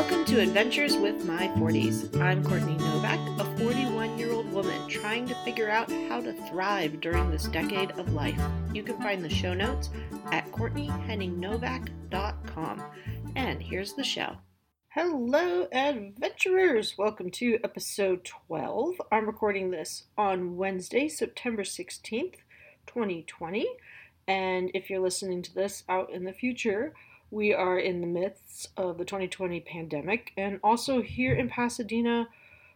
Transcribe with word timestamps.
Welcome 0.00 0.24
to 0.24 0.40
Adventures 0.40 0.96
with 0.96 1.26
My 1.26 1.48
40s. 1.48 2.18
I'm 2.22 2.42
Courtney 2.42 2.78
Novak, 2.78 3.20
a 3.38 3.44
41 3.58 4.18
year 4.18 4.32
old 4.32 4.50
woman 4.50 4.88
trying 4.88 5.28
to 5.28 5.34
figure 5.44 5.68
out 5.68 5.92
how 6.08 6.22
to 6.22 6.32
thrive 6.48 7.02
during 7.02 7.30
this 7.30 7.48
decade 7.48 7.90
of 7.90 8.14
life. 8.14 8.40
You 8.72 8.82
can 8.82 8.96
find 9.02 9.22
the 9.22 9.28
show 9.28 9.52
notes 9.52 9.90
at 10.32 10.50
CourtneyHenningNovak.com. 10.52 12.82
And 13.36 13.62
here's 13.62 13.92
the 13.92 14.02
show. 14.02 14.38
Hello, 14.88 15.68
adventurers! 15.70 16.96
Welcome 16.96 17.30
to 17.32 17.58
episode 17.62 18.24
12. 18.24 19.02
I'm 19.12 19.26
recording 19.26 19.70
this 19.70 20.04
on 20.16 20.56
Wednesday, 20.56 21.08
September 21.08 21.62
16th, 21.62 22.36
2020. 22.86 23.68
And 24.26 24.70
if 24.72 24.88
you're 24.88 25.00
listening 25.00 25.42
to 25.42 25.54
this 25.54 25.84
out 25.90 26.10
in 26.10 26.24
the 26.24 26.32
future, 26.32 26.94
we 27.30 27.54
are 27.54 27.78
in 27.78 28.00
the 28.00 28.06
midst 28.06 28.68
of 28.76 28.98
the 28.98 29.04
2020 29.04 29.60
pandemic, 29.60 30.32
and 30.36 30.58
also 30.62 31.00
here 31.00 31.34
in 31.34 31.48
Pasadena, 31.48 32.28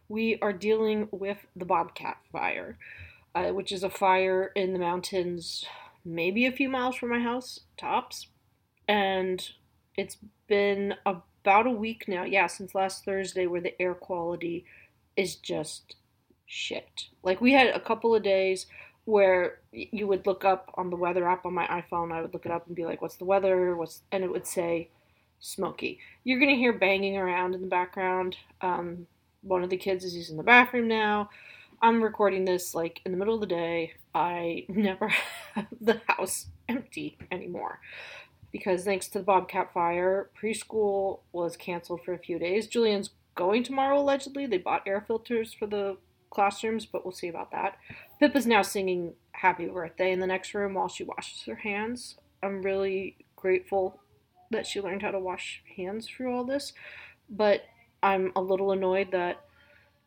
we 0.07 0.37
are 0.41 0.53
dealing 0.53 1.07
with 1.11 1.45
the 1.55 1.65
Bobcat 1.65 2.17
Fire, 2.31 2.77
uh, 3.33 3.49
which 3.49 3.71
is 3.71 3.83
a 3.83 3.89
fire 3.89 4.51
in 4.55 4.73
the 4.73 4.79
mountains, 4.79 5.65
maybe 6.05 6.45
a 6.45 6.51
few 6.51 6.69
miles 6.69 6.95
from 6.95 7.09
my 7.09 7.19
house, 7.19 7.61
tops. 7.77 8.27
And 8.87 9.47
it's 9.97 10.17
been 10.47 10.95
about 11.05 11.67
a 11.67 11.71
week 11.71 12.07
now, 12.07 12.23
yeah, 12.23 12.47
since 12.47 12.75
last 12.75 13.03
Thursday, 13.03 13.47
where 13.47 13.61
the 13.61 13.79
air 13.81 13.93
quality 13.93 14.65
is 15.17 15.35
just 15.35 15.95
shit. 16.45 17.07
Like, 17.23 17.41
we 17.41 17.53
had 17.53 17.67
a 17.67 17.79
couple 17.79 18.15
of 18.15 18.23
days 18.23 18.67
where 19.05 19.59
you 19.71 20.07
would 20.07 20.25
look 20.25 20.43
up 20.43 20.71
on 20.75 20.89
the 20.89 20.95
weather 20.95 21.27
app 21.27 21.45
on 21.45 21.53
my 21.53 21.67
iPhone. 21.67 22.11
I 22.11 22.21
would 22.21 22.33
look 22.33 22.45
it 22.45 22.51
up 22.51 22.67
and 22.67 22.75
be 22.75 22.85
like, 22.85 23.01
"What's 23.01 23.17
the 23.17 23.25
weather?" 23.25 23.75
What's 23.75 24.01
and 24.11 24.23
it 24.23 24.31
would 24.31 24.47
say 24.47 24.89
smoky. 25.39 25.99
You're 26.23 26.39
gonna 26.39 26.55
hear 26.55 26.73
banging 26.73 27.17
around 27.17 27.55
in 27.55 27.61
the 27.61 27.67
background. 27.67 28.37
Um, 28.61 29.07
one 29.41 29.63
of 29.63 29.69
the 29.69 29.77
kids 29.77 30.03
is 30.03 30.15
using 30.15 30.37
the 30.37 30.43
bathroom 30.43 30.87
now. 30.87 31.29
I'm 31.81 32.01
recording 32.03 32.45
this 32.45 32.73
like 32.73 33.01
in 33.05 33.11
the 33.11 33.17
middle 33.17 33.35
of 33.35 33.41
the 33.41 33.47
day. 33.47 33.93
I 34.13 34.65
never 34.69 35.09
have 35.53 35.67
the 35.79 36.01
house 36.07 36.47
empty 36.67 37.17
anymore 37.31 37.79
because 38.51 38.85
thanks 38.85 39.07
to 39.09 39.19
the 39.19 39.25
Bobcat 39.25 39.73
fire, 39.73 40.29
preschool 40.41 41.19
was 41.33 41.57
canceled 41.57 42.01
for 42.05 42.13
a 42.13 42.17
few 42.17 42.39
days. 42.39 42.67
Julian's 42.67 43.09
going 43.35 43.63
tomorrow 43.63 43.99
allegedly. 43.99 44.45
They 44.45 44.57
bought 44.57 44.87
air 44.87 45.03
filters 45.05 45.53
for 45.53 45.67
the 45.67 45.97
classrooms, 46.29 46.85
but 46.85 47.03
we'll 47.05 47.11
see 47.11 47.27
about 47.27 47.51
that. 47.51 47.77
Pippa's 48.19 48.45
now 48.45 48.61
singing 48.61 49.13
Happy 49.31 49.67
Birthday 49.67 50.11
in 50.11 50.19
the 50.19 50.27
next 50.27 50.53
room 50.53 50.73
while 50.73 50.87
she 50.87 51.03
washes 51.03 51.43
her 51.43 51.55
hands. 51.55 52.15
I'm 52.41 52.61
really 52.61 53.17
grateful 53.35 53.99
that 54.51 54.65
she 54.65 54.81
learned 54.81 55.01
how 55.01 55.11
to 55.11 55.19
wash 55.19 55.61
hands 55.75 56.07
through 56.07 56.35
all 56.35 56.45
this, 56.45 56.73
but 57.29 57.63
I'm 58.01 58.31
a 58.35 58.41
little 58.41 58.71
annoyed 58.71 59.11
that 59.11 59.41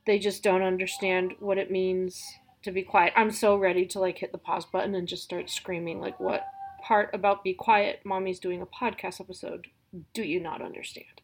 they 0.07 0.19
just 0.19 0.43
don't 0.43 0.63
understand 0.63 1.35
what 1.41 1.59
it 1.59 1.71
means 1.71 2.25
to 2.63 2.73
be 2.73 2.83
quiet. 2.83 3.13
I'm 3.17 3.31
so 3.31 3.57
ready 3.57 3.85
to 3.87 4.01
like 4.01 4.19
hit 4.19 4.33
the 4.33 4.39
pause 4.39 4.65
button 4.65 4.95
and 4.95 5.07
just 5.07 5.23
start 5.23 5.51
screaming 5.51 6.01
like 6.01 6.19
what 6.19 6.47
part 6.83 7.11
about 7.13 7.45
be 7.45 7.53
quiet 7.55 8.01
mommy's 8.05 8.39
doing 8.39 8.63
a 8.63 8.67
podcast 8.67 9.21
episode 9.21 9.67
do 10.15 10.23
you 10.23 10.41
not 10.41 10.63
understand? 10.63 11.07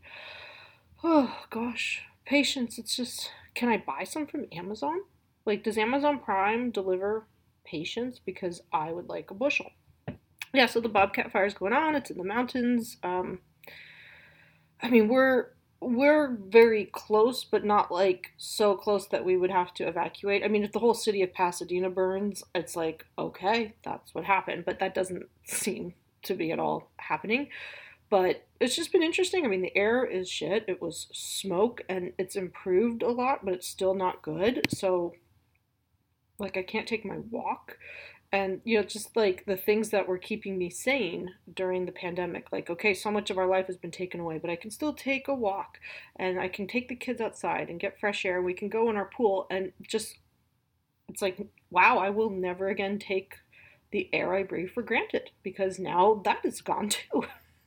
Oh 1.07 1.45
gosh, 1.51 2.01
patience. 2.25 2.79
It's 2.79 2.97
just 2.97 3.31
can 3.55 3.69
I 3.69 3.77
buy 3.77 4.05
some 4.05 4.27
from 4.27 4.47
Amazon? 4.53 5.01
Like, 5.47 5.63
does 5.63 5.79
Amazon 5.79 6.19
Prime 6.19 6.71
deliver 6.71 7.27
patience? 7.65 8.19
Because 8.25 8.63
I 8.73 8.93
would 8.93 9.09
like 9.09 9.31
a 9.31 9.35
bushel. 9.35 9.71
Yeah, 10.53 10.67
so 10.67 10.81
the 10.81 10.89
Bobcat 10.89 11.33
fire 11.33 11.47
is 11.47 11.55
going 11.55 11.73
on. 11.73 11.95
It's 11.95 12.11
in 12.11 12.19
the 12.19 12.25
mountains. 12.25 12.97
Um, 13.03 13.41
I 14.81 14.89
mean, 14.89 15.09
we're 15.09 15.49
we're 15.81 16.37
very 16.49 16.87
close, 16.87 17.45
but 17.45 17.65
not 17.65 17.93
like 17.93 18.33
so 18.39 18.75
close 18.77 19.07
that 19.09 19.25
we 19.25 19.37
would 19.37 19.51
have 19.51 19.75
to 19.75 19.87
evacuate. 19.87 20.45
I 20.45 20.49
mean, 20.49 20.65
if 20.65 20.73
the 20.73 20.79
whole 20.79 20.95
city 20.95 21.23
of 21.23 21.35
Pasadena 21.35 21.91
burns, 21.91 22.45
it's 22.55 22.77
like 22.77 23.07
okay, 23.19 23.75
that's 23.85 24.15
what 24.15 24.25
happened. 24.25 24.65
But 24.65 24.79
that 24.79 24.95
doesn't 24.95 25.25
seem 25.45 25.95
to 26.23 26.35
be 26.35 26.53
at 26.53 26.59
all 26.59 26.91
happening. 26.97 27.49
But 28.11 28.47
it's 28.61 28.77
just 28.77 28.93
been 28.93 29.03
interesting. 29.03 29.45
I 29.45 29.49
mean, 29.49 29.63
the 29.63 29.77
air 29.77 30.05
is 30.05 30.29
shit. 30.29 30.65
It 30.69 30.81
was 30.81 31.09
smoke 31.13 31.83
and 31.89 32.13
it's 32.19 32.37
improved 32.37 33.03
a 33.03 33.11
lot, 33.11 33.45
but 33.45 33.55
it's 33.55 33.67
still 33.67 33.95
not 33.95 34.23
good. 34.23 34.61
So, 34.69 35.15
like, 36.39 36.57
I 36.57 36.63
can't 36.63 36.89
take 36.89 37.05
my 37.05 37.19
walk. 37.31 37.79
And, 38.33 38.61
you 38.65 38.77
know, 38.77 38.85
just 38.85 39.17
like 39.17 39.45
the 39.47 39.57
things 39.57 39.91
that 39.91 40.09
were 40.09 40.19
keeping 40.19 40.59
me 40.59 40.69
sane 40.69 41.31
during 41.55 41.87
the 41.87 41.93
pandemic. 41.93 42.51
Like, 42.51 42.69
okay, 42.69 42.93
so 42.93 43.11
much 43.11 43.31
of 43.31 43.39
our 43.39 43.47
life 43.47 43.69
has 43.69 43.77
been 43.77 43.93
taken 43.93 44.19
away, 44.19 44.39
but 44.39 44.51
I 44.51 44.57
can 44.57 44.73
still 44.73 44.93
take 44.93 45.29
a 45.29 45.35
walk 45.35 45.79
and 46.17 46.41
I 46.41 46.49
can 46.49 46.67
take 46.67 46.89
the 46.89 46.97
kids 46.97 47.21
outside 47.21 47.69
and 47.69 47.79
get 47.79 48.01
fresh 48.01 48.25
air. 48.25 48.43
We 48.43 48.55
can 48.55 48.69
go 48.69 48.91
in 48.91 48.97
our 48.97 49.05
pool 49.05 49.47
and 49.51 49.73
just, 49.83 50.19
it's 51.09 51.23
like, 51.23 51.39
wow, 51.71 51.99
I 51.99 52.11
will 52.11 52.31
never 52.31 52.69
again 52.69 52.99
take 52.99 53.37
the 53.95 54.11
air 54.13 54.35
I 54.35 54.43
breathe 54.43 54.71
for 54.71 54.83
granted 54.83 55.31
because 55.45 55.79
now 55.79 56.21
that 56.25 56.45
is 56.45 56.61
gone 56.61 56.89
too. 56.89 57.25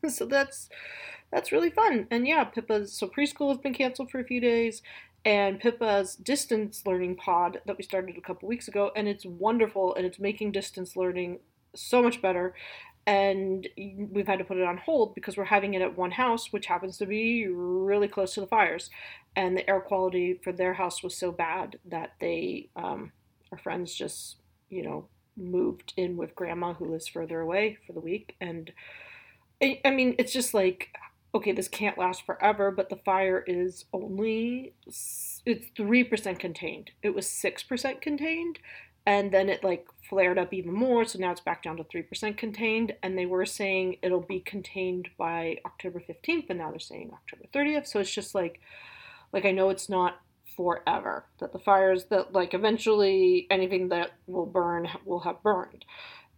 so 0.10 0.26
that's 0.26 0.70
that's 1.32 1.52
really 1.52 1.70
fun. 1.70 2.08
And 2.12 2.28
yeah, 2.28 2.44
Pippa's 2.44 2.94
so 2.94 3.08
preschool 3.08 3.50
has 3.50 3.58
been 3.58 3.74
canceled 3.74 4.12
for 4.12 4.20
a 4.20 4.26
few 4.26 4.40
days, 4.40 4.82
and 5.28 5.60
Pippa's 5.60 6.16
distance 6.16 6.84
learning 6.86 7.18
pod 7.18 7.60
that 7.66 7.78
we 7.78 7.84
started 7.84 8.18
a 8.18 8.22
couple 8.22 8.48
weeks 8.48 8.70
ago, 8.70 8.92
and 8.96 9.10
it's 9.10 9.26
wonderful, 9.26 9.94
and 9.96 10.06
it's 10.06 10.20
making 10.20 10.54
distance 10.54 10.96
learning 10.96 11.40
so 11.76 12.02
much 12.02 12.22
better. 12.22 12.56
And 13.06 13.68
we've 13.78 14.26
had 14.26 14.40
to 14.40 14.46
put 14.46 14.56
it 14.56 14.64
on 14.64 14.78
hold 14.78 15.16
because 15.16 15.36
we're 15.36 15.44
having 15.44 15.74
it 15.74 15.82
at 15.82 15.98
one 15.98 16.12
house, 16.12 16.54
which 16.54 16.68
happens 16.68 16.98
to 16.98 17.06
be 17.06 17.46
really 17.46 18.08
close 18.08 18.34
to 18.36 18.40
the 18.40 18.48
fires, 18.48 18.90
and 19.36 19.58
the 19.58 19.70
air 19.70 19.82
quality 19.82 20.40
for 20.42 20.54
their 20.54 20.74
house 20.74 21.04
was 21.04 21.18
so 21.18 21.34
bad 21.34 21.78
that 21.84 22.14
they, 22.22 22.70
um, 22.78 23.12
our 23.52 23.58
friends, 23.58 23.94
just 23.94 24.38
you 24.70 24.82
know 24.82 25.10
moved 25.36 25.94
in 25.98 26.16
with 26.16 26.36
grandma 26.36 26.74
who 26.74 26.90
lives 26.90 27.08
further 27.08 27.42
away 27.42 27.78
for 27.86 27.94
the 27.94 28.00
week 28.00 28.36
and 28.42 28.72
I, 29.62 29.82
I 29.86 29.92
mean, 29.92 30.16
it's 30.20 30.34
just 30.34 30.54
like, 30.54 30.90
okay, 31.38 31.52
this 31.52 31.68
can't 31.68 31.98
last 31.98 32.26
forever, 32.26 32.72
but 32.72 32.90
the 32.90 32.96
fire 32.96 33.44
is 33.46 33.86
only, 33.94 34.74
it's 34.88 35.42
3% 35.46 36.40
contained. 36.40 36.92
It 37.04 37.14
was 37.14 37.28
6% 37.28 38.02
contained, 38.02 38.58
and 39.06 39.32
then 39.32 39.48
it 39.48 39.64
like 39.64 39.86
flared 40.10 40.40
up 40.40 40.52
even 40.52 40.74
more, 40.74 41.06
so 41.06 41.20
now 41.20 41.32
it's 41.32 41.42
back 41.42 41.62
down 41.62 41.78
to 41.78 41.84
3% 41.84 42.38
contained, 42.38 42.96
and 43.04 43.16
they 43.16 43.28
were 43.28 43.46
saying 43.46 43.98
it'll 44.02 44.20
be 44.20 44.40
contained 44.40 45.10
by 45.18 45.58
October 45.64 46.02
15th, 46.02 46.50
and 46.50 46.58
now 46.58 46.72
they're 46.72 46.80
saying 46.80 47.12
October 47.14 47.46
30th, 47.54 47.86
so 47.86 48.00
it's 48.00 48.14
just 48.14 48.34
like, 48.34 48.60
like 49.32 49.46
I 49.46 49.52
know 49.52 49.70
it's 49.70 49.90
not 49.90 50.20
forever 50.56 51.26
that 51.40 51.54
the 51.54 51.60
fires 51.60 52.06
that 52.06 52.34
like 52.34 52.56
eventually 52.56 53.46
anything 53.52 53.90
that 53.90 54.10
will 54.26 54.48
burn 54.48 54.90
will 55.06 55.20
have 55.20 55.44
burned 55.44 55.86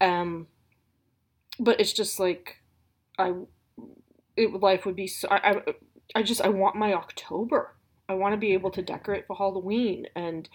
um 0.01 0.45
but 1.57 1.79
it's 1.79 1.93
just 1.93 2.19
like 2.19 2.57
I 3.17 3.31
it 4.39 4.53
life 4.61 4.85
would 4.85 4.95
be 4.95 5.07
so 5.07 5.27
I, 5.29 5.37
I 5.49 5.73
I 6.15 6.23
just 6.23 6.41
I 6.41 6.49
want 6.49 6.75
my 6.75 6.93
October. 6.93 7.75
I 8.07 8.15
want 8.15 8.33
to 8.33 8.37
be 8.37 8.53
able 8.53 8.71
to 8.71 8.81
decorate 8.81 9.27
for 9.27 9.35
Halloween 9.35 10.07
and 10.15 10.49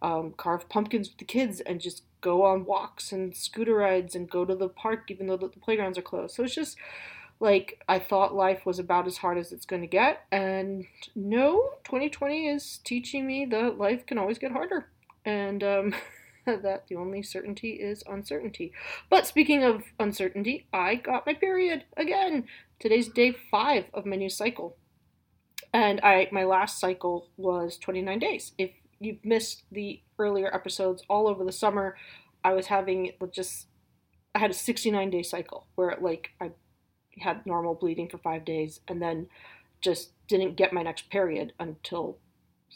um, 0.00 0.32
carve 0.36 0.68
pumpkins 0.68 1.08
with 1.08 1.18
the 1.18 1.24
kids 1.24 1.60
and 1.60 1.80
just 1.80 2.04
go 2.20 2.44
on 2.44 2.64
walks 2.64 3.10
and 3.10 3.36
scooter 3.36 3.74
rides 3.74 4.14
and 4.14 4.30
go 4.30 4.44
to 4.44 4.54
the 4.54 4.68
park 4.68 5.10
even 5.10 5.26
though 5.26 5.36
the, 5.36 5.48
the 5.48 5.58
playgrounds 5.58 5.98
are 5.98 6.02
closed. 6.02 6.36
So 6.36 6.44
it's 6.44 6.54
just 6.54 6.76
like 7.40 7.82
I 7.88 7.98
thought 7.98 8.34
life 8.34 8.64
was 8.64 8.78
about 8.78 9.06
as 9.06 9.16
hard 9.16 9.38
as 9.38 9.50
it's 9.50 9.66
going 9.66 9.82
to 9.82 9.88
get 9.88 10.26
and 10.30 10.86
no, 11.16 11.70
2020 11.84 12.46
is 12.46 12.78
teaching 12.84 13.26
me 13.26 13.44
that 13.46 13.78
life 13.78 14.06
can 14.06 14.18
always 14.18 14.38
get 14.38 14.52
harder. 14.52 14.88
And 15.24 15.64
um 15.64 15.94
that 16.46 16.86
the 16.88 16.96
only 16.96 17.22
certainty 17.22 17.72
is 17.72 18.02
uncertainty. 18.06 18.72
But 19.08 19.26
speaking 19.26 19.64
of 19.64 19.82
uncertainty, 19.98 20.66
I 20.72 20.94
got 20.94 21.26
my 21.26 21.34
period 21.34 21.84
again. 21.96 22.44
Today's 22.80 23.08
day 23.08 23.36
five 23.50 23.84
of 23.92 24.06
my 24.06 24.16
new 24.16 24.30
cycle. 24.30 24.78
And 25.74 26.00
I 26.02 26.28
my 26.32 26.44
last 26.44 26.80
cycle 26.80 27.28
was 27.36 27.76
29 27.76 28.18
days. 28.18 28.52
If 28.56 28.70
you've 28.98 29.22
missed 29.22 29.64
the 29.70 30.00
earlier 30.18 30.52
episodes 30.52 31.02
all 31.10 31.28
over 31.28 31.44
the 31.44 31.52
summer, 31.52 31.98
I 32.42 32.54
was 32.54 32.68
having 32.68 33.12
just 33.32 33.66
I 34.34 34.38
had 34.38 34.50
a 34.50 34.54
69 34.54 35.10
day 35.10 35.22
cycle 35.22 35.66
where 35.74 35.94
like 36.00 36.30
I 36.40 36.52
had 37.18 37.44
normal 37.44 37.74
bleeding 37.74 38.08
for 38.08 38.16
5 38.16 38.46
days 38.46 38.80
and 38.88 39.02
then 39.02 39.26
just 39.82 40.12
didn't 40.26 40.56
get 40.56 40.72
my 40.72 40.82
next 40.82 41.10
period 41.10 41.52
until 41.60 42.16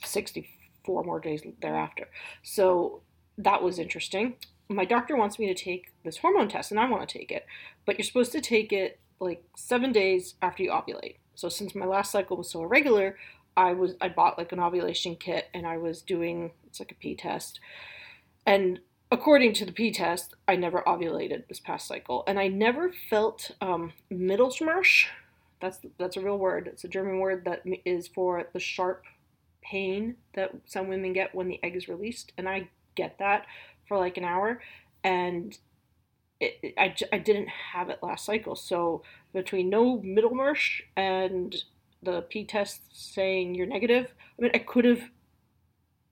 64 0.05 1.03
more 1.03 1.19
days 1.19 1.43
thereafter. 1.63 2.09
So 2.43 3.01
that 3.39 3.63
was 3.63 3.79
interesting. 3.79 4.35
My 4.69 4.85
doctor 4.85 5.17
wants 5.17 5.39
me 5.39 5.47
to 5.47 5.55
take 5.55 5.93
this 6.05 6.19
hormone 6.19 6.49
test, 6.49 6.71
and 6.71 6.81
I 6.81 6.89
want 6.89 7.07
to 7.07 7.19
take 7.19 7.31
it, 7.31 7.47
but 7.85 7.99
you're 7.99 8.05
supposed 8.05 8.33
to 8.33 8.41
take 8.41 8.73
it 8.73 8.99
like 9.21 9.45
seven 9.57 9.93
days 9.93 10.35
after 10.43 10.63
you 10.63 10.71
ovulate. 10.71 11.17
So 11.35 11.49
since 11.49 11.75
my 11.75 11.87
last 11.87 12.13
cycle 12.13 12.37
was 12.37 12.51
so 12.51 12.63
irregular, 12.63 13.17
I 13.57 13.73
was 13.73 13.95
I 14.01 14.09
bought 14.09 14.39
like 14.39 14.53
an 14.53 14.61
ovulation 14.61 15.17
kit, 15.17 15.49
and 15.55 15.67
I 15.67 15.77
was 15.77 16.03
doing 16.03 16.53
it's 16.67 16.81
like 16.81 16.93
a 16.93 16.97
P 16.97 17.15
test, 17.15 17.61
and 18.47 18.81
according 19.11 19.53
to 19.55 19.65
the 19.65 19.73
P 19.73 19.93
test, 19.93 20.35
I 20.49 20.57
never 20.57 20.83
ovulated 20.83 21.47
this 21.47 21.61
past 21.61 21.87
cycle, 21.87 22.25
and 22.27 22.39
I 22.39 22.49
never 22.49 22.93
felt 23.11 23.53
um, 23.61 23.93
Mittelschmerz. 24.13 25.07
That's 25.61 25.79
that's 25.99 26.17
a 26.17 26.21
real 26.21 26.39
word. 26.39 26.67
It's 26.67 26.85
a 26.85 26.89
German 26.89 27.21
word 27.21 27.45
that 27.45 27.63
is 27.85 28.09
for 28.09 28.45
the 28.53 28.61
sharp 28.61 29.05
pain 29.63 30.17
that 30.35 30.51
some 30.67 30.89
women 30.89 31.13
get 31.13 31.35
when 31.35 31.49
the 31.49 31.61
egg 31.63 31.77
is 31.77 31.89
released, 31.89 32.33
and 32.37 32.49
I 32.49 32.69
get 32.97 33.19
that 33.19 33.47
for 33.87 33.99
like 33.99 34.17
an 34.17 34.25
hour, 34.25 34.61
and 35.03 35.57
it, 36.41 36.75
I, 36.79 36.95
I 37.13 37.19
didn't 37.19 37.49
have 37.49 37.91
it 37.91 38.03
last 38.03 38.25
cycle. 38.25 38.57
So 38.57 39.03
between 39.33 39.71
no 39.71 39.99
Mittelschmerz 39.99 40.83
and 40.97 41.55
the 42.03 42.23
P 42.23 42.45
test 42.45 42.83
saying 42.93 43.55
you're 43.55 43.67
negative, 43.67 44.13
I 44.39 44.43
mean, 44.43 44.51
I 44.55 44.59
could 44.59 44.85
have 44.85 45.03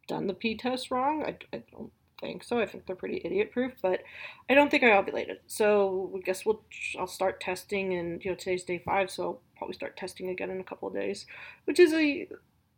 done 0.08 0.26
the 0.26 0.34
P 0.34 0.56
test 0.56 0.90
wrong. 0.90 1.24
I, 1.24 1.36
I 1.56 1.62
don't 1.70 1.92
think 2.20 2.44
so. 2.44 2.60
I 2.60 2.66
think 2.66 2.86
they're 2.86 2.96
pretty 2.96 3.20
idiot 3.24 3.52
proof, 3.52 3.72
but 3.82 4.00
I 4.48 4.54
don't 4.54 4.70
think 4.70 4.84
I 4.84 4.90
ovulated. 4.90 5.38
So 5.46 6.12
I 6.16 6.20
guess 6.20 6.46
we'll 6.46 6.62
I'll 6.98 7.06
start 7.06 7.40
testing, 7.40 7.94
and 7.94 8.24
you 8.24 8.30
know 8.30 8.36
today's 8.36 8.64
day 8.64 8.78
five, 8.84 9.10
so 9.10 9.22
I'll 9.22 9.40
probably 9.58 9.74
start 9.74 9.96
testing 9.96 10.30
again 10.30 10.50
in 10.50 10.60
a 10.60 10.64
couple 10.64 10.88
of 10.88 10.94
days, 10.94 11.26
which 11.64 11.78
is 11.78 11.92
a 11.92 12.28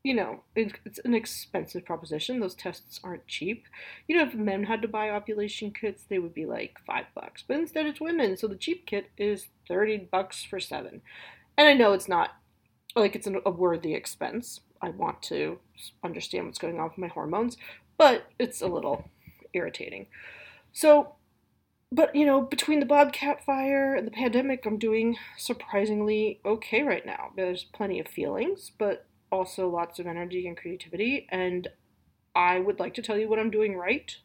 you 0.04 0.12
know, 0.12 0.42
it's 0.54 0.98
an 0.98 1.14
expensive 1.14 1.86
proposition. 1.86 2.38
Those 2.38 2.54
tests 2.54 3.00
aren't 3.02 3.26
cheap. 3.26 3.64
You 4.06 4.18
know, 4.18 4.24
if 4.24 4.34
men 4.34 4.64
had 4.64 4.82
to 4.82 4.88
buy 4.88 5.08
ovulation 5.08 5.72
kits, 5.72 6.04
they 6.04 6.18
would 6.18 6.34
be 6.34 6.44
like 6.44 6.76
five 6.86 7.06
bucks. 7.14 7.42
But 7.46 7.56
instead, 7.56 7.86
it's 7.86 8.02
women, 8.02 8.36
so 8.36 8.46
the 8.46 8.54
cheap 8.54 8.84
kit 8.84 9.06
is 9.16 9.48
thirty 9.66 9.96
bucks 9.96 10.44
for 10.44 10.60
seven. 10.60 11.00
And 11.56 11.66
I 11.66 11.72
know 11.72 11.94
it's 11.94 12.08
not 12.08 12.32
like 12.94 13.16
it's 13.16 13.26
a 13.26 13.50
worthy 13.50 13.94
expense. 13.94 14.60
I 14.82 14.90
want 14.90 15.22
to 15.22 15.58
understand 16.04 16.46
what's 16.46 16.58
going 16.58 16.78
on 16.78 16.90
with 16.90 16.98
my 16.98 17.08
hormones, 17.08 17.56
but 17.96 18.26
it's 18.38 18.60
a 18.60 18.66
little 18.66 19.08
irritating. 19.54 20.06
So, 20.74 21.14
but 21.90 22.14
you 22.14 22.26
know, 22.26 22.42
between 22.42 22.80
the 22.80 22.86
Bobcat 22.86 23.42
fire 23.42 23.94
and 23.94 24.06
the 24.06 24.10
pandemic, 24.10 24.66
I'm 24.66 24.76
doing 24.76 25.16
surprisingly 25.38 26.40
okay 26.44 26.82
right 26.82 27.06
now. 27.06 27.30
There's 27.36 27.64
plenty 27.64 27.98
of 28.00 28.06
feelings, 28.06 28.70
but 28.78 29.06
also 29.34 29.68
lots 29.68 29.98
of 29.98 30.06
energy 30.06 30.46
and 30.46 30.56
creativity. 30.56 31.26
And 31.30 31.68
I 32.34 32.60
would 32.60 32.78
like 32.78 32.94
to 32.94 33.02
tell 33.02 33.18
you 33.18 33.28
what 33.28 33.38
I'm 33.38 33.50
doing 33.50 33.76
right, 33.76 34.16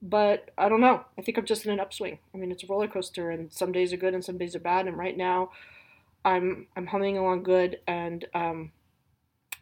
but 0.00 0.50
I 0.58 0.68
don't 0.68 0.80
know. 0.80 1.04
I 1.18 1.22
think 1.22 1.38
I'm 1.38 1.46
just 1.46 1.64
in 1.64 1.72
an 1.72 1.80
upswing. 1.80 2.18
I 2.34 2.38
mean, 2.38 2.52
it's 2.52 2.62
a 2.62 2.66
roller 2.66 2.88
coaster, 2.88 3.30
and 3.30 3.52
some 3.52 3.72
days 3.72 3.92
are 3.92 3.96
good 3.96 4.14
and 4.14 4.24
some 4.24 4.38
days 4.38 4.54
are 4.54 4.60
bad. 4.60 4.86
And 4.86 4.96
right 4.98 5.16
now, 5.16 5.50
I'm 6.24 6.66
I'm 6.76 6.86
humming 6.86 7.18
along 7.18 7.42
good, 7.42 7.80
and 7.86 8.26
um, 8.34 8.72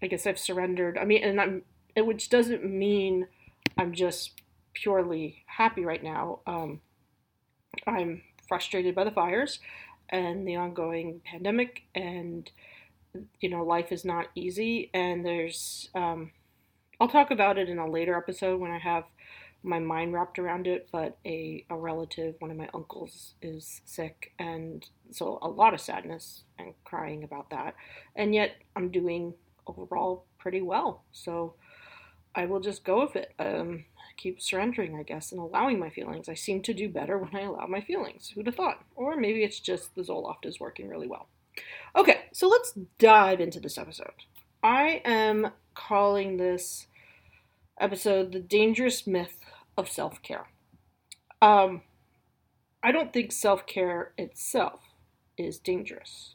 I 0.02 0.08
guess 0.08 0.26
I've 0.26 0.38
surrendered. 0.38 0.98
I 0.98 1.04
mean, 1.04 1.22
and 1.22 1.40
I'm 1.40 1.62
which 1.96 2.28
doesn't 2.28 2.64
mean 2.64 3.26
I'm 3.76 3.92
just 3.92 4.40
purely 4.72 5.44
happy 5.46 5.84
right 5.84 6.02
now. 6.02 6.40
Um, 6.46 6.80
I'm 7.86 8.22
frustrated 8.48 8.94
by 8.94 9.04
the 9.04 9.10
fires 9.10 9.60
and 10.08 10.46
the 10.46 10.56
ongoing 10.56 11.20
pandemic 11.24 11.82
and 11.94 12.50
you 13.40 13.48
know, 13.48 13.64
life 13.64 13.92
is 13.92 14.04
not 14.04 14.28
easy, 14.34 14.90
and 14.94 15.24
there's. 15.24 15.88
Um, 15.94 16.32
I'll 17.00 17.08
talk 17.08 17.30
about 17.30 17.58
it 17.58 17.68
in 17.68 17.78
a 17.78 17.88
later 17.88 18.14
episode 18.16 18.60
when 18.60 18.70
I 18.70 18.78
have 18.78 19.04
my 19.62 19.78
mind 19.78 20.12
wrapped 20.12 20.38
around 20.38 20.66
it. 20.66 20.88
But 20.92 21.18
a 21.26 21.64
a 21.70 21.76
relative, 21.76 22.34
one 22.38 22.50
of 22.50 22.56
my 22.56 22.68
uncles, 22.74 23.34
is 23.42 23.80
sick, 23.84 24.32
and 24.38 24.86
so 25.10 25.38
a 25.42 25.48
lot 25.48 25.74
of 25.74 25.80
sadness 25.80 26.44
and 26.58 26.74
crying 26.84 27.24
about 27.24 27.50
that. 27.50 27.74
And 28.16 28.34
yet, 28.34 28.56
I'm 28.76 28.90
doing 28.90 29.34
overall 29.66 30.24
pretty 30.38 30.62
well. 30.62 31.04
So 31.12 31.54
I 32.34 32.46
will 32.46 32.60
just 32.60 32.84
go 32.84 33.02
with 33.02 33.16
it. 33.16 33.34
Um, 33.38 33.84
keep 34.16 34.40
surrendering, 34.40 34.96
I 34.96 35.02
guess, 35.02 35.32
and 35.32 35.40
allowing 35.40 35.78
my 35.78 35.90
feelings. 35.90 36.28
I 36.28 36.34
seem 36.34 36.62
to 36.62 36.74
do 36.74 36.88
better 36.88 37.18
when 37.18 37.34
I 37.34 37.42
allow 37.46 37.66
my 37.66 37.80
feelings. 37.80 38.30
Who'd 38.34 38.46
have 38.46 38.56
thought? 38.56 38.84
Or 38.94 39.16
maybe 39.16 39.42
it's 39.42 39.60
just 39.60 39.94
the 39.94 40.02
Zoloft 40.02 40.44
is 40.44 40.60
working 40.60 40.88
really 40.88 41.08
well. 41.08 41.28
Okay, 41.96 42.22
so 42.32 42.48
let's 42.48 42.74
dive 42.98 43.40
into 43.40 43.60
this 43.60 43.78
episode. 43.78 44.12
I 44.62 45.02
am 45.04 45.52
calling 45.74 46.36
this 46.36 46.86
episode 47.80 48.32
The 48.32 48.40
Dangerous 48.40 49.06
Myth 49.06 49.40
of 49.76 49.88
Self 49.88 50.22
Care. 50.22 50.46
Um, 51.42 51.82
I 52.82 52.92
don't 52.92 53.12
think 53.12 53.32
self 53.32 53.66
care 53.66 54.12
itself 54.16 54.80
is 55.36 55.58
dangerous, 55.58 56.34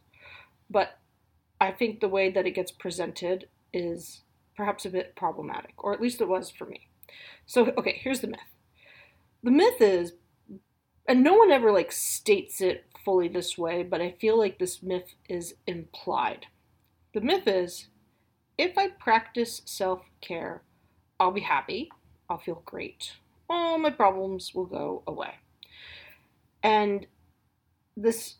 but 0.70 1.00
I 1.62 1.72
think 1.72 2.00
the 2.00 2.10
way 2.10 2.30
that 2.30 2.46
it 2.46 2.56
gets 2.56 2.72
presented 2.72 3.48
is 3.74 4.22
perhaps 4.58 4.86
a 4.86 4.90
bit 4.90 5.16
problematic, 5.16 5.74
or 5.78 5.94
at 5.94 6.02
least 6.02 6.22
it 6.22 6.28
was 6.28 6.50
for 6.50 6.66
me. 6.66 6.88
So, 7.46 7.74
okay, 7.78 8.00
here's 8.02 8.22
the 8.22 8.28
myth. 8.28 8.40
The 9.44 9.52
myth 9.52 9.80
is, 9.80 10.14
and 11.08 11.24
no 11.24 11.34
one 11.34 11.52
ever 11.52 11.72
like 11.72 11.92
states 11.92 12.62
it 12.62 12.86
fully 13.06 13.28
this 13.28 13.58
way, 13.58 13.84
but 13.84 14.02
I 14.02 14.12
feel 14.20 14.38
like 14.38 14.60
this 14.60 14.84
myth 14.84 15.14
is 15.30 15.54
implied. 15.68 16.48
The 17.14 17.22
myth 17.22 17.48
is 17.48 17.88
if 18.58 18.78
I 18.78 18.88
practice 18.88 19.62
self 19.66 20.02
care, 20.22 20.64
I'll 21.20 21.32
be 21.32 21.42
happy, 21.42 21.90
I'll 22.30 22.40
feel 22.40 22.64
great, 22.66 23.14
all 23.50 23.78
my 23.78 23.92
problems 23.92 24.54
will 24.54 24.66
go 24.66 25.04
away. 25.08 25.36
And 26.64 27.06
this 27.96 28.36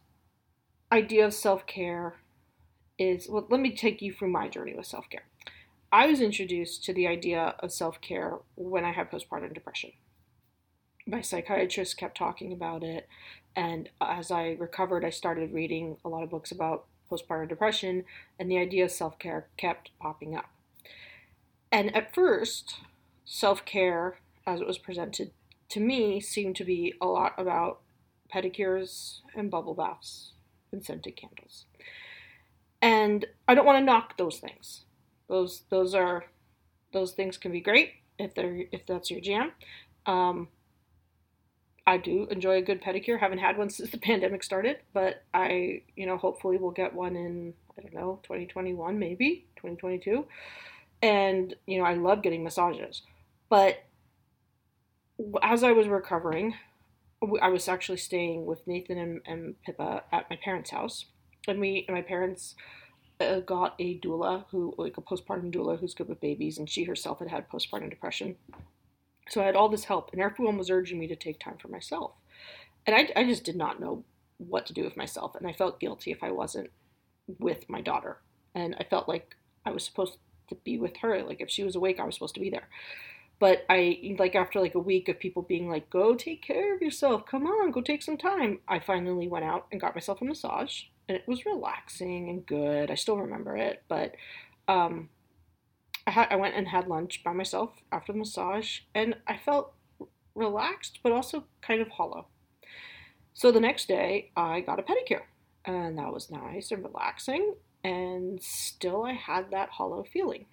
idea 0.92 1.26
of 1.26 1.34
self 1.34 1.66
care 1.68 2.16
is 2.98 3.30
well, 3.30 3.46
let 3.50 3.62
me 3.62 3.76
take 3.76 4.02
you 4.02 4.12
through 4.12 4.32
my 4.32 4.50
journey 4.50 4.74
with 4.76 4.88
self 4.88 5.10
care. 5.10 5.26
I 5.92 6.08
was 6.08 6.20
introduced 6.20 6.84
to 6.86 6.94
the 6.94 7.08
idea 7.08 7.56
of 7.60 7.72
self 7.72 8.02
care 8.02 8.40
when 8.56 8.84
I 8.84 8.92
had 8.92 9.12
postpartum 9.12 9.54
depression 9.54 9.92
my 11.06 11.22
psychiatrist 11.22 11.98
kept 11.98 12.18
talking 12.18 12.52
about 12.52 12.84
it. 12.84 13.08
And 13.56 13.90
as 14.02 14.32
I 14.32 14.58
recovered, 14.60 15.06
I 15.06 15.10
started 15.10 15.54
reading 15.54 15.98
a 16.04 16.10
lot 16.10 16.24
of 16.24 16.30
books 16.30 16.52
about 16.52 16.86
postpartum 17.10 17.48
depression, 17.48 18.04
and 18.40 18.50
the 18.50 18.58
idea 18.58 18.86
of 18.86 18.92
self 18.92 19.18
care 19.20 19.48
kept 19.58 19.92
popping 20.00 20.36
up. 20.36 20.50
And 21.72 21.96
at 21.96 22.14
first, 22.14 22.80
self 23.24 23.66
care, 23.66 24.20
as 24.46 24.62
it 24.62 24.68
was 24.68 24.78
presented 24.78 25.32
to 25.70 25.80
me, 25.80 26.20
seemed 26.20 26.56
to 26.58 26.64
be 26.64 26.94
a 27.02 27.06
lot 27.06 27.34
about 27.38 27.82
pedicures 28.34 29.20
and 29.36 29.52
bubble 29.52 29.74
baths 29.74 30.34
and 30.72 30.84
scented 30.84 31.16
candles. 31.16 31.66
And 32.82 33.26
I 33.48 33.56
don't 33.56 33.66
want 33.66 33.80
to 33.80 33.86
knock 33.86 34.18
those 34.18 34.40
things. 34.40 34.86
Those 35.28 35.64
those 35.70 35.96
are 35.96 36.26
those 36.94 37.14
things 37.14 37.38
can 37.38 37.52
be 37.52 37.62
great 37.62 37.94
if 38.20 38.36
they're 38.36 38.66
if 38.72 38.86
that's 38.86 39.10
your 39.10 39.22
jam. 39.22 39.52
Um, 40.06 40.50
I 41.88 41.98
do 41.98 42.28
enjoy 42.32 42.58
a 42.58 42.62
good 42.62 42.82
pedicure. 42.82 43.20
Haven't 43.20 43.40
had 43.40 43.58
one 43.58 43.70
since 43.70 43.92
the 43.92 43.98
pandemic 44.10 44.44
started, 44.44 44.78
but 44.94 45.24
I, 45.34 45.84
you 45.96 46.06
know, 46.06 46.18
hopefully 46.18 46.58
we'll 46.58 46.72
get 46.72 46.94
one 46.94 47.16
in, 47.16 47.54
I 47.78 47.82
don't 47.82 47.94
know, 47.94 48.20
2021, 48.24 48.98
maybe 48.98 49.46
2022. 49.58 50.26
And, 51.02 51.56
you 51.68 51.78
know, 51.78 51.86
I 51.86 51.94
love 51.94 52.24
getting 52.24 52.44
massages. 52.44 53.04
But 53.50 53.84
as 55.44 55.64
I 55.64 55.72
was 55.72 55.88
recovering, 55.88 56.56
I 57.42 57.50
was 57.50 57.68
actually 57.68 57.98
staying 57.98 58.46
with 58.46 58.66
Nathan 58.68 58.98
and, 58.98 59.22
and 59.26 59.62
Pippa 59.64 60.04
at 60.12 60.30
my 60.30 60.38
parents' 60.44 60.72
house. 60.72 61.06
And 61.48 61.60
we, 61.60 61.86
my 61.90 62.02
parents 62.02 62.56
uh, 63.20 63.40
got 63.40 63.76
a 63.80 64.00
doula 64.00 64.46
who, 64.50 64.74
like 64.78 64.98
a 64.98 65.02
postpartum 65.02 65.54
doula 65.54 65.80
who's 65.80 65.94
good 65.94 66.10
with 66.10 66.20
babies, 66.20 66.58
and 66.58 66.70
she 66.70 66.84
herself 66.84 67.20
had 67.20 67.30
had 67.30 67.50
postpartum 67.50 67.90
depression. 67.90 68.36
So 69.30 69.42
I 69.42 69.46
had 69.46 69.56
all 69.56 69.70
this 69.70 69.86
help, 69.86 70.12
and 70.12 70.22
everyone 70.22 70.58
was 70.58 70.70
urging 70.70 71.00
me 71.00 71.08
to 71.08 71.16
take 71.16 71.40
time 71.40 71.58
for 71.60 71.68
myself. 71.68 72.12
And 72.86 72.96
I, 72.96 73.10
I 73.16 73.24
just 73.24 73.44
did 73.44 73.56
not 73.56 73.80
know 73.80 74.04
what 74.38 74.66
to 74.68 74.74
do 74.74 74.84
with 74.84 74.98
myself, 74.98 75.36
and 75.36 75.48
I 75.48 75.54
felt 75.54 75.80
guilty 75.80 76.12
if 76.12 76.24
I 76.24 76.32
wasn't 76.32 76.70
with 77.40 77.70
my 77.70 77.82
daughter. 77.82 78.18
And 78.54 78.76
I 78.80 78.84
felt 78.84 79.10
like 79.10 79.36
I 79.66 79.72
was 79.72 79.84
supposed 79.84 80.18
to 80.50 80.56
be 80.56 80.78
with 80.78 80.98
her. 80.98 81.24
Like 81.24 81.42
if 81.42 81.50
she 81.50 81.64
was 81.64 81.76
awake, 81.76 82.00
I 82.00 82.06
was 82.06 82.16
supposed 82.16 82.36
to 82.36 82.42
be 82.42 82.50
there. 82.50 82.68
But 83.40 83.66
I 83.70 84.16
like 84.18 84.36
after 84.36 84.62
like 84.62 84.76
a 84.76 84.80
week 84.80 85.10
of 85.10 85.20
people 85.20 85.42
being 85.42 85.70
like, 85.70 85.90
"Go 85.90 86.16
take 86.16 86.42
care 86.42 86.74
of 86.74 86.82
yourself. 86.82 87.26
Come 87.26 87.46
on, 87.46 87.72
go 87.72 87.82
take 87.82 88.02
some 88.02 88.18
time." 88.18 88.60
I 88.68 88.80
finally 88.80 89.28
went 89.28 89.44
out 89.44 89.68
and 89.72 89.82
got 89.82 89.96
myself 89.96 90.22
a 90.22 90.26
massage, 90.26 90.84
and 91.10 91.18
it 91.18 91.28
was 91.28 91.46
relaxing 91.46 92.30
and 92.30 92.46
good. 92.46 92.90
I 92.90 92.96
still 92.96 93.18
remember 93.18 93.58
it, 93.58 93.84
but 93.90 94.16
um, 94.68 95.10
I, 96.08 96.12
had, 96.12 96.28
I 96.32 96.36
went 96.36 96.56
and 96.56 96.68
had 96.68 96.88
lunch 96.88 97.24
by 97.24 97.34
myself 97.34 97.72
after 97.92 98.12
the 98.14 98.20
massage, 98.20 98.80
and 98.94 99.16
I 99.28 99.38
felt 99.38 99.74
relaxed 100.36 101.00
but 101.02 101.12
also 101.12 101.46
kind 101.62 101.82
of 101.82 101.90
hollow. 101.90 102.28
So 103.34 103.52
the 103.52 103.60
next 103.60 103.88
day, 103.88 104.32
I 104.36 104.62
got 104.62 104.80
a 104.80 104.84
pedicure, 104.84 105.24
and 105.66 105.98
that 105.98 106.14
was 106.14 106.32
nice 106.32 106.72
and 106.72 106.84
relaxing, 106.84 107.56
and 107.84 108.42
still 108.42 109.04
I 109.04 109.14
had 109.14 109.52
that 109.52 109.70
hollow 109.72 110.04
feeling. 110.04 110.46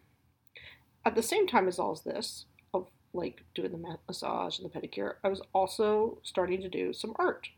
At 1.05 1.15
the 1.15 1.23
same 1.23 1.47
time 1.47 1.69
as 1.69 1.79
all 1.79 1.93
of 1.93 2.05
this, 2.05 2.47
of 2.73 2.89
like 3.13 3.45
doing 3.55 3.73
the 3.73 3.99
massage 4.09 4.59
and 4.59 4.69
the 4.69 4.81
pedicure, 4.81 5.15
I 5.23 5.29
was 5.29 5.43
also 5.53 6.19
starting 6.23 6.61
to 6.63 6.69
do 6.69 6.93
some 6.93 7.15
art. 7.17 7.49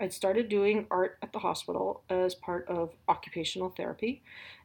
I'd 0.00 0.12
started 0.12 0.48
doing 0.48 0.86
art 0.90 1.18
at 1.22 1.32
the 1.32 1.38
hospital 1.38 2.02
as 2.10 2.34
part 2.34 2.66
of 2.68 2.94
occupational 3.08 3.70
therapy, 3.70 4.22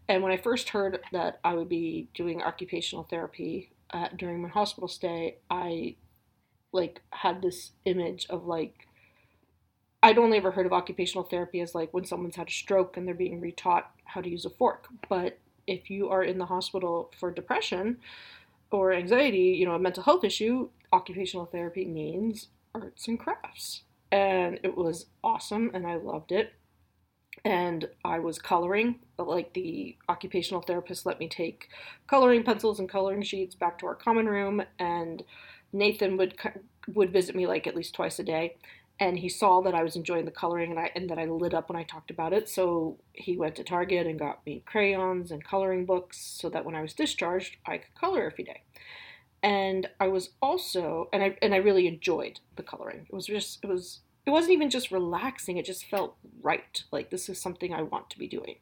and 0.10 0.24
when 0.24 0.32
I 0.32 0.38
first 0.38 0.70
heard 0.70 1.00
that 1.12 1.40
I 1.44 1.54
would 1.54 1.70
be 1.70 2.10
doing 2.16 2.42
occupational 2.42 3.04
therapy 3.04 3.72
uh, 3.92 4.08
during 4.18 4.42
my 4.42 4.50
hospital 4.50 4.88
stay, 4.88 5.38
I 5.50 5.96
like 6.72 7.02
had 7.12 7.42
this 7.42 7.72
image 7.86 8.26
of 8.30 8.46
like 8.46 8.88
I'd 10.02 10.18
only 10.18 10.38
ever 10.38 10.52
heard 10.52 10.66
of 10.66 10.74
occupational 10.74 11.26
therapy 11.26 11.60
as 11.62 11.76
like 11.76 11.94
when 11.94 12.06
someone's 12.06 12.38
had 12.38 12.48
a 12.48 12.52
stroke 12.52 12.98
and 12.98 13.08
they're 13.08 13.14
being 13.14 13.40
retaught 13.40 13.84
how 14.06 14.22
to 14.22 14.30
use 14.30 14.46
a 14.46 14.50
fork. 14.50 14.88
But 15.10 15.38
if 15.68 15.90
you 15.92 16.10
are 16.10 16.24
in 16.24 16.40
the 16.40 16.46
hospital 16.46 17.12
for 17.20 17.30
depression 17.32 17.98
or 18.72 18.94
anxiety, 18.94 19.56
you 19.60 19.66
know, 19.66 19.76
a 19.76 19.80
mental 19.80 20.04
health 20.04 20.24
issue, 20.24 20.70
occupational 20.92 21.46
therapy 21.46 21.86
means 21.86 22.48
arts 22.74 23.08
and 23.08 23.20
crafts. 23.20 23.84
And 24.12 24.60
it 24.64 24.76
was 24.76 25.08
awesome 25.24 25.70
and 25.74 25.86
I 25.86 25.96
loved 25.96 26.32
it. 26.32 26.54
And 27.46 27.88
I 28.04 28.20
was 28.20 28.40
coloring, 28.40 29.00
like 29.18 29.54
the 29.54 29.98
occupational 30.10 30.62
therapist 30.62 31.06
let 31.06 31.20
me 31.20 31.28
take 31.28 31.70
coloring 32.08 32.44
pencils 32.44 32.80
and 32.80 32.90
coloring 32.90 33.22
sheets 33.22 33.56
back 33.56 33.80
to 33.80 33.86
our 33.88 33.96
common 33.96 34.28
room 34.28 34.62
and 34.78 35.24
Nathan 35.72 36.18
would 36.18 36.36
would 36.88 37.14
visit 37.14 37.36
me 37.36 37.46
like 37.46 37.68
at 37.68 37.76
least 37.76 37.94
twice 37.94 38.18
a 38.18 38.24
day 38.24 38.56
and 39.00 39.18
he 39.18 39.30
saw 39.30 39.62
that 39.62 39.74
I 39.74 39.84
was 39.84 39.96
enjoying 39.96 40.26
the 40.26 40.32
coloring 40.32 40.72
and 40.72 40.80
I 40.80 40.92
and 40.94 41.10
that 41.10 41.18
I 41.18 41.26
lit 41.26 41.54
up 41.54 41.70
when 41.70 41.78
I 41.78 41.84
talked 41.84 42.12
about 42.12 42.34
it. 42.34 42.50
So 42.50 42.98
he 43.14 43.38
went 43.38 43.56
to 43.56 43.64
Target 43.64 44.06
and 44.06 44.20
got 44.20 44.46
me 44.46 44.62
crayons 44.66 45.32
and 45.32 45.44
coloring 45.44 45.86
books 45.86 46.20
so 46.20 46.50
that 46.50 46.66
when 46.66 46.76
I 46.76 46.82
was 46.82 46.94
discharged, 46.94 47.58
I 47.66 47.78
could 47.78 47.96
color 47.96 48.30
every 48.30 48.44
day. 48.44 48.64
And 49.42 49.88
I 50.02 50.10
was 50.10 50.32
also 50.42 51.08
and 51.14 51.24
I 51.24 51.38
and 51.42 51.54
I 51.54 51.58
really 51.58 51.88
enjoyed 51.88 52.42
the 52.58 52.64
coloring. 52.64 53.06
It 53.10 53.16
was 53.16 53.28
just 53.28 53.60
it 53.64 53.68
was 53.68 54.02
it 54.26 54.32
wasn't 54.32 54.54
even 54.54 54.70
just 54.70 54.92
relaxing, 54.92 55.58
it 55.58 55.66
just 55.66 55.86
felt 55.86 56.16
right. 56.42 56.84
Like 56.92 57.10
this 57.10 57.30
is 57.30 57.42
something 57.42 57.74
I 57.74 57.82
want 57.82 58.10
to 58.12 58.20
be 58.20 58.28
doing. 58.28 58.56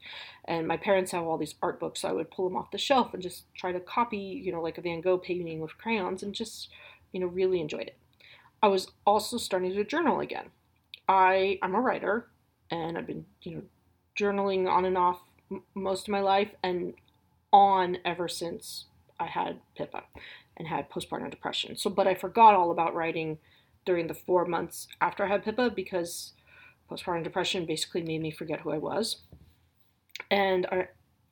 And 0.45 0.67
my 0.67 0.77
parents 0.77 1.11
have 1.11 1.23
all 1.23 1.37
these 1.37 1.55
art 1.61 1.79
books, 1.79 2.01
so 2.01 2.09
I 2.09 2.13
would 2.13 2.31
pull 2.31 2.47
them 2.47 2.57
off 2.57 2.71
the 2.71 2.77
shelf 2.77 3.13
and 3.13 3.21
just 3.21 3.43
try 3.55 3.71
to 3.71 3.79
copy, 3.79 4.17
you 4.17 4.51
know, 4.51 4.61
like 4.61 4.77
a 4.77 4.81
Van 4.81 5.01
Gogh 5.01 5.17
painting 5.17 5.59
with 5.59 5.77
crayons 5.77 6.23
and 6.23 6.33
just, 6.33 6.69
you 7.11 7.19
know, 7.19 7.27
really 7.27 7.59
enjoyed 7.59 7.87
it. 7.87 7.97
I 8.61 8.67
was 8.67 8.91
also 9.05 9.37
starting 9.37 9.73
to 9.73 9.83
journal 9.83 10.19
again. 10.19 10.47
I 11.07 11.59
I'm 11.61 11.75
a 11.75 11.81
writer, 11.81 12.27
and 12.71 12.97
I've 12.97 13.07
been 13.07 13.25
you 13.43 13.55
know 13.55 13.61
journaling 14.17 14.69
on 14.69 14.85
and 14.85 14.97
off 14.97 15.21
m- 15.51 15.63
most 15.75 16.07
of 16.07 16.11
my 16.11 16.21
life, 16.21 16.51
and 16.63 16.93
on 17.53 17.97
ever 18.03 18.27
since 18.27 18.85
I 19.19 19.27
had 19.27 19.59
Pippa 19.75 20.03
and 20.57 20.67
had 20.67 20.89
postpartum 20.89 21.29
depression. 21.29 21.77
So, 21.77 21.89
but 21.89 22.07
I 22.07 22.15
forgot 22.15 22.55
all 22.55 22.71
about 22.71 22.95
writing 22.95 23.37
during 23.87 24.07
the 24.07 24.13
four 24.13 24.45
months 24.45 24.87
after 25.01 25.23
I 25.23 25.29
had 25.29 25.43
Pippa 25.43 25.71
because 25.71 26.33
postpartum 26.91 27.23
depression 27.23 27.65
basically 27.65 28.03
made 28.03 28.21
me 28.21 28.29
forget 28.29 28.59
who 28.59 28.71
I 28.71 28.77
was. 28.77 29.21
And 30.29 30.65
I, 30.67 30.89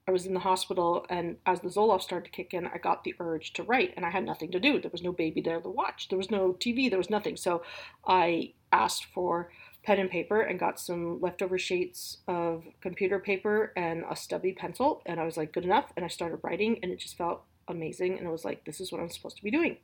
I 0.08 0.12
was 0.12 0.26
in 0.26 0.34
the 0.34 0.40
hospital, 0.40 1.06
and 1.10 1.36
as 1.46 1.60
the 1.60 1.68
Zoloft 1.68 2.04
started 2.04 2.26
to 2.26 2.32
kick 2.32 2.54
in, 2.54 2.66
I 2.68 2.78
got 2.78 3.04
the 3.04 3.14
urge 3.20 3.52
to 3.54 3.64
write, 3.64 3.94
and 3.98 4.06
I 4.06 4.10
had 4.10 4.24
nothing 4.24 4.52
to 4.52 4.60
do. 4.60 4.80
There 4.80 4.92
was 4.92 5.04
no 5.04 5.12
baby 5.12 5.42
there 5.42 5.60
to 5.60 5.70
watch. 5.70 6.08
There 6.08 6.18
was 6.18 6.32
no 6.32 6.54
TV. 6.54 6.90
There 6.90 6.98
was 6.98 7.10
nothing. 7.10 7.36
So 7.36 7.62
I 8.08 8.54
asked 8.72 9.06
for 9.14 9.52
pen 9.84 10.00
and 10.00 10.10
paper 10.10 10.42
and 10.42 10.60
got 10.60 10.80
some 10.80 11.20
leftover 11.20 11.58
sheets 11.58 12.18
of 12.28 12.64
computer 12.82 13.20
paper 13.20 13.74
and 13.76 14.04
a 14.10 14.16
stubby 14.16 14.54
pencil, 14.54 15.02
and 15.06 15.20
I 15.20 15.26
was 15.26 15.36
like, 15.36 15.52
good 15.52 15.66
enough. 15.66 15.92
And 15.98 16.06
I 16.06 16.10
started 16.10 16.40
writing, 16.42 16.80
and 16.82 16.92
it 16.92 17.00
just 17.00 17.18
felt 17.18 17.42
amazing. 17.68 18.18
And 18.18 18.28
it 18.28 18.32
was 18.32 18.46
like, 18.46 18.64
this 18.64 18.80
is 18.80 18.92
what 18.92 19.02
I'm 19.02 19.10
supposed 19.10 19.38
to 19.38 19.44
be 19.44 19.52
doing. 19.52 19.78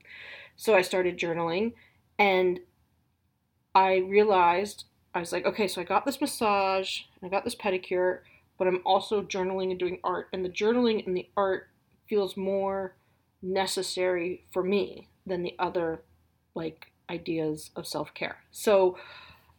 So 0.55 0.75
I 0.75 0.83
started 0.83 1.17
journaling, 1.17 1.73
and 2.21 2.59
I 3.73 3.97
realized 3.97 4.85
I 5.13 5.19
was 5.19 5.31
like, 5.31 5.45
okay, 5.45 5.67
so 5.67 5.81
I 5.81 5.83
got 5.83 6.05
this 6.05 6.21
massage, 6.21 7.01
I 7.23 7.27
got 7.27 7.43
this 7.43 7.55
pedicure 7.55 8.19
but 8.61 8.67
I'm 8.67 8.81
also 8.85 9.23
journaling 9.23 9.71
and 9.71 9.79
doing 9.79 9.97
art. 10.03 10.27
And 10.31 10.45
the 10.45 10.49
journaling 10.49 11.07
and 11.07 11.17
the 11.17 11.27
art 11.35 11.69
feels 12.07 12.37
more 12.37 12.93
necessary 13.41 14.45
for 14.53 14.61
me 14.61 15.07
than 15.25 15.41
the 15.41 15.55
other 15.57 16.03
like 16.53 16.91
ideas 17.09 17.71
of 17.75 17.87
self-care. 17.87 18.37
So 18.51 18.99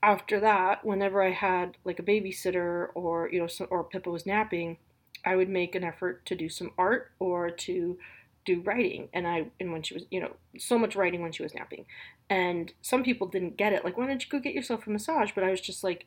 after 0.05 0.39
that, 0.39 0.85
whenever 0.85 1.21
I 1.21 1.33
had 1.33 1.79
like 1.85 1.99
a 1.99 2.05
babysitter 2.05 2.91
or 2.95 3.29
you 3.29 3.41
know 3.41 3.67
or 3.71 3.83
Pippa 3.83 4.09
was 4.09 4.25
napping, 4.25 4.77
I 5.25 5.35
would 5.35 5.49
make 5.49 5.75
an 5.75 5.83
effort 5.83 6.25
to 6.27 6.37
do 6.37 6.49
some 6.49 6.71
art 6.79 7.11
or 7.19 7.51
to 7.51 7.99
do 8.45 8.61
writing 8.63 9.09
and 9.13 9.27
I 9.27 9.47
and 9.61 9.73
when 9.73 9.83
she 9.83 9.95
was 9.95 10.05
you 10.11 10.21
know 10.21 10.33
so 10.59 10.79
much 10.79 10.97
writing 10.97 11.23
when 11.23 11.33
she 11.33 11.43
was 11.43 11.55
napping. 11.55 11.87
And 12.31 12.73
some 12.83 13.03
people 13.03 13.27
didn't 13.27 13.57
get 13.57 13.73
it 13.73 13.85
like 13.85 13.97
why 13.97 14.07
don't 14.07 14.23
you 14.23 14.31
go 14.31 14.39
get 14.39 14.55
yourself 14.55 14.87
a 14.87 14.91
massage? 14.91 15.33
But 15.35 15.45
I 15.45 15.51
was 15.51 15.61
just 15.61 15.85
like 15.85 16.07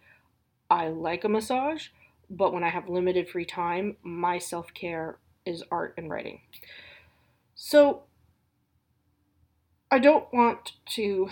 I 0.69 0.87
like 0.87 1.23
a 1.23 1.29
massage 1.29 1.87
but 2.29 2.53
when 2.53 2.63
I 2.63 2.69
have 2.69 2.89
limited 2.89 3.29
free 3.29 3.45
time, 3.45 3.97
my 4.03 4.37
self 4.37 4.73
care 4.73 5.17
is 5.45 5.63
art 5.71 5.93
and 5.97 6.09
writing. 6.09 6.41
So 7.53 8.03
I 9.91 9.99
don't 9.99 10.31
want 10.33 10.73
to 10.93 11.29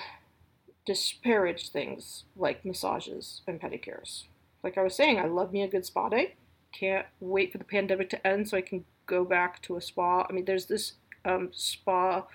disparage 0.86 1.70
things 1.70 2.26
like 2.36 2.66
massages 2.66 3.42
and 3.48 3.60
pedicures. 3.60 4.24
Like 4.64 4.78
I 4.78 4.84
was 4.84 4.96
saying, 4.96 5.20
I 5.20 5.26
love 5.26 5.52
me 5.52 5.64
a 5.64 5.68
good 5.68 5.86
spa 5.86 6.10
day. 6.10 6.36
Can't 6.72 7.08
wait 7.20 7.52
for 7.52 7.58
the 7.58 7.64
pandemic 7.64 8.10
to 8.12 8.28
end 8.28 8.50
so 8.50 8.58
I 8.58 8.62
can 8.62 8.86
go 9.06 9.26
back 9.26 9.62
to 9.64 9.76
a 9.76 9.82
spa. 9.82 10.26
I 10.30 10.34
mean, 10.34 10.46
there's 10.46 10.66
this 10.66 10.94
um, 11.26 11.50
spa 11.52 12.26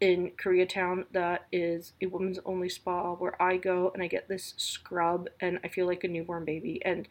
in 0.00 0.32
Koreatown 0.32 1.06
that 1.12 1.46
is 1.50 1.94
a 2.02 2.06
women's 2.06 2.38
only 2.44 2.68
spa 2.68 3.14
where 3.14 3.40
I 3.40 3.56
go 3.56 3.90
and 3.94 4.02
I 4.02 4.08
get 4.08 4.28
this 4.28 4.54
scrub 4.56 5.28
and 5.40 5.58
I 5.64 5.68
feel 5.68 5.86
like 5.86 6.04
a 6.04 6.08
newborn 6.08 6.44
baby. 6.44 6.80
And 6.84 7.08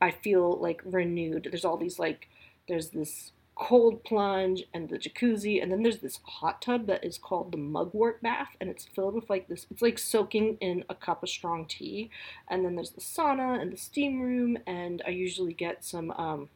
I 0.00 0.10
feel 0.10 0.58
like 0.60 0.82
renewed. 0.84 1.48
There's 1.50 1.64
all 1.64 1.76
these 1.76 1.98
like 1.98 2.28
there's 2.68 2.90
this 2.90 3.32
cold 3.54 4.02
plunge 4.02 4.64
and 4.74 4.88
the 4.88 4.98
jacuzzi 4.98 5.62
and 5.62 5.70
then 5.70 5.82
there's 5.82 6.00
this 6.00 6.18
hot 6.24 6.60
tub 6.60 6.86
that 6.86 7.04
is 7.04 7.18
called 7.18 7.52
the 7.52 7.58
mugwort 7.58 8.20
bath 8.20 8.56
and 8.60 8.68
it's 8.68 8.84
filled 8.84 9.14
with 9.14 9.30
like 9.30 9.46
this 9.46 9.66
it's 9.70 9.80
like 9.80 9.96
soaking 9.96 10.56
in 10.60 10.84
a 10.88 10.94
cup 10.94 11.22
of 11.22 11.28
strong 11.28 11.64
tea 11.64 12.10
and 12.48 12.64
then 12.64 12.74
there's 12.74 12.90
the 12.90 13.00
sauna 13.00 13.60
and 13.60 13.72
the 13.72 13.76
steam 13.76 14.20
room 14.20 14.58
and 14.66 15.02
I 15.06 15.10
usually 15.10 15.52
get 15.52 15.84
some 15.84 16.10
um 16.12 16.48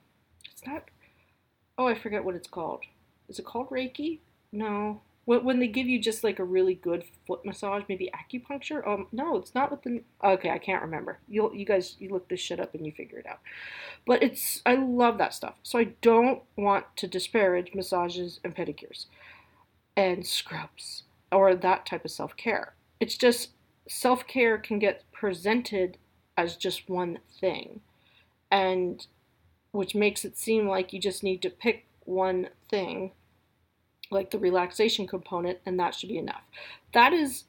it's 0.51 0.67
not 0.67 0.87
oh 1.79 1.87
I 1.87 1.95
forget 1.95 2.25
what 2.25 2.35
it's 2.35 2.49
called 2.49 2.83
is 3.29 3.39
it 3.39 3.45
called 3.45 3.71
Reiki 3.71 4.19
no 4.53 5.01
when 5.37 5.59
they 5.61 5.69
give 5.69 5.87
you 5.87 6.01
just 6.01 6.25
like 6.25 6.39
a 6.39 6.45
really 6.45 6.75
good 6.75 7.05
foot 7.27 7.45
massage, 7.45 7.83
maybe 7.87 8.11
acupuncture. 8.15 8.87
Um, 8.89 9.09
no, 9.13 9.37
it's 9.37 9.55
not 9.55 9.71
with 9.71 9.83
the. 9.83 10.03
Okay, 10.25 10.49
I 10.49 10.57
can't 10.57 10.81
remember. 10.81 11.19
You 11.29 11.53
you 11.55 11.67
guys 11.67 11.97
you 11.99 12.09
look 12.09 12.29
this 12.29 12.41
shit 12.41 12.59
up 12.59 12.75
and 12.75 12.87
you 12.87 12.93
figure 12.93 13.19
it 13.19 13.27
out. 13.27 13.41
But 14.07 14.23
it's 14.23 14.63
I 14.65 14.77
love 14.77 15.19
that 15.19 15.35
stuff. 15.35 15.57
So 15.63 15.79
I 15.79 15.93
don't 16.01 16.43
want 16.57 16.87
to 16.97 17.07
disparage 17.07 17.75
massages 17.75 18.41
and 18.43 18.57
pedicures, 18.57 19.05
and 19.97 20.27
scrubs 20.27 21.03
or 21.31 21.55
that 21.55 21.85
type 21.85 22.07
of 22.07 22.11
self 22.11 22.35
care. 22.39 22.75
It's 22.99 23.19
just 23.19 23.51
self 23.87 24.27
care 24.27 24.57
can 24.57 24.79
get 24.79 25.05
presented 25.13 25.99
as 26.39 26.57
just 26.57 26.89
one 26.89 27.19
thing, 27.39 27.81
and 28.51 29.07
which 29.79 29.95
makes 29.95 30.25
it 30.25 30.37
seem 30.37 30.67
like 30.67 30.93
you 30.93 31.01
just 31.01 31.23
need 31.23 31.41
to 31.41 31.49
pick 31.49 31.87
one 32.05 32.49
thing 32.69 33.13
like 34.11 34.31
the 34.31 34.39
relaxation 34.39 35.07
component 35.07 35.59
and 35.65 35.79
that 35.79 35.95
should 35.95 36.09
be 36.09 36.19
enough. 36.19 36.43
That 36.93 37.13
is 37.13 37.45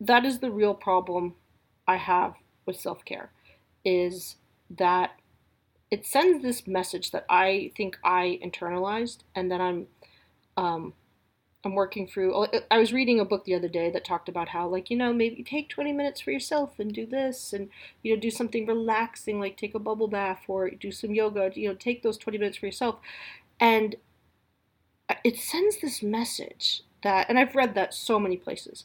that 0.00 0.24
is 0.24 0.40
the 0.40 0.50
real 0.50 0.74
problem 0.74 1.34
i 1.86 1.96
have 1.96 2.34
with 2.66 2.78
self-care 2.78 3.30
is 3.84 4.36
that 4.68 5.12
it 5.90 6.04
sends 6.04 6.42
this 6.42 6.66
message 6.66 7.12
that 7.12 7.24
i 7.30 7.70
think 7.76 7.96
i 8.02 8.38
internalized 8.44 9.18
and 9.34 9.50
that 9.50 9.60
i'm 9.60 9.86
um, 10.56 10.92
i'm 11.64 11.74
working 11.74 12.06
through 12.06 12.34
oh, 12.34 12.44
uh, 12.44 12.60
i 12.70 12.78
was 12.78 12.92
reading 12.92 13.20
a 13.20 13.24
book 13.24 13.44
the 13.44 13.54
other 13.54 13.68
day 13.68 13.90
that 13.90 14.04
talked 14.04 14.28
about 14.28 14.48
how 14.48 14.66
like 14.66 14.90
you 14.90 14.96
know 14.96 15.12
maybe 15.12 15.42
take 15.42 15.68
20 15.68 15.92
minutes 15.92 16.20
for 16.20 16.30
yourself 16.30 16.78
and 16.78 16.92
do 16.92 17.06
this 17.06 17.52
and 17.52 17.68
you 18.02 18.14
know 18.14 18.20
do 18.20 18.30
something 18.30 18.66
relaxing 18.66 19.38
like 19.40 19.56
take 19.56 19.74
a 19.74 19.78
bubble 19.78 20.08
bath 20.08 20.42
or 20.48 20.70
do 20.70 20.90
some 20.90 21.14
yoga 21.14 21.50
you 21.54 21.68
know 21.68 21.74
take 21.74 22.02
those 22.02 22.18
20 22.18 22.38
minutes 22.38 22.58
for 22.58 22.66
yourself 22.66 22.98
and 23.62 23.96
uh, 25.08 25.14
it 25.24 25.38
sends 25.38 25.80
this 25.80 26.02
message 26.02 26.82
that, 27.02 27.28
and 27.28 27.38
I've 27.38 27.54
read 27.54 27.74
that 27.74 27.94
so 27.94 28.18
many 28.18 28.36
places, 28.36 28.84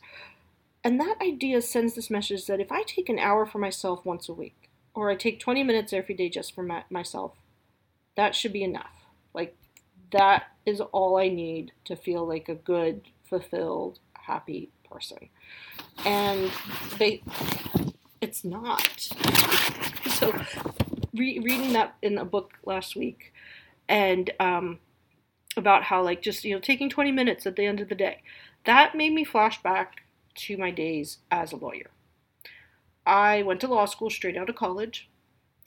and 0.84 1.00
that 1.00 1.18
idea 1.22 1.62
sends 1.62 1.96
this 1.96 2.10
message 2.10 2.46
that 2.46 2.60
if 2.60 2.72
I 2.72 2.84
take 2.84 3.10
an 3.10 3.20
hour 3.20 3.46
for 3.46 3.60
myself 3.60 4.06
once 4.06 4.30
a 4.30 4.34
week, 4.34 4.70
or 4.94 5.10
I 5.10 5.16
take 5.16 5.40
20 5.40 5.64
minutes 5.64 5.94
every 5.94 6.16
day 6.16 6.30
just 6.30 6.54
for 6.54 6.64
my, 6.64 6.84
myself, 6.90 7.34
that 8.16 8.36
should 8.36 8.54
be 8.54 8.64
enough. 8.64 9.06
Like, 9.34 9.56
that 10.12 10.46
is 10.66 10.82
all 10.82 11.18
I 11.18 11.30
need 11.30 11.72
to 11.86 11.96
feel 11.96 12.28
like 12.28 12.50
a 12.50 12.56
good, 12.56 13.02
fulfilled, 13.30 14.00
happy 14.14 14.70
person. 14.90 15.30
And 16.06 16.52
they, 16.98 17.24
it's 18.22 18.44
not. 18.44 19.10
So, 20.10 20.34
re- 21.14 21.40
reading 21.40 21.74
that 21.74 21.96
in 22.02 22.18
a 22.18 22.26
book 22.26 22.54
last 22.66 22.96
week, 22.96 23.34
and 23.88 24.30
um, 24.40 24.80
about 25.58 25.84
how 25.84 26.04
like 26.04 26.22
just 26.22 26.44
you 26.44 26.54
know 26.54 26.62
taking 26.62 26.90
20 26.90 27.12
minutes 27.12 27.46
at 27.46 27.56
the 27.56 27.66
end 27.66 27.80
of 27.80 27.90
the 27.90 27.96
day 27.96 28.22
that 28.66 28.96
made 28.96 29.14
me 29.14 29.24
flash 29.24 29.62
back 29.64 30.04
to 30.36 30.58
my 30.58 30.72
days 30.72 31.18
as 31.32 31.52
a 31.52 31.58
lawyer 31.58 31.90
i 33.06 33.42
went 33.42 33.60
to 33.60 33.68
law 33.68 33.86
school 33.86 34.10
straight 34.10 34.38
out 34.38 34.50
of 34.50 34.56
college 34.56 35.10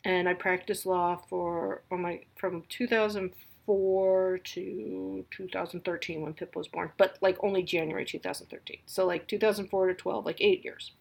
and 0.04 0.28
i 0.28 0.34
practiced 0.34 0.86
law 0.86 1.20
for 1.28 1.82
on 1.90 2.02
my 2.02 2.20
from 2.36 2.62
2004 2.68 3.49
to 4.44 5.24
2013 5.30 6.22
when 6.22 6.34
pip 6.34 6.56
was 6.56 6.68
born 6.68 6.90
but 6.96 7.16
like 7.20 7.36
only 7.42 7.62
january 7.62 8.04
2013 8.04 8.78
so 8.86 9.06
like 9.06 9.26
2004 9.28 9.88
to 9.88 9.94
12 9.94 10.26
like 10.26 10.40
eight 10.40 10.64
years 10.64 10.92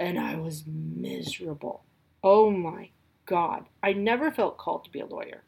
and 0.00 0.18
I 0.18 0.34
was 0.36 0.64
miserable. 0.66 1.84
Oh 2.24 2.50
my 2.50 2.88
God. 3.26 3.66
I 3.82 3.92
never 3.92 4.32
felt 4.32 4.56
called 4.56 4.84
to 4.84 4.90
be 4.90 5.00
a 5.00 5.06
lawyer. 5.06 5.42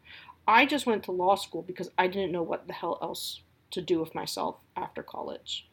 I 0.46 0.66
just 0.66 0.86
went 0.86 1.02
to 1.04 1.12
law 1.12 1.36
school 1.36 1.62
because 1.62 1.90
I 1.96 2.06
didn't 2.06 2.32
know 2.32 2.42
what 2.42 2.66
the 2.66 2.74
hell 2.74 2.98
else 3.00 3.40
to 3.70 3.80
do 3.80 3.98
with 3.98 4.14
myself 4.14 4.56
after 4.76 5.02
college. 5.02 5.66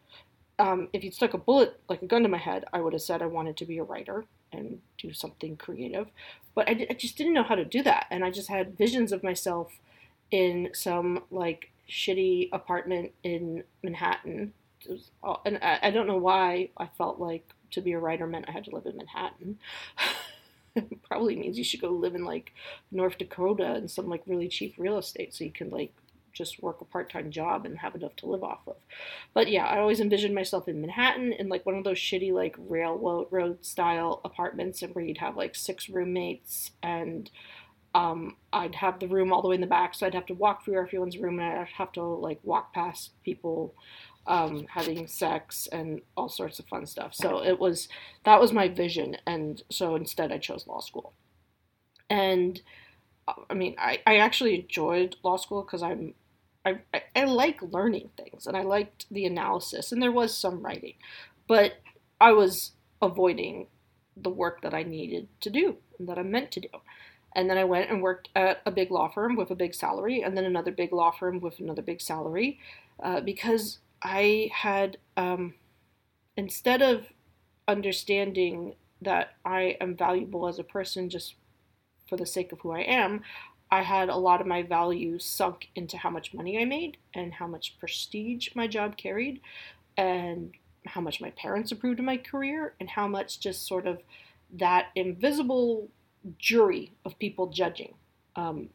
Um, 0.57 0.87
if 0.93 1.03
you'd 1.03 1.13
stuck 1.13 1.33
a 1.33 1.37
bullet, 1.37 1.79
like 1.89 2.01
a 2.01 2.05
gun 2.05 2.23
to 2.23 2.29
my 2.29 2.37
head, 2.37 2.65
I 2.71 2.79
would 2.79 2.93
have 2.93 3.01
said 3.01 3.21
I 3.21 3.25
wanted 3.25 3.57
to 3.57 3.65
be 3.65 3.77
a 3.79 3.83
writer 3.83 4.23
and 4.53 4.79
do 4.97 5.11
something 5.11 5.57
creative. 5.57 6.07
But 6.55 6.69
I, 6.69 6.87
I 6.89 6.93
just 6.93 7.17
didn't 7.17 7.33
know 7.33 7.43
how 7.43 7.55
to 7.55 7.65
do 7.65 7.83
that. 7.83 8.05
And 8.09 8.23
I 8.23 8.31
just 8.31 8.47
had 8.47 8.77
visions 8.77 9.11
of 9.11 9.23
myself 9.23 9.73
in 10.31 10.69
some 10.73 11.23
like 11.31 11.71
shitty 11.89 12.49
apartment 12.51 13.11
in 13.23 13.63
Manhattan. 13.83 14.53
Was, 14.87 15.11
and 15.45 15.59
I, 15.61 15.79
I 15.83 15.91
don't 15.91 16.07
know 16.07 16.17
why 16.17 16.69
I 16.77 16.87
felt 16.97 17.19
like 17.19 17.47
to 17.71 17.81
be 17.81 17.91
a 17.93 17.99
writer 17.99 18.27
meant 18.27 18.45
I 18.47 18.51
had 18.51 18.65
to 18.65 18.71
live 18.75 18.85
in 18.85 18.97
Manhattan. 18.97 19.59
probably 21.03 21.35
means 21.35 21.57
you 21.57 21.63
should 21.63 21.81
go 21.81 21.89
live 21.89 22.15
in 22.15 22.23
like 22.23 22.53
North 22.91 23.17
Dakota 23.17 23.73
and 23.73 23.89
some 23.89 24.07
like 24.09 24.21
really 24.27 24.47
cheap 24.47 24.75
real 24.77 24.97
estate 24.97 25.33
so 25.33 25.43
you 25.43 25.51
can 25.51 25.69
like 25.69 25.93
just 26.31 26.61
work 26.61 26.79
a 26.79 26.85
part-time 26.85 27.31
job 27.31 27.65
and 27.65 27.79
have 27.79 27.95
enough 27.95 28.15
to 28.17 28.27
live 28.27 28.43
off 28.43 28.61
of. 28.67 28.75
But 29.33 29.49
yeah, 29.49 29.65
I 29.65 29.79
always 29.79 29.99
envisioned 29.99 30.35
myself 30.35 30.67
in 30.67 30.79
Manhattan 30.79 31.33
in 31.33 31.49
like 31.49 31.65
one 31.65 31.75
of 31.75 31.83
those 31.83 31.97
shitty 31.97 32.31
like 32.31 32.55
railroad 32.57 33.65
style 33.65 34.21
apartments 34.23 34.81
and 34.81 34.93
where 34.93 35.03
you'd 35.03 35.17
have 35.17 35.35
like 35.35 35.55
six 35.55 35.89
roommates 35.89 36.71
and 36.81 37.29
um, 37.95 38.35
I'd 38.53 38.75
have 38.75 38.99
the 38.99 39.07
room 39.07 39.33
all 39.33 39.41
the 39.41 39.47
way 39.47 39.55
in 39.55 39.61
the 39.61 39.67
back, 39.67 39.95
so 39.95 40.05
I'd 40.05 40.13
have 40.13 40.27
to 40.27 40.33
walk 40.33 40.63
through 40.63 40.79
everyone's 40.79 41.17
room 41.17 41.39
and 41.39 41.59
I'd 41.59 41.67
have 41.67 41.91
to 41.93 42.03
like 42.03 42.39
walk 42.43 42.73
past 42.73 43.11
people 43.23 43.73
um, 44.27 44.67
having 44.69 45.07
sex 45.07 45.67
and 45.71 46.01
all 46.15 46.29
sorts 46.29 46.59
of 46.59 46.67
fun 46.67 46.85
stuff. 46.85 47.15
So 47.15 47.43
it 47.43 47.59
was 47.59 47.89
that 48.25 48.39
was 48.39 48.53
my 48.53 48.67
vision, 48.67 49.17
and 49.25 49.61
so 49.69 49.95
instead 49.95 50.31
I 50.31 50.37
chose 50.37 50.67
law 50.67 50.81
school. 50.81 51.13
And 52.09 52.61
I 53.49 53.53
mean, 53.53 53.75
I, 53.77 53.99
I 54.05 54.17
actually 54.17 54.55
enjoyed 54.55 55.15
law 55.23 55.37
school 55.37 55.63
because 55.63 55.83
I'm 55.83 56.13
I, 56.65 56.79
I, 56.93 57.03
I 57.15 57.23
like 57.25 57.61
learning 57.61 58.09
things 58.17 58.45
and 58.45 58.55
I 58.55 58.63
liked 58.63 59.05
the 59.09 59.25
analysis 59.25 59.91
and 59.91 60.01
there 60.01 60.11
was 60.11 60.37
some 60.37 60.61
writing, 60.61 60.95
but 61.47 61.73
I 62.19 62.33
was 62.33 62.71
avoiding 63.01 63.67
the 64.17 64.29
work 64.29 64.61
that 64.61 64.73
I 64.73 64.83
needed 64.83 65.29
to 65.41 65.49
do 65.49 65.77
and 65.97 66.09
that 66.09 66.19
I 66.19 66.23
meant 66.23 66.51
to 66.51 66.59
do. 66.59 66.67
And 67.35 67.49
then 67.49 67.57
I 67.57 67.63
went 67.63 67.89
and 67.89 68.01
worked 68.01 68.29
at 68.35 68.61
a 68.65 68.71
big 68.71 68.91
law 68.91 69.09
firm 69.09 69.35
with 69.35 69.51
a 69.51 69.55
big 69.55 69.73
salary, 69.73 70.21
and 70.21 70.35
then 70.35 70.45
another 70.45 70.71
big 70.71 70.91
law 70.91 71.11
firm 71.11 71.39
with 71.39 71.59
another 71.59 71.81
big 71.81 72.01
salary, 72.01 72.59
uh, 73.01 73.21
because 73.21 73.79
I 74.01 74.49
had, 74.53 74.97
um, 75.15 75.53
instead 76.35 76.81
of 76.81 77.07
understanding 77.67 78.75
that 79.01 79.35
I 79.45 79.77
am 79.79 79.95
valuable 79.95 80.47
as 80.47 80.59
a 80.59 80.63
person 80.63 81.09
just 81.09 81.35
for 82.07 82.17
the 82.17 82.25
sake 82.25 82.51
of 82.51 82.59
who 82.61 82.71
I 82.71 82.81
am, 82.81 83.21
I 83.71 83.83
had 83.83 84.09
a 84.09 84.15
lot 84.15 84.41
of 84.41 84.47
my 84.47 84.63
value 84.63 85.19
sunk 85.19 85.69
into 85.75 85.97
how 85.97 86.09
much 86.09 86.33
money 86.33 86.59
I 86.59 86.65
made 86.65 86.97
and 87.13 87.33
how 87.33 87.45
much 87.45 87.77
prestige 87.79 88.49
my 88.55 88.67
job 88.67 88.97
carried 88.97 89.41
and 89.95 90.53
how 90.85 91.01
much 91.01 91.21
my 91.21 91.29
parents 91.31 91.71
approved 91.71 91.99
of 91.99 92.05
my 92.05 92.17
career 92.17 92.73
and 92.79 92.89
how 92.89 93.07
much 93.07 93.39
just 93.39 93.67
sort 93.67 93.85
of 93.85 94.01
that 94.51 94.87
invisible 94.95 95.89
jury 96.37 96.91
of 97.05 97.17
people 97.19 97.47
judging 97.47 97.93
um, 98.35 98.69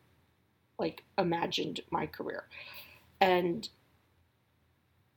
like 0.79 1.03
imagined 1.19 1.81
my 1.91 2.07
career 2.07 2.45
and 3.21 3.69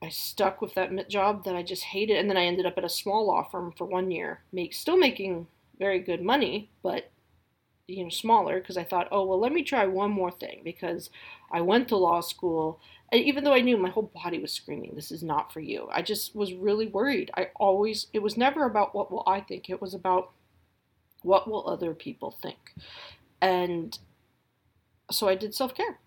I 0.02 0.10
stuck 0.10 0.62
with 0.62 0.76
that 0.76 1.10
job 1.10 1.44
that 1.46 1.56
I 1.56 1.64
just 1.64 1.84
hated, 1.84 2.18
and 2.18 2.30
then 2.30 2.38
I 2.38 2.46
ended 2.46 2.66
up 2.66 2.78
at 2.78 2.84
a 2.84 2.90
small 2.90 3.26
law 3.28 3.44
firm 3.44 3.72
for 3.72 3.86
one 3.86 4.12
year, 4.12 4.44
make 4.52 4.74
still 4.74 4.98
making 4.98 5.48
very 5.80 6.00
good 6.00 6.22
money, 6.22 6.70
but 6.84 7.10
you 7.88 8.04
know 8.04 8.10
smaller 8.10 8.60
because 8.60 8.78
I 8.78 8.84
thought, 8.84 9.08
oh 9.12 9.26
well, 9.26 9.40
let 9.40 9.52
me 9.54 9.64
try 9.64 9.86
one 9.88 10.12
more 10.12 10.32
thing 10.32 10.62
because 10.64 11.10
I 11.52 11.62
went 11.62 11.88
to 11.90 11.98
law 11.98 12.22
school, 12.22 12.80
and 13.12 13.22
even 13.22 13.44
though 13.44 13.54
I 13.54 13.62
knew 13.62 13.78
my 13.78 13.90
whole 13.90 14.12
body 14.14 14.40
was 14.40 14.54
screaming, 14.54 14.94
this 14.96 15.12
is 15.12 15.24
not 15.24 15.52
for 15.52 15.62
you. 15.62 15.88
I 15.92 16.02
just 16.04 16.36
was 16.36 16.54
really 16.54 16.88
worried. 16.88 17.32
I 17.36 17.50
always 17.56 18.08
it 18.14 18.20
was 18.22 18.38
never 18.38 18.66
about 18.66 18.94
what 18.94 19.12
will 19.12 19.24
I 19.26 19.42
think. 19.42 19.70
It 19.70 19.82
was 19.82 19.94
about 19.96 20.32
what 21.24 21.50
will 21.50 21.68
other 21.68 21.94
people 21.94 22.32
think, 22.32 22.74
and 23.42 23.98
so 25.12 25.28
I 25.28 25.36
did 25.36 25.54
self 25.54 25.74
care. 25.74 26.00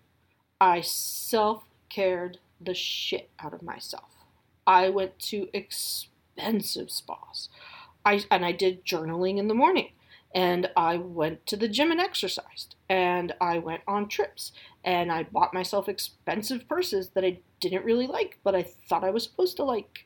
I 0.59 0.81
self 0.81 1.63
cared 1.89 2.37
the 2.59 2.73
shit 2.73 3.29
out 3.39 3.53
of 3.53 3.63
myself. 3.63 4.11
I 4.65 4.89
went 4.89 5.17
to 5.19 5.49
expensive 5.53 6.91
spas. 6.91 7.49
I 8.05 8.23
and 8.29 8.45
I 8.45 8.51
did 8.51 8.85
journaling 8.85 9.37
in 9.37 9.47
the 9.47 9.53
morning 9.53 9.89
and 10.33 10.69
I 10.75 10.97
went 10.97 11.45
to 11.47 11.57
the 11.57 11.67
gym 11.67 11.91
and 11.91 11.99
exercised 11.99 12.75
and 12.89 13.33
I 13.41 13.57
went 13.57 13.81
on 13.87 14.07
trips 14.07 14.51
and 14.83 15.11
I 15.11 15.23
bought 15.23 15.53
myself 15.53 15.89
expensive 15.89 16.67
purses 16.67 17.09
that 17.09 17.25
I 17.25 17.39
didn't 17.59 17.85
really 17.85 18.07
like 18.07 18.39
but 18.43 18.55
I 18.55 18.63
thought 18.63 19.03
I 19.03 19.11
was 19.11 19.23
supposed 19.23 19.57
to 19.57 19.63
like 19.63 20.05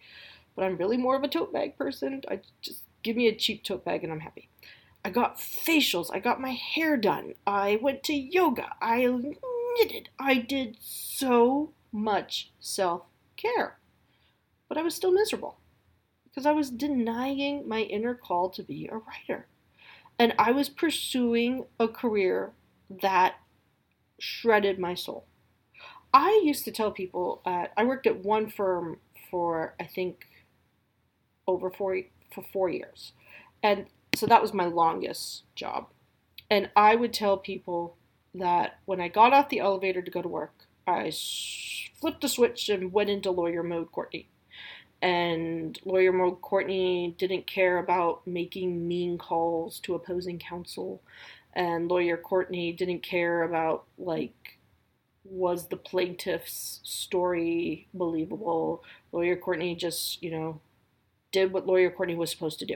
but 0.55 0.63
I'm 0.63 0.77
really 0.77 0.97
more 0.97 1.15
of 1.15 1.23
a 1.23 1.27
tote 1.27 1.51
bag 1.51 1.77
person. 1.77 2.21
I 2.29 2.39
just 2.61 2.83
give 3.03 3.15
me 3.15 3.27
a 3.27 3.35
cheap 3.35 3.63
tote 3.63 3.85
bag 3.85 4.03
and 4.03 4.11
I'm 4.11 4.21
happy. 4.21 4.49
I 5.05 5.11
got 5.11 5.37
facials, 5.37 6.09
I 6.11 6.17
got 6.17 6.41
my 6.41 6.53
hair 6.53 6.97
done. 6.97 7.35
I 7.45 7.77
went 7.79 8.01
to 8.05 8.13
yoga. 8.15 8.71
I 8.81 9.05
knitted. 9.05 10.09
I 10.17 10.33
did 10.33 10.77
so 10.81 11.73
much 11.91 12.51
self 12.59 13.03
care. 13.37 13.77
But 14.67 14.79
I 14.79 14.81
was 14.81 14.95
still 14.95 15.11
miserable 15.11 15.59
because 16.23 16.47
I 16.47 16.53
was 16.53 16.71
denying 16.71 17.67
my 17.67 17.81
inner 17.81 18.15
call 18.15 18.49
to 18.49 18.63
be 18.63 18.87
a 18.87 18.97
writer. 18.97 19.45
And 20.17 20.33
I 20.39 20.49
was 20.49 20.69
pursuing 20.69 21.65
a 21.79 21.87
career 21.87 22.53
that 22.89 23.35
shredded 24.19 24.79
my 24.79 24.95
soul. 24.95 25.27
I 26.15 26.41
used 26.43 26.65
to 26.65 26.71
tell 26.71 26.89
people, 26.89 27.43
uh, 27.45 27.67
I 27.77 27.83
worked 27.83 28.07
at 28.07 28.23
one 28.23 28.49
firm 28.49 28.97
for, 29.29 29.75
I 29.79 29.83
think, 29.83 30.25
over 31.47 31.69
four, 31.69 31.95
for 32.33 32.43
four 32.51 32.69
years. 32.69 33.11
And 33.61 33.85
so 34.17 34.25
that 34.25 34.41
was 34.41 34.53
my 34.53 34.65
longest 34.65 35.43
job. 35.55 35.87
And 36.49 36.69
I 36.75 36.95
would 36.95 37.13
tell 37.13 37.37
people 37.37 37.97
that 38.33 38.79
when 38.85 39.01
I 39.01 39.07
got 39.07 39.33
off 39.33 39.49
the 39.49 39.59
elevator 39.59 40.01
to 40.01 40.11
go 40.11 40.21
to 40.21 40.27
work, 40.27 40.53
I 40.87 41.11
flipped 41.99 42.21
the 42.21 42.29
switch 42.29 42.69
and 42.69 42.93
went 42.93 43.09
into 43.09 43.31
lawyer 43.31 43.63
mode 43.63 43.91
Courtney. 43.91 44.29
And 45.01 45.79
lawyer 45.83 46.11
mode 46.11 46.41
Courtney 46.41 47.15
didn't 47.17 47.47
care 47.47 47.77
about 47.77 48.25
making 48.27 48.87
mean 48.87 49.17
calls 49.17 49.79
to 49.81 49.95
opposing 49.95 50.39
counsel. 50.39 51.01
And 51.53 51.89
lawyer 51.89 52.17
Courtney 52.17 52.73
didn't 52.73 53.01
care 53.01 53.43
about, 53.43 53.85
like, 53.97 54.59
was 55.23 55.67
the 55.67 55.77
plaintiff's 55.77 56.81
story 56.83 57.87
believable? 57.93 58.83
Lawyer 59.11 59.35
Courtney 59.35 59.75
just, 59.75 60.21
you 60.21 60.31
know, 60.31 60.61
did 61.31 61.51
what 61.51 61.65
lawyer 61.65 61.89
Courtney 61.89 62.15
was 62.15 62.29
supposed 62.29 62.59
to 62.59 62.65
do. 62.65 62.75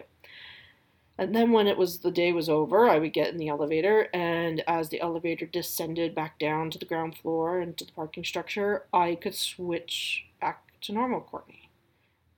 And 1.19 1.35
then 1.35 1.51
when 1.51 1.67
it 1.67 1.77
was 1.77 1.99
the 1.99 2.11
day 2.11 2.31
was 2.31 2.47
over, 2.47 2.87
I 2.87 2.97
would 2.97 3.11
get 3.11 3.27
in 3.27 3.37
the 3.37 3.49
elevator, 3.49 4.07
and 4.13 4.63
as 4.65 4.87
the 4.87 5.01
elevator 5.01 5.45
descended 5.45 6.15
back 6.15 6.39
down 6.39 6.71
to 6.71 6.79
the 6.79 6.85
ground 6.85 7.17
floor 7.17 7.59
and 7.59 7.75
to 7.75 7.83
the 7.83 7.91
parking 7.91 8.23
structure, 8.23 8.85
I 8.93 9.15
could 9.15 9.35
switch 9.35 10.23
back 10.39 10.63
to 10.79 10.93
normal 10.93 11.19
Courtney. 11.19 11.69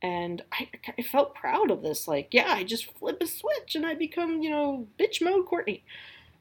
And 0.02 0.44
I, 0.52 0.68
I 0.98 1.04
felt 1.04 1.36
proud 1.36 1.70
of 1.70 1.84
this. 1.84 2.08
Like, 2.08 2.30
yeah, 2.32 2.54
I 2.54 2.64
just 2.64 2.92
flip 2.98 3.22
a 3.22 3.28
switch 3.28 3.76
and 3.76 3.86
I 3.86 3.94
become, 3.94 4.42
you 4.42 4.50
know, 4.50 4.88
bitch 5.00 5.22
mode 5.22 5.46
Courtney. 5.46 5.84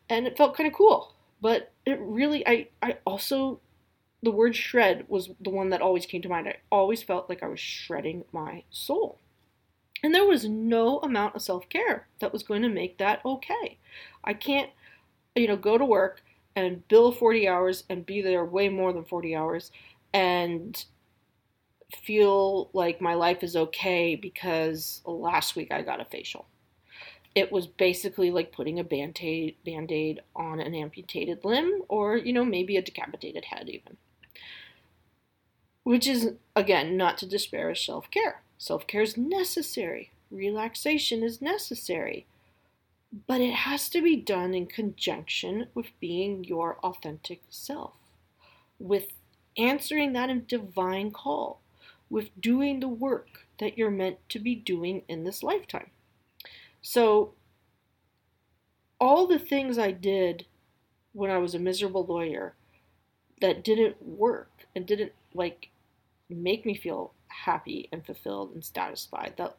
And 0.08 0.26
it 0.26 0.38
felt 0.38 0.56
kind 0.56 0.66
of 0.66 0.72
cool. 0.72 1.12
But 1.42 1.72
it 1.84 1.98
really, 2.00 2.46
I, 2.48 2.68
I 2.82 2.96
also, 3.04 3.60
the 4.22 4.30
word 4.30 4.56
shred 4.56 5.04
was 5.08 5.28
the 5.38 5.50
one 5.50 5.68
that 5.70 5.82
always 5.82 6.06
came 6.06 6.22
to 6.22 6.28
mind. 6.30 6.48
I 6.48 6.56
always 6.72 7.02
felt 7.02 7.28
like 7.28 7.42
I 7.42 7.48
was 7.48 7.60
shredding 7.60 8.24
my 8.32 8.62
soul. 8.70 9.18
And 10.02 10.14
there 10.14 10.26
was 10.26 10.48
no 10.48 10.98
amount 11.00 11.36
of 11.36 11.42
self 11.42 11.68
care 11.68 12.08
that 12.20 12.32
was 12.32 12.42
going 12.42 12.62
to 12.62 12.68
make 12.68 12.98
that 12.98 13.20
okay. 13.24 13.78
I 14.24 14.34
can't, 14.34 14.70
you 15.34 15.46
know, 15.46 15.56
go 15.56 15.76
to 15.76 15.84
work 15.84 16.22
and 16.56 16.86
bill 16.88 17.12
40 17.12 17.48
hours 17.48 17.84
and 17.88 18.06
be 18.06 18.22
there 18.22 18.44
way 18.44 18.68
more 18.68 18.92
than 18.92 19.04
40 19.04 19.36
hours 19.36 19.70
and 20.12 20.84
feel 22.02 22.70
like 22.72 23.00
my 23.00 23.14
life 23.14 23.42
is 23.42 23.56
okay 23.56 24.14
because 24.14 25.02
last 25.04 25.56
week 25.56 25.72
I 25.72 25.82
got 25.82 26.00
a 26.00 26.04
facial. 26.04 26.46
It 27.34 27.52
was 27.52 27.66
basically 27.66 28.30
like 28.30 28.52
putting 28.52 28.80
a 28.80 28.84
band-aid, 28.84 30.20
on 30.34 30.60
an 30.60 30.74
amputated 30.74 31.44
limb 31.44 31.82
or, 31.88 32.16
you 32.16 32.32
know, 32.32 32.44
maybe 32.44 32.76
a 32.76 32.82
decapitated 32.82 33.46
head 33.46 33.68
even. 33.68 33.96
Which 35.84 36.06
is, 36.08 36.32
again, 36.56 36.96
not 36.96 37.18
to 37.18 37.26
disparage 37.26 37.86
self 37.86 38.10
care. 38.10 38.42
Self 38.60 38.86
care 38.86 39.00
is 39.00 39.16
necessary, 39.16 40.10
relaxation 40.30 41.22
is 41.22 41.40
necessary, 41.40 42.26
but 43.26 43.40
it 43.40 43.54
has 43.54 43.88
to 43.88 44.02
be 44.02 44.16
done 44.16 44.52
in 44.52 44.66
conjunction 44.66 45.68
with 45.72 45.98
being 45.98 46.44
your 46.44 46.76
authentic 46.84 47.40
self, 47.48 47.94
with 48.78 49.14
answering 49.56 50.12
that 50.12 50.46
divine 50.46 51.10
call, 51.10 51.62
with 52.10 52.38
doing 52.38 52.80
the 52.80 52.88
work 52.88 53.46
that 53.60 53.78
you're 53.78 53.90
meant 53.90 54.18
to 54.28 54.38
be 54.38 54.54
doing 54.54 55.04
in 55.08 55.24
this 55.24 55.42
lifetime. 55.42 55.88
So, 56.82 57.32
all 59.00 59.26
the 59.26 59.38
things 59.38 59.78
I 59.78 59.90
did 59.90 60.44
when 61.14 61.30
I 61.30 61.38
was 61.38 61.54
a 61.54 61.58
miserable 61.58 62.04
lawyer 62.04 62.52
that 63.40 63.64
didn't 63.64 64.02
work 64.02 64.66
and 64.76 64.84
didn't 64.84 65.12
like 65.32 65.70
make 66.28 66.66
me 66.66 66.74
feel 66.74 67.14
happy 67.44 67.88
and 67.92 68.04
fulfilled 68.04 68.52
and 68.54 68.64
satisfied 68.64 69.34
that 69.38 69.56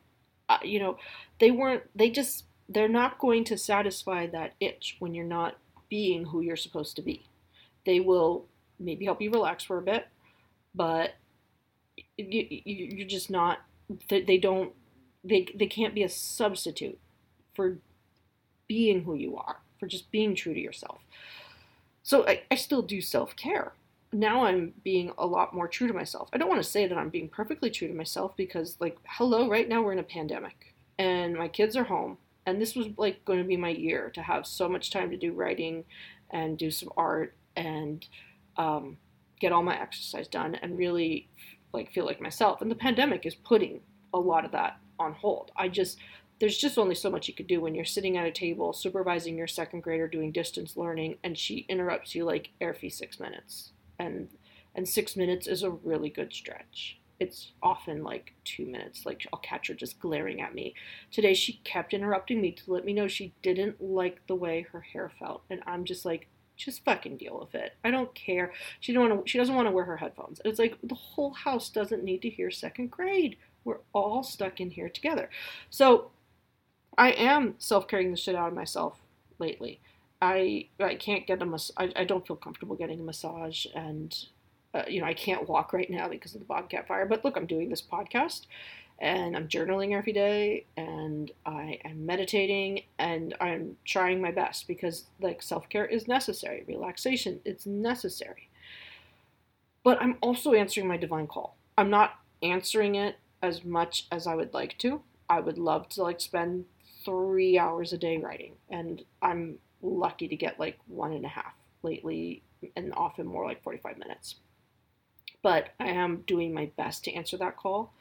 uh, 0.50 0.58
you 0.64 0.80
know 0.80 0.98
they 1.40 1.52
weren't 1.52 1.84
they 1.96 2.10
just 2.10 2.46
they're 2.70 2.88
not 2.88 3.20
going 3.20 3.44
to 3.44 3.58
satisfy 3.58 4.28
that 4.28 4.54
itch 4.60 4.96
when 5.00 5.14
you're 5.14 5.26
not 5.26 5.58
being 5.90 6.26
who 6.26 6.42
you're 6.42 6.56
supposed 6.56 6.96
to 6.96 7.02
be. 7.02 7.26
They 7.86 8.00
will 8.00 8.46
maybe 8.80 9.06
help 9.06 9.22
you 9.22 9.32
relax 9.32 9.64
for 9.64 9.78
a 9.78 9.82
bit 9.82 10.08
but 10.74 11.16
you, 12.18 12.46
you're 12.66 13.08
just 13.08 13.30
not 13.30 13.60
they 14.10 14.38
don't 14.38 14.74
they, 15.24 15.48
they 15.54 15.68
can't 15.68 15.94
be 15.94 16.04
a 16.04 16.10
substitute 16.10 17.00
for 17.54 17.78
being 18.68 19.04
who 19.04 19.16
you 19.16 19.38
are 19.38 19.58
for 19.80 19.86
just 19.86 20.10
being 20.12 20.34
true 20.34 20.54
to 20.54 20.60
yourself. 20.60 21.02
So 22.04 22.28
I, 22.28 22.44
I 22.50 22.56
still 22.56 22.82
do 22.82 23.02
self-care 23.02 23.74
now 24.14 24.46
I'm 24.46 24.74
being 24.84 25.12
a 25.18 25.26
lot 25.26 25.54
more 25.54 25.68
true 25.68 25.88
to 25.88 25.94
myself. 25.94 26.30
I 26.34 26.38
don't 26.38 26.50
want 26.50 26.62
to 26.62 26.70
say 26.70 26.88
that 26.88 26.98
I'm 26.98 27.10
being 27.10 27.30
perfectly 27.30 27.70
true 27.70 27.88
to 27.88 27.94
myself 27.94 28.36
because, 28.36 28.78
like, 28.80 28.98
hello, 29.08 29.50
right 29.50 29.68
now 29.68 29.82
we're 29.82 29.94
in 29.94 30.00
a 30.00 30.04
pandemic 30.04 30.74
and 31.00 31.36
my 31.36 31.48
kids 31.48 31.76
are 31.76 31.86
home. 31.86 32.18
And 32.46 32.62
this 32.62 32.76
was 32.76 32.88
like 32.98 33.24
going 33.24 33.40
to 33.40 33.46
be 33.46 33.58
my 33.58 33.70
year 33.70 34.10
to 34.16 34.22
have 34.22 34.46
so 34.46 34.68
much 34.68 34.92
time 34.92 35.12
to 35.12 35.18
do 35.18 35.32
writing 35.32 35.86
and 36.32 36.58
do 36.58 36.72
some 36.72 36.90
art 36.98 37.36
and 37.56 38.06
um, 38.58 38.98
get 39.40 39.52
all 39.52 39.64
my 39.64 39.80
exercise 39.80 40.28
done 40.28 40.56
and 40.56 40.78
really 40.78 41.30
like 41.72 41.92
feel 41.92 42.06
like 42.06 42.20
myself. 42.20 42.62
And 42.62 42.70
the 42.70 42.76
pandemic 42.76 43.26
is 43.26 43.36
putting 43.36 43.82
a 44.14 44.20
lot 44.20 44.44
of 44.44 44.52
that 44.52 44.78
on 45.00 45.14
hold. 45.14 45.52
I 45.56 45.68
just 45.68 45.98
there's 46.40 46.58
just 46.58 46.80
only 46.80 46.96
so 46.96 47.12
much 47.12 47.28
you 47.28 47.36
could 47.36 47.46
do 47.46 47.62
when 47.62 47.76
you're 47.76 47.86
sitting 47.86 48.18
at 48.18 48.26
a 48.26 48.32
table 48.32 48.74
supervising 48.74 49.38
your 49.38 49.46
second 49.46 49.84
grader 49.84 50.08
doing 50.08 50.32
distance 50.32 50.76
learning 50.76 51.18
and 51.24 51.38
she 51.38 51.68
interrupts 51.70 52.16
you 52.16 52.26
like 52.26 52.50
every 52.60 52.90
six 52.90 53.20
minutes 53.20 53.74
and 54.02 54.30
and 54.74 54.88
six 54.88 55.16
minutes 55.16 55.48
is 55.48 55.64
a 55.64 55.70
really 55.70 56.10
good 56.10 56.34
stretch. 56.34 56.98
It's 57.20 57.52
often 57.62 58.04
like 58.04 58.34
two 58.44 58.66
minutes. 58.66 59.06
Like 59.06 59.28
I'll 59.32 59.40
catch 59.40 59.68
her 59.68 59.74
just 59.74 60.00
glaring 60.00 60.42
at 60.42 60.56
me. 60.56 60.74
Today 61.12 61.34
she 61.34 61.62
kept 61.64 61.94
interrupting 61.94 62.42
me 62.42 62.52
to 62.54 62.74
let 62.74 62.86
me 62.86 62.94
know 62.94 63.08
she 63.08 63.34
didn't 63.42 63.82
like 63.82 64.26
the 64.28 64.36
way 64.36 64.66
her 64.72 64.82
hair 64.82 65.12
felt, 65.20 65.44
and 65.50 65.62
I'm 65.68 65.86
just 65.86 66.06
like, 66.06 66.28
just 66.56 66.84
fucking 66.86 67.18
deal 67.18 67.40
with 67.40 67.56
it. 67.56 67.74
I 67.84 67.92
don't 67.92 68.14
care. 68.16 68.54
She 68.80 68.94
don't 68.94 69.10
want 69.10 69.26
to. 69.26 69.30
She 69.30 69.38
doesn't 69.38 69.56
want 69.56 69.68
to 69.68 69.72
wear 69.72 69.86
her 69.86 69.98
headphones. 69.98 70.42
It's 70.46 70.60
like 70.60 70.78
the 70.84 70.96
whole 70.96 71.34
house 71.34 71.70
doesn't 71.70 72.04
need 72.04 72.22
to 72.24 72.30
hear 72.30 72.50
second 72.52 72.92
grade. 72.92 73.38
We're 73.64 73.80
all 73.94 74.24
stuck 74.24 74.60
in 74.60 74.72
here 74.72 74.90
together. 74.90 75.30
So 75.70 76.12
I 76.98 77.12
am 77.12 77.56
self 77.60 77.88
caring 77.88 78.12
the 78.12 78.18
shit 78.18 78.36
out 78.36 78.50
of 78.50 78.56
myself 78.56 79.00
lately. 79.38 79.80
I 80.22 80.68
I 80.80 80.96
can't 80.96 81.26
get 81.26 81.42
a 81.42 81.46
mas- 81.46 81.72
I, 81.78 81.92
I 81.96 82.04
don't 82.04 82.26
feel 82.26 82.36
comfortable 82.36 82.76
getting 82.76 83.00
a 83.00 83.04
massage 83.04 83.66
and 83.74 84.16
uh, 84.74 84.84
you 84.88 85.02
know 85.02 85.08
I 85.08 85.14
can't 85.14 85.50
walk 85.50 85.74
right 85.74 85.90
now 85.90 86.08
because 86.08 86.36
of 86.36 86.42
the 86.42 86.46
bobcat 86.46 86.88
fire 86.88 87.06
but 87.06 87.26
look 87.26 87.36
I'm 87.36 87.48
doing 87.48 87.70
this 87.70 87.82
podcast 87.82 88.46
and 89.00 89.36
I'm 89.36 89.48
journaling 89.48 89.98
every 89.98 90.14
day 90.14 90.66
and 90.78 91.32
I 91.44 91.80
am 91.84 92.06
meditating 92.06 92.84
and 93.00 93.36
I'm 93.42 93.78
trying 93.84 94.22
my 94.22 94.32
best 94.32 94.68
because 94.68 95.06
like 95.20 95.42
self-care 95.42 95.86
is 95.86 96.08
necessary 96.08 96.64
relaxation 96.68 97.42
it's 97.44 97.66
necessary. 97.66 98.50
But 99.84 100.00
I'm 100.00 100.18
also 100.22 100.54
answering 100.54 100.88
my 100.88 100.98
divine 100.98 101.26
call. 101.26 101.58
I'm 101.76 101.90
not 101.90 102.20
answering 102.44 102.94
it 102.94 103.16
as 103.42 103.66
much 103.66 104.06
as 104.12 104.28
I 104.28 104.36
would 104.36 104.54
like 104.54 104.78
to. 104.80 105.02
I 105.28 105.40
would 105.40 105.58
love 105.58 105.90
to 105.90 106.04
like 106.04 106.22
spend 106.22 106.66
3 107.04 107.58
hours 107.58 107.92
a 107.92 107.98
day 107.98 108.18
writing 108.20 108.54
and 108.70 109.04
I'm 109.24 109.58
lucky 109.82 110.28
to 110.28 110.36
get 110.36 110.60
like 110.60 110.78
one 110.88 111.14
and 111.14 111.26
a 111.26 111.30
half 111.30 111.54
lately, 111.84 112.44
and 112.76 112.94
often 112.94 113.26
more 113.26 113.46
like 113.46 113.64
45 113.64 113.98
minutes. 113.98 114.36
But 115.42 115.70
I 115.80 115.90
am 115.90 116.24
doing 116.28 116.54
my 116.54 116.70
best 116.78 117.04
to 117.06 117.14
answer 117.14 117.38
that 117.38 117.58
call. 117.58 117.94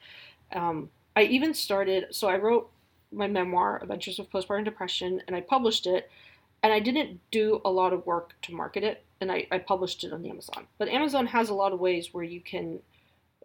Um, 0.52 0.90
I 1.16 1.22
even 1.22 1.54
started, 1.54 2.06
so 2.10 2.28
I 2.28 2.36
wrote 2.36 2.70
my 3.12 3.26
memoir, 3.26 3.80
Adventures 3.82 4.18
of 4.18 4.30
Postpartum 4.30 4.64
Depression, 4.64 5.22
and 5.26 5.34
I 5.34 5.40
published 5.40 5.86
it. 5.86 6.10
And 6.62 6.72
I 6.72 6.78
didn't 6.78 7.20
do 7.30 7.62
a 7.64 7.70
lot 7.70 7.94
of 7.94 8.04
work 8.04 8.34
to 8.42 8.54
market 8.54 8.84
it, 8.84 9.02
and 9.20 9.32
I, 9.32 9.46
I 9.50 9.58
published 9.58 10.04
it 10.04 10.12
on 10.12 10.26
Amazon. 10.26 10.66
But 10.76 10.88
Amazon 10.88 11.26
has 11.28 11.48
a 11.48 11.54
lot 11.54 11.72
of 11.72 11.80
ways 11.80 12.12
where 12.12 12.22
you 12.22 12.40
can 12.40 12.80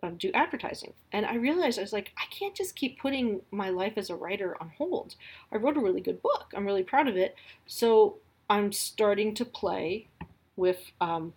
um, 0.04 0.17
do 0.17 0.32
advertising. 0.34 0.93
And 1.12 1.26
I 1.26 1.36
realized 1.36 1.80
I 1.80 1.84
was 1.84 1.93
like, 1.93 2.12
I 2.17 2.26
can't 2.30 2.56
just 2.56 2.76
keep 2.76 3.00
putting 3.00 3.41
my 3.52 3.69
life 3.69 3.93
as 3.95 4.10
a 4.10 4.15
writer 4.15 4.58
on 4.60 4.71
hold. 4.78 5.15
I 5.52 5.58
wrote 5.58 5.78
a 5.78 5.82
really 5.82 6.02
good 6.02 6.21
book. 6.21 6.52
I'm 6.56 6.65
really 6.65 6.84
proud 6.84 7.08
of 7.08 7.15
it. 7.15 7.36
So 7.67 8.17
I'm 8.49 8.71
starting 8.71 9.34
to 9.36 9.45
play 9.45 10.08
with 10.55 10.91
um, 11.01 11.34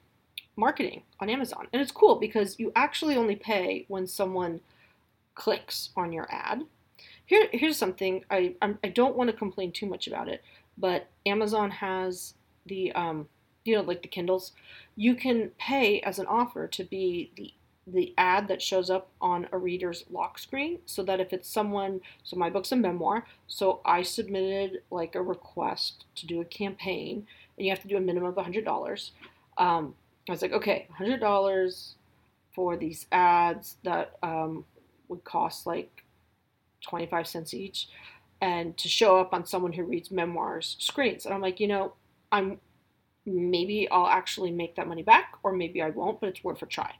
marketing 0.56 1.02
on 1.20 1.30
Amazon. 1.30 1.68
And 1.72 1.80
it's 1.80 1.92
cool 1.92 2.16
because 2.16 2.58
you 2.58 2.72
actually 2.76 3.16
only 3.16 3.36
pay 3.36 3.84
when 3.88 4.06
someone 4.06 4.60
clicks 5.34 5.90
on 5.96 6.12
your 6.12 6.26
ad. 6.30 6.64
Here, 7.24 7.48
here's 7.52 7.76
something 7.76 8.24
I 8.30 8.56
I'm, 8.60 8.78
I 8.82 8.88
do 8.88 9.02
not 9.02 9.16
want 9.16 9.30
to 9.30 9.36
complain 9.36 9.72
too 9.72 9.86
much 9.86 10.06
about 10.06 10.28
it, 10.28 10.42
but 10.76 11.08
Amazon 11.26 11.70
has 11.70 12.34
the 12.66 12.92
um, 12.92 13.28
you 13.64 13.76
know 13.76 13.82
like 13.82 14.02
the 14.02 14.08
Kindles. 14.08 14.52
You 14.96 15.14
can 15.14 15.50
pay 15.58 16.00
as 16.00 16.18
an 16.18 16.26
offer 16.26 16.66
to 16.66 16.84
be 16.84 17.30
the 17.36 17.52
the 17.92 18.14
ad 18.18 18.48
that 18.48 18.60
shows 18.60 18.90
up 18.90 19.08
on 19.20 19.48
a 19.52 19.58
reader's 19.58 20.04
lock 20.10 20.38
screen 20.38 20.78
so 20.84 21.02
that 21.02 21.20
if 21.20 21.32
it's 21.32 21.48
someone 21.48 22.00
so 22.22 22.36
my 22.36 22.50
book's 22.50 22.72
a 22.72 22.76
memoir 22.76 23.24
so 23.46 23.80
i 23.84 24.02
submitted 24.02 24.82
like 24.90 25.14
a 25.14 25.22
request 25.22 26.04
to 26.14 26.26
do 26.26 26.40
a 26.40 26.44
campaign 26.44 27.26
and 27.56 27.66
you 27.66 27.70
have 27.70 27.80
to 27.80 27.88
do 27.88 27.96
a 27.96 28.00
minimum 28.00 28.28
of 28.28 28.34
$100 28.34 29.10
um, 29.58 29.94
i 30.28 30.32
was 30.32 30.42
like 30.42 30.52
okay 30.52 30.86
$100 31.00 31.94
for 32.54 32.76
these 32.76 33.06
ads 33.12 33.76
that 33.84 34.16
um, 34.22 34.64
would 35.08 35.24
cost 35.24 35.66
like 35.66 36.04
25 36.82 37.26
cents 37.26 37.54
each 37.54 37.88
and 38.40 38.76
to 38.76 38.88
show 38.88 39.18
up 39.18 39.32
on 39.32 39.44
someone 39.44 39.72
who 39.72 39.82
reads 39.82 40.10
memoirs 40.10 40.76
screens. 40.78 41.24
And 41.24 41.34
i'm 41.34 41.40
like 41.40 41.60
you 41.60 41.68
know 41.68 41.94
i'm 42.32 42.60
maybe 43.24 43.88
i'll 43.90 44.06
actually 44.06 44.50
make 44.50 44.76
that 44.76 44.88
money 44.88 45.02
back 45.02 45.34
or 45.42 45.52
maybe 45.52 45.82
i 45.82 45.90
won't 45.90 46.20
but 46.20 46.30
it's 46.30 46.42
worth 46.42 46.62
a 46.62 46.66
try 46.66 46.94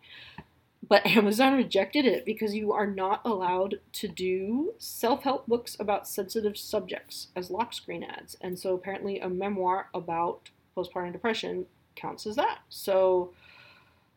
but 0.89 1.07
Amazon 1.17 1.57
rejected 1.57 2.05
it 2.05 2.25
because 2.25 2.55
you 2.55 2.73
are 2.73 2.87
not 2.87 3.21
allowed 3.25 3.81
to 3.93 4.09
do 4.09 4.75
self 4.79 5.23
help 5.23 5.47
books 5.47 5.77
about 5.79 6.09
sensitive 6.09 6.57
subjects 6.57 7.29
as 7.37 7.51
lock 7.51 7.73
screen 7.73 8.03
ads. 8.03 8.37
And 8.41 8.59
so 8.59 8.75
apparently, 8.75 9.21
a 9.21 9.29
memoir 9.29 9.89
about 9.95 10.51
postpartum 10.77 11.13
depression 11.13 11.67
counts 11.97 12.27
as 12.27 12.37
that. 12.37 12.61
So, 12.69 13.33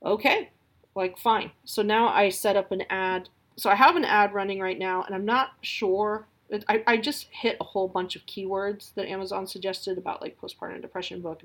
okay, 0.03 0.49
like 0.95 1.17
fine. 1.17 1.51
So 1.65 1.81
now 1.81 2.07
I 2.07 2.29
set 2.29 2.55
up 2.55 2.71
an 2.71 2.83
ad. 2.89 3.29
So 3.57 3.69
I 3.69 3.75
have 3.75 3.95
an 3.95 4.05
ad 4.05 4.33
running 4.33 4.59
right 4.59 4.79
now, 4.79 5.03
and 5.03 5.13
I'm 5.13 5.25
not 5.25 5.51
sure. 5.61 6.27
I, 6.67 6.83
I 6.85 6.97
just 6.97 7.27
hit 7.31 7.57
a 7.61 7.65
whole 7.65 7.87
bunch 7.87 8.15
of 8.15 8.25
keywords 8.25 8.93
that 8.95 9.07
Amazon 9.07 9.47
suggested 9.47 9.97
about 9.97 10.21
like 10.21 10.39
postpartum 10.39 10.81
depression 10.81 11.21
book. 11.21 11.41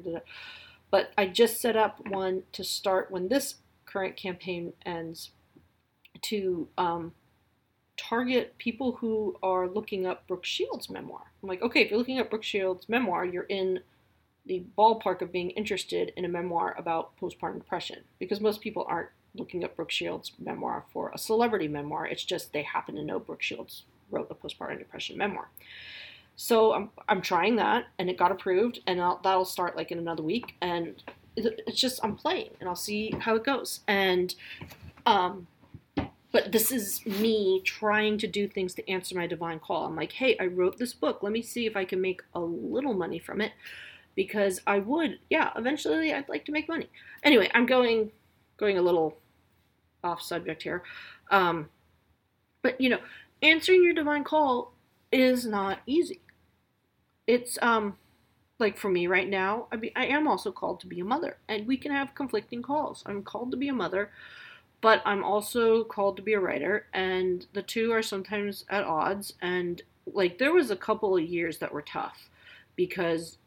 But 0.91 1.13
I 1.17 1.27
just 1.27 1.61
set 1.61 1.77
up 1.77 2.09
one 2.09 2.45
to 2.53 2.65
start 2.65 3.11
when 3.11 3.29
this 3.29 3.57
current 3.97 4.17
campaign 4.17 4.75
ends 4.85 5.31
to 6.21 6.69
um, 6.77 7.13
target 7.97 8.55
people 8.59 8.93
who 8.93 9.35
are 9.43 9.67
looking 9.67 10.07
up 10.07 10.27
Brooke 10.27 10.45
Shields' 10.45 10.91
memoir. 10.91 11.23
I'm 11.43 11.49
like, 11.49 11.63
okay, 11.63 11.81
if 11.81 11.91
you're 11.91 11.99
looking 11.99 12.19
up 12.19 12.29
Brooke 12.29 12.45
Shields' 12.45 12.91
memoir, 12.91 13.25
you're 13.25 13.45
in 13.45 13.81
the 14.45 14.65
ballpark 14.77 15.23
of 15.23 15.33
being 15.33 15.49
interested 15.53 16.13
in 16.15 16.27
a 16.27 16.29
memoir 16.29 16.75
about 16.77 17.17
postpartum 17.19 17.59
depression 17.59 18.01
because 18.19 18.39
most 18.39 18.61
people 18.61 18.85
aren't 18.87 19.09
looking 19.35 19.65
up 19.65 19.75
Brooke 19.77 19.91
Shields' 19.91 20.33
memoir 20.39 20.85
for 20.93 21.11
a 21.15 21.19
celebrity 21.19 21.67
memoir. 21.67 22.07
It's 22.07 22.25
just 22.25 22.53
they 22.53 22.65
happen 22.65 22.97
to 22.97 23.03
know 23.03 23.19
Brooke 23.19 23.43
Shields 23.43 23.85
wrote 24.11 24.29
a 24.31 24.35
postpartum 24.35 24.79
depression 24.79 25.17
memoir. 25.17 25.49
So 26.37 26.75
I'm, 26.75 26.91
I'm 27.09 27.23
trying 27.23 27.57
that 27.57 27.87
and 27.99 28.11
it 28.11 28.19
got 28.19 28.31
approved 28.31 28.81
and 28.87 29.01
I'll, 29.01 29.21
that'll 29.25 29.47
start 29.47 29.75
like 29.75 29.91
in 29.91 29.99
another 29.99 30.23
week 30.23 30.55
and 30.61 31.03
it's 31.37 31.81
just 31.81 32.01
I'm 32.03 32.17
playing 32.17 32.51
and 32.61 32.69
I'll 32.69 32.77
see 32.77 33.15
how 33.21 33.37
it 33.37 33.45
goes. 33.45 33.81
And 33.87 34.35
um 35.05 35.47
but 36.33 36.53
this 36.53 36.71
is 36.71 37.05
me 37.07 37.63
trying 37.65 38.19
to 38.19 38.27
do 38.27 38.47
things 38.47 38.75
to 38.75 38.91
answer 38.91 39.15
my 39.15 39.27
divine 39.27 39.59
call. 39.59 39.87
I'm 39.87 39.97
like, 39.97 40.13
hey, 40.13 40.37
I 40.39 40.47
wrote 40.47 40.77
this 40.77 40.93
book. 40.93 41.23
Let 41.23 41.33
me 41.33 41.41
see 41.41 41.65
if 41.65 41.77
I 41.77 41.87
can 41.87 42.01
make 42.01 42.21
a 42.35 42.41
little 42.41 42.93
money 42.93 43.19
from 43.19 43.41
it. 43.41 43.53
Because 44.15 44.61
I 44.67 44.81
would, 44.81 45.19
yeah, 45.31 45.51
eventually 45.57 46.13
I'd 46.13 46.29
like 46.29 46.45
to 46.47 46.53
make 46.53 46.69
money. 46.69 46.91
Anyway, 47.23 47.51
I'm 47.55 47.65
going 47.65 48.13
going 48.59 48.77
a 48.77 48.83
little 48.83 49.17
off 50.05 50.21
subject 50.21 50.63
here. 50.63 50.83
Um, 51.31 51.69
but 52.63 52.81
you 52.81 52.91
know, 52.91 53.01
answering 53.43 53.83
your 53.83 53.95
divine 53.95 54.25
call 54.25 54.73
is 55.13 55.47
not 55.47 55.79
easy. 55.87 56.21
It's 57.27 57.59
um 57.63 57.97
like 58.59 58.79
for 58.79 58.91
me 58.91 59.07
right 59.07 59.29
now, 59.29 59.67
I 59.71 59.77
mean, 59.77 59.93
I 59.95 60.07
am 60.07 60.27
also 60.27 60.51
called 60.51 60.81
to 60.81 60.87
be 60.87 61.01
a 61.01 61.05
mother, 61.05 61.37
and 61.49 61.67
we 61.67 61.77
can 61.77 61.93
have 61.93 62.15
conflicting 62.15 62.63
calls. 62.63 63.03
I'm 63.07 63.23
called 63.23 63.51
to 63.51 63.57
be 63.57 63.69
a 63.69 63.75
mother, 63.75 64.11
but 64.81 65.03
I'm 65.05 65.25
also 65.25 65.85
called 65.85 66.17
to 66.17 66.23
be 66.23 66.33
a 66.33 66.41
writer, 66.41 66.87
and 66.93 67.47
the 67.53 67.63
two 67.63 67.93
are 67.93 68.03
sometimes 68.03 68.65
at 68.69 68.85
odds. 68.85 69.35
And 69.43 69.83
like 70.07 70.39
there 70.39 70.53
was 70.53 70.71
a 70.71 70.77
couple 70.77 71.17
of 71.17 71.23
years 71.23 71.59
that 71.59 71.73
were 71.73 71.83
tough 71.83 72.31
because 72.77 73.39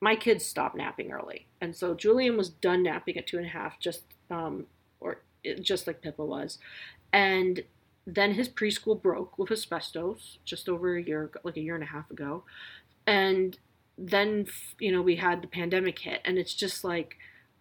my 0.00 0.14
kids 0.16 0.44
stopped 0.44 0.76
napping 0.76 1.12
early, 1.12 1.46
and 1.60 1.74
so 1.74 1.94
Julian 1.94 2.36
was 2.36 2.48
done 2.48 2.84
napping 2.84 3.16
at 3.16 3.26
two 3.26 3.38
and 3.38 3.46
a 3.46 3.50
half, 3.50 3.80
just 3.80 4.02
um, 4.30 4.66
or 5.00 5.22
just 5.60 5.88
like 5.88 6.02
Pippa 6.02 6.24
was, 6.24 6.58
and 7.12 7.64
then 8.06 8.34
his 8.34 8.48
preschool 8.48 9.00
broke 9.00 9.38
with 9.38 9.50
asbestos 9.50 10.38
just 10.44 10.68
over 10.68 10.96
a 10.96 11.02
year, 11.02 11.30
like 11.44 11.56
a 11.56 11.60
year 11.60 11.74
and 11.74 11.84
a 11.84 11.88
half 11.88 12.10
ago, 12.10 12.44
and 13.06 13.58
then 13.98 14.46
you 14.78 14.92
know 14.92 15.02
we 15.02 15.16
had 15.16 15.42
the 15.42 15.48
pandemic 15.48 15.98
hit, 16.00 16.20
and 16.24 16.38
it's 16.38 16.54
just 16.54 16.84
like 16.84 17.16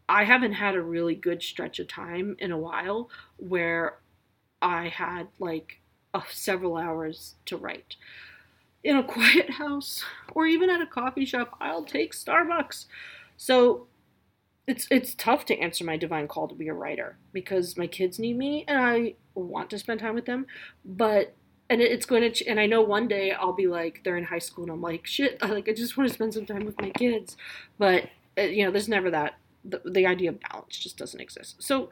I 0.08 0.26
haven't 0.26 0.54
had 0.54 0.76
a 0.76 0.82
really 0.82 1.16
good 1.16 1.42
stretch 1.42 1.80
of 1.80 1.88
time 1.88 2.36
in 2.40 2.52
a 2.52 2.58
while 2.58 3.10
where 3.38 4.00
I 4.62 4.90
had 4.90 5.28
like 5.40 5.82
uh, 6.14 6.22
several 6.30 6.78
hours 6.78 7.36
to 7.46 7.58
write. 7.58 7.96
In 8.84 8.98
a 8.98 9.04
quiet 9.08 9.52
house 9.52 10.04
or 10.34 10.46
even 10.46 10.70
at 10.70 10.82
a 10.82 10.86
coffee 10.86 11.26
shop, 11.26 11.56
I'll 11.60 11.86
take 11.86 12.14
Starbucks. 12.14 12.86
So 13.38 13.88
it's 14.68 14.88
it's 14.92 15.16
tough 15.16 15.46
to 15.46 15.58
answer 15.58 15.84
my 15.84 15.98
divine 15.98 16.28
call 16.28 16.48
to 16.48 16.56
be 16.56 16.68
a 16.68 16.74
writer 16.74 17.18
because 17.34 17.78
my 17.78 17.88
kids 17.88 18.20
need 18.20 18.38
me 18.38 18.66
and 18.68 18.78
I 18.78 19.16
want 19.34 19.70
to 19.72 19.80
spend 19.80 20.00
time 20.00 20.16
with 20.16 20.26
them, 20.26 20.46
but 20.86 21.34
and 21.72 21.82
it's 21.82 22.06
going 22.06 22.34
to 22.34 22.46
and 22.48 22.60
I 22.60 22.66
know 22.66 22.82
one 22.82 23.08
day 23.08 23.32
I'll 23.32 23.54
be 23.54 23.66
like 23.66 24.02
they're 24.04 24.18
in 24.18 24.26
high 24.26 24.40
school 24.40 24.66
and 24.66 24.74
I'm 24.74 24.82
like 24.82 25.08
shit 25.08 25.38
I 25.42 25.48
like 25.48 25.70
I 25.70 25.74
just 25.74 25.98
want 25.98 26.10
to 26.10 26.14
spend 26.14 26.34
some 26.34 26.46
time 26.46 26.66
with 26.66 26.80
my 26.80 26.90
kids, 26.90 27.38
but 27.80 28.10
uh, 28.38 28.42
you 28.42 28.66
know 28.66 28.72
there's 28.72 28.90
never 28.90 29.10
that 29.10 29.36
the, 29.64 29.82
the 29.86 30.06
idea 30.06 30.30
of 30.30 30.40
balance 30.42 30.78
just 30.78 30.98
doesn't 30.98 31.22
exist. 31.22 31.64
So 31.64 31.90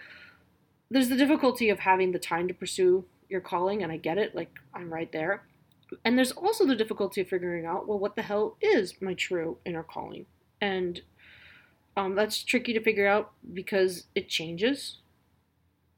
there's 0.92 1.08
the 1.08 1.16
difficulty 1.16 1.70
of 1.70 1.80
having 1.80 2.12
the 2.12 2.20
time 2.20 2.48
to 2.50 2.54
pursue 2.54 3.06
your 3.30 3.40
calling 3.40 3.82
and 3.82 3.92
I 3.92 3.98
get 3.98 4.18
it 4.18 4.36
like 4.36 4.52
I'm 4.74 4.94
right 4.94 5.12
there. 5.12 5.44
And 6.04 6.18
there's 6.18 6.34
also 6.34 6.66
the 6.66 6.76
difficulty 6.76 7.22
of 7.22 7.30
figuring 7.30 7.66
out 7.66 7.88
well 7.88 8.00
what 8.00 8.18
the 8.18 8.22
hell 8.22 8.58
is 8.62 9.02
my 9.02 9.14
true 9.14 9.58
inner 9.66 9.84
calling? 9.84 10.26
And 10.60 11.02
um, 11.96 12.16
that's 12.16 12.44
tricky 12.44 12.74
to 12.74 12.84
figure 12.84 13.08
out 13.08 13.32
because 13.54 14.08
it 14.14 14.28
changes 14.28 14.98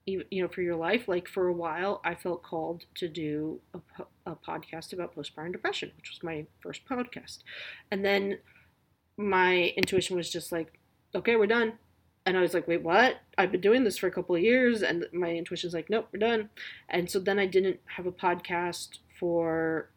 you 0.05 0.25
know 0.31 0.47
for 0.47 0.61
your 0.61 0.75
life 0.75 1.07
like 1.07 1.27
for 1.27 1.47
a 1.47 1.53
while 1.53 2.01
i 2.03 2.15
felt 2.15 2.41
called 2.41 2.85
to 2.95 3.07
do 3.07 3.59
a, 3.73 4.31
a 4.31 4.35
podcast 4.35 4.93
about 4.93 5.15
postpartum 5.15 5.51
depression 5.51 5.91
which 5.97 6.09
was 6.09 6.23
my 6.23 6.45
first 6.59 6.81
podcast 6.85 7.39
and 7.91 8.03
then 8.03 8.37
my 9.17 9.73
intuition 9.77 10.15
was 10.15 10.29
just 10.29 10.51
like 10.51 10.79
okay 11.13 11.35
we're 11.35 11.45
done 11.45 11.73
and 12.25 12.37
I 12.37 12.41
was 12.41 12.53
like, 12.53 12.67
wait, 12.67 12.83
what? 12.83 13.17
I've 13.37 13.51
been 13.51 13.61
doing 13.61 13.83
this 13.83 13.97
for 13.97 14.07
a 14.07 14.11
couple 14.11 14.35
of 14.35 14.41
years, 14.41 14.83
and 14.83 15.05
my 15.11 15.31
intuition's 15.31 15.73
like, 15.73 15.89
nope, 15.89 16.07
we're 16.13 16.19
done. 16.19 16.49
And 16.89 17.09
so 17.09 17.19
then 17.19 17.39
I 17.39 17.47
didn't 17.47 17.79
have 17.85 18.05
a 18.05 18.11
podcast 18.11 18.99
for 19.19 19.89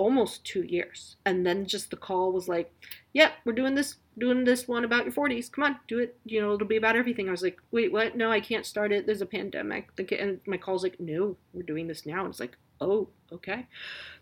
almost 0.00 0.42
two 0.46 0.62
years. 0.62 1.16
And 1.26 1.44
then 1.44 1.66
just 1.66 1.90
the 1.90 1.96
call 1.96 2.32
was 2.32 2.48
like, 2.48 2.72
yep, 3.12 3.34
we're 3.44 3.52
doing 3.52 3.74
this, 3.74 3.96
doing 4.16 4.44
this 4.44 4.66
one 4.66 4.82
about 4.82 5.04
your 5.04 5.12
40s. 5.12 5.52
Come 5.52 5.64
on, 5.64 5.76
do 5.88 5.98
it. 5.98 6.16
You 6.24 6.40
know, 6.40 6.54
it'll 6.54 6.66
be 6.66 6.78
about 6.78 6.96
everything. 6.96 7.28
I 7.28 7.32
was 7.32 7.42
like, 7.42 7.58
wait, 7.70 7.92
what? 7.92 8.16
No, 8.16 8.32
I 8.32 8.40
can't 8.40 8.64
start 8.64 8.92
it. 8.92 9.04
There's 9.04 9.20
a 9.20 9.26
pandemic. 9.26 9.90
And 10.18 10.40
my 10.46 10.56
call's 10.56 10.82
like, 10.82 10.98
no, 10.98 11.36
we're 11.52 11.64
doing 11.64 11.86
this 11.86 12.06
now. 12.06 12.20
And 12.20 12.30
it's 12.30 12.40
like, 12.40 12.56
oh, 12.80 13.08
okay. 13.30 13.66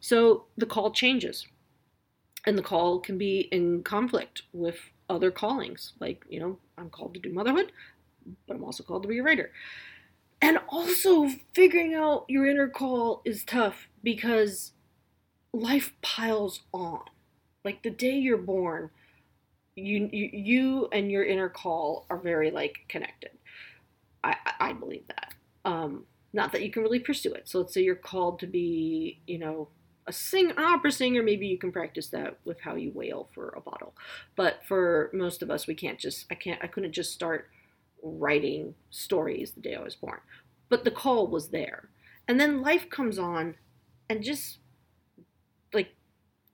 So 0.00 0.46
the 0.56 0.66
call 0.66 0.90
changes. 0.90 1.46
And 2.44 2.58
the 2.58 2.62
call 2.62 2.98
can 2.98 3.16
be 3.16 3.42
in 3.52 3.84
conflict 3.84 4.42
with 4.52 4.78
other 5.08 5.30
callings. 5.30 5.92
Like, 6.00 6.24
you 6.28 6.40
know, 6.40 6.58
I'm 6.76 6.90
called 6.90 7.14
to 7.14 7.20
do 7.20 7.32
motherhood, 7.32 7.70
but 8.48 8.56
I'm 8.56 8.64
also 8.64 8.82
called 8.82 9.02
to 9.04 9.08
be 9.08 9.18
a 9.18 9.22
writer. 9.22 9.52
And 10.42 10.58
also, 10.68 11.28
figuring 11.54 11.94
out 11.94 12.24
your 12.28 12.46
inner 12.46 12.68
call 12.68 13.22
is 13.24 13.44
tough 13.44 13.88
because 14.02 14.72
life 15.52 15.92
piles 16.02 16.62
on. 16.72 17.02
Like 17.64 17.82
the 17.82 17.90
day 17.90 18.16
you're 18.16 18.38
born, 18.38 18.90
you 19.74 20.08
you, 20.12 20.30
you 20.32 20.88
and 20.92 21.10
your 21.10 21.24
inner 21.24 21.48
call 21.48 22.06
are 22.10 22.18
very 22.18 22.50
like 22.50 22.78
connected. 22.88 23.30
I 24.24 24.36
I 24.60 24.72
believe 24.72 25.06
that. 25.08 25.34
Um, 25.64 26.04
not 26.32 26.52
that 26.52 26.62
you 26.62 26.70
can 26.70 26.82
really 26.82 27.00
pursue 27.00 27.32
it. 27.32 27.48
So 27.48 27.58
let's 27.58 27.74
say 27.74 27.82
you're 27.82 27.94
called 27.94 28.38
to 28.40 28.46
be, 28.46 29.20
you 29.26 29.38
know, 29.38 29.68
a 30.06 30.12
sing 30.12 30.52
opera 30.56 30.90
singer, 30.90 31.22
maybe 31.22 31.46
you 31.46 31.58
can 31.58 31.70
practice 31.72 32.08
that 32.08 32.38
with 32.44 32.60
how 32.60 32.74
you 32.74 32.90
wail 32.92 33.28
for 33.34 33.50
a 33.50 33.60
bottle. 33.60 33.94
But 34.36 34.64
for 34.66 35.10
most 35.12 35.42
of 35.42 35.50
us, 35.50 35.66
we 35.66 35.74
can't 35.74 35.98
just 35.98 36.26
I 36.30 36.34
can't 36.34 36.62
I 36.62 36.66
couldn't 36.66 36.92
just 36.92 37.12
start 37.12 37.48
writing 38.02 38.74
stories 38.90 39.50
the 39.52 39.60
day 39.60 39.74
I 39.74 39.82
was 39.82 39.96
born. 39.96 40.20
But 40.68 40.84
the 40.84 40.90
call 40.90 41.26
was 41.26 41.48
there. 41.48 41.88
And 42.26 42.38
then 42.38 42.62
life 42.62 42.88
comes 42.90 43.18
on 43.18 43.56
and 44.08 44.22
just 44.22 44.58
like 45.72 45.94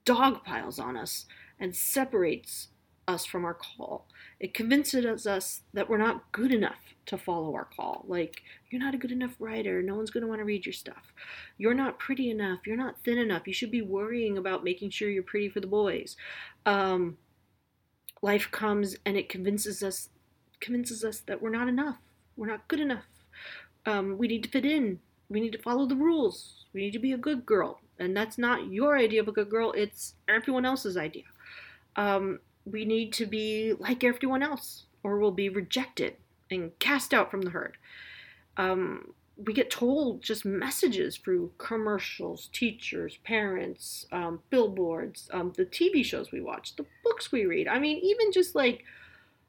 dog 0.05 0.43
piles 0.43 0.79
on 0.79 0.97
us 0.97 1.25
and 1.59 1.75
separates 1.75 2.69
us 3.07 3.25
from 3.25 3.45
our 3.45 3.53
call. 3.53 4.07
It 4.39 4.53
convinces 4.53 5.27
us 5.27 5.61
that 5.73 5.89
we're 5.89 5.97
not 5.97 6.31
good 6.31 6.51
enough 6.51 6.79
to 7.07 7.17
follow 7.17 7.53
our 7.53 7.65
call. 7.65 8.03
Like, 8.07 8.41
you're 8.69 8.81
not 8.81 8.95
a 8.95 8.97
good 8.97 9.11
enough 9.11 9.35
writer. 9.39 9.81
No 9.81 9.95
one's 9.95 10.09
going 10.09 10.23
to 10.23 10.27
want 10.27 10.39
to 10.39 10.45
read 10.45 10.65
your 10.65 10.73
stuff. 10.73 11.13
You're 11.57 11.75
not 11.75 11.99
pretty 11.99 12.29
enough. 12.29 12.65
You're 12.65 12.77
not 12.77 13.03
thin 13.03 13.17
enough. 13.17 13.47
You 13.47 13.53
should 13.53 13.71
be 13.71 13.81
worrying 13.81 14.37
about 14.37 14.63
making 14.63 14.89
sure 14.89 15.09
you're 15.09 15.23
pretty 15.23 15.49
for 15.49 15.59
the 15.59 15.67
boys. 15.67 16.15
Um, 16.65 17.17
life 18.21 18.49
comes 18.51 18.95
and 19.05 19.17
it 19.17 19.29
convinces 19.29 19.83
us 19.83 20.09
convinces 20.61 21.03
us 21.03 21.19
that 21.19 21.41
we're 21.41 21.49
not 21.49 21.67
enough. 21.67 21.97
We're 22.35 22.47
not 22.47 22.67
good 22.67 22.79
enough. 22.79 23.05
Um, 23.85 24.17
we 24.17 24.27
need 24.27 24.41
to 24.43 24.49
fit 24.49 24.65
in. 24.65 24.99
We 25.29 25.39
need 25.39 25.51
to 25.51 25.61
follow 25.61 25.85
the 25.85 25.95
rules. 25.95 26.65
We 26.73 26.81
need 26.81 26.93
to 26.93 26.99
be 26.99 27.11
a 27.11 27.17
good 27.17 27.45
girl. 27.45 27.81
And 27.99 28.15
that's 28.15 28.37
not 28.37 28.71
your 28.71 28.97
idea 28.97 29.21
of 29.21 29.27
a 29.27 29.31
good 29.31 29.49
girl, 29.49 29.71
it's 29.71 30.15
everyone 30.27 30.65
else's 30.65 30.97
idea. 30.97 31.23
Um, 31.95 32.39
we 32.65 32.83
need 32.83 33.13
to 33.13 33.25
be 33.25 33.73
like 33.77 34.03
everyone 34.03 34.43
else, 34.43 34.83
or 35.03 35.19
we'll 35.19 35.31
be 35.31 35.49
rejected 35.49 36.15
and 36.51 36.77
cast 36.79 37.13
out 37.13 37.31
from 37.31 37.43
the 37.43 37.51
herd. 37.51 37.77
Um, 38.57 39.13
we 39.37 39.53
get 39.53 39.69
told 39.69 40.21
just 40.21 40.45
messages 40.45 41.17
through 41.17 41.51
commercials, 41.57 42.49
teachers, 42.53 43.17
parents, 43.23 44.05
um, 44.11 44.39
billboards, 44.49 45.29
um, 45.33 45.51
the 45.57 45.65
TV 45.65 46.03
shows 46.05 46.31
we 46.31 46.41
watch, 46.41 46.75
the 46.75 46.85
books 47.03 47.31
we 47.31 47.45
read. 47.45 47.67
I 47.67 47.79
mean, 47.79 47.97
even 47.97 48.31
just 48.31 48.55
like, 48.55 48.83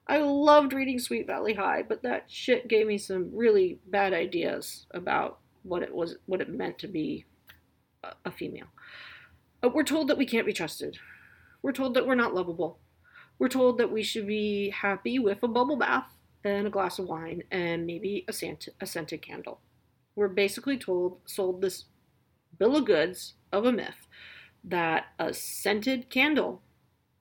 I 0.09 0.19
loved 0.19 0.73
reading 0.73 0.99
Sweet 0.99 1.27
Valley 1.27 1.55
High, 1.55 1.83
but 1.83 2.03
that 2.03 2.25
shit 2.29 2.69
gave 2.69 2.87
me 2.87 2.99
some 2.99 3.31
really 3.33 3.79
bad 3.87 4.13
ideas 4.13 4.87
about 4.93 5.39
what 5.63 5.83
it 5.83 5.95
was, 5.95 6.17
what 6.27 6.41
it 6.41 6.49
meant 6.49 6.79
to 6.81 6.89
be 6.89 7.25
a, 8.25 8.31
female. 8.31 8.67
Uh, 9.63 9.69
we're 9.69 9.83
told 9.83 10.09
that 10.09 10.19
we 10.19 10.27
can't 10.27 10.47
be 10.47 10.53
trusted. 10.53 10.99
We're 11.63 11.73
told 11.73 11.95
that 11.95 12.07
we're 12.07 12.15
not 12.15 12.35
lovable. 12.35 12.79
We're 13.39 13.49
told 13.49 13.79
that 13.79 13.93
we 13.93 14.03
should 14.03 14.27
be 14.27 14.71
happy 14.71 15.19
with 15.19 15.43
a 15.43 15.49
bubble 15.49 15.77
bath 15.77 16.11
and 16.45 16.67
a 16.67 16.71
glass 16.71 16.99
of 16.99 17.07
wine 17.07 17.43
and 17.51 17.87
maybe 17.87 18.25
a, 18.29 18.33
scent, 18.33 18.69
a 18.81 18.87
scented 18.87 19.23
candle. 19.23 19.61
We're 20.15 20.29
basically 20.29 20.79
told, 20.79 21.21
sold 21.27 21.61
this 21.61 21.85
bill 22.59 22.77
of 22.77 22.87
goods 22.87 23.35
of 23.53 23.67
a 23.67 23.73
myth 23.73 24.07
that 24.65 25.07
a 25.19 25.33
scented 25.33 26.11
candle 26.11 26.63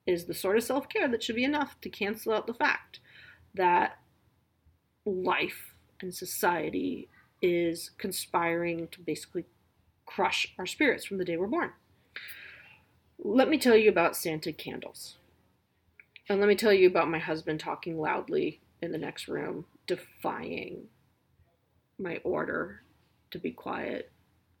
is 0.06 0.24
the 0.24 0.34
sort 0.34 0.56
of 0.56 0.62
self 0.62 0.88
care 0.88 1.08
that 1.08 1.22
should 1.22 1.36
be 1.36 1.44
enough 1.44 1.80
to 1.80 1.90
cancel 1.90 2.32
out 2.32 2.46
the 2.46 2.54
fact 2.54 3.00
that 3.54 3.98
life 5.04 5.74
and 6.00 6.14
society 6.14 7.08
is 7.42 7.90
conspiring 7.98 8.88
to 8.88 9.00
basically 9.00 9.44
crush 10.06 10.54
our 10.58 10.66
spirits 10.66 11.04
from 11.04 11.18
the 11.18 11.24
day 11.24 11.36
we're 11.36 11.46
born. 11.46 11.72
Let 13.18 13.48
me 13.48 13.58
tell 13.58 13.76
you 13.76 13.88
about 13.90 14.16
scented 14.16 14.56
candles. 14.58 15.16
And 16.28 16.40
let 16.40 16.48
me 16.48 16.56
tell 16.56 16.72
you 16.72 16.88
about 16.88 17.10
my 17.10 17.18
husband 17.18 17.60
talking 17.60 17.98
loudly 17.98 18.60
in 18.82 18.92
the 18.92 18.98
next 18.98 19.28
room, 19.28 19.64
defying 19.86 20.88
my 21.98 22.20
order 22.24 22.82
to 23.30 23.38
be 23.38 23.50
quiet. 23.50 24.10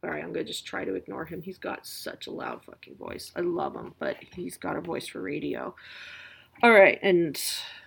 All 0.02 0.10
right, 0.10 0.22
I'm 0.22 0.32
going 0.32 0.46
to 0.46 0.52
just 0.52 0.66
try 0.66 0.84
to 0.84 0.94
ignore 0.94 1.24
him. 1.24 1.42
He's 1.42 1.58
got 1.58 1.86
such 1.86 2.26
a 2.26 2.30
loud 2.30 2.64
fucking 2.64 2.96
voice. 2.96 3.32
I 3.34 3.40
love 3.40 3.74
him, 3.74 3.94
but 3.98 4.16
he's 4.34 4.56
got 4.56 4.76
a 4.76 4.80
voice 4.80 5.08
for 5.08 5.20
radio. 5.20 5.74
All 6.62 6.72
right, 6.72 6.98
and 7.02 7.40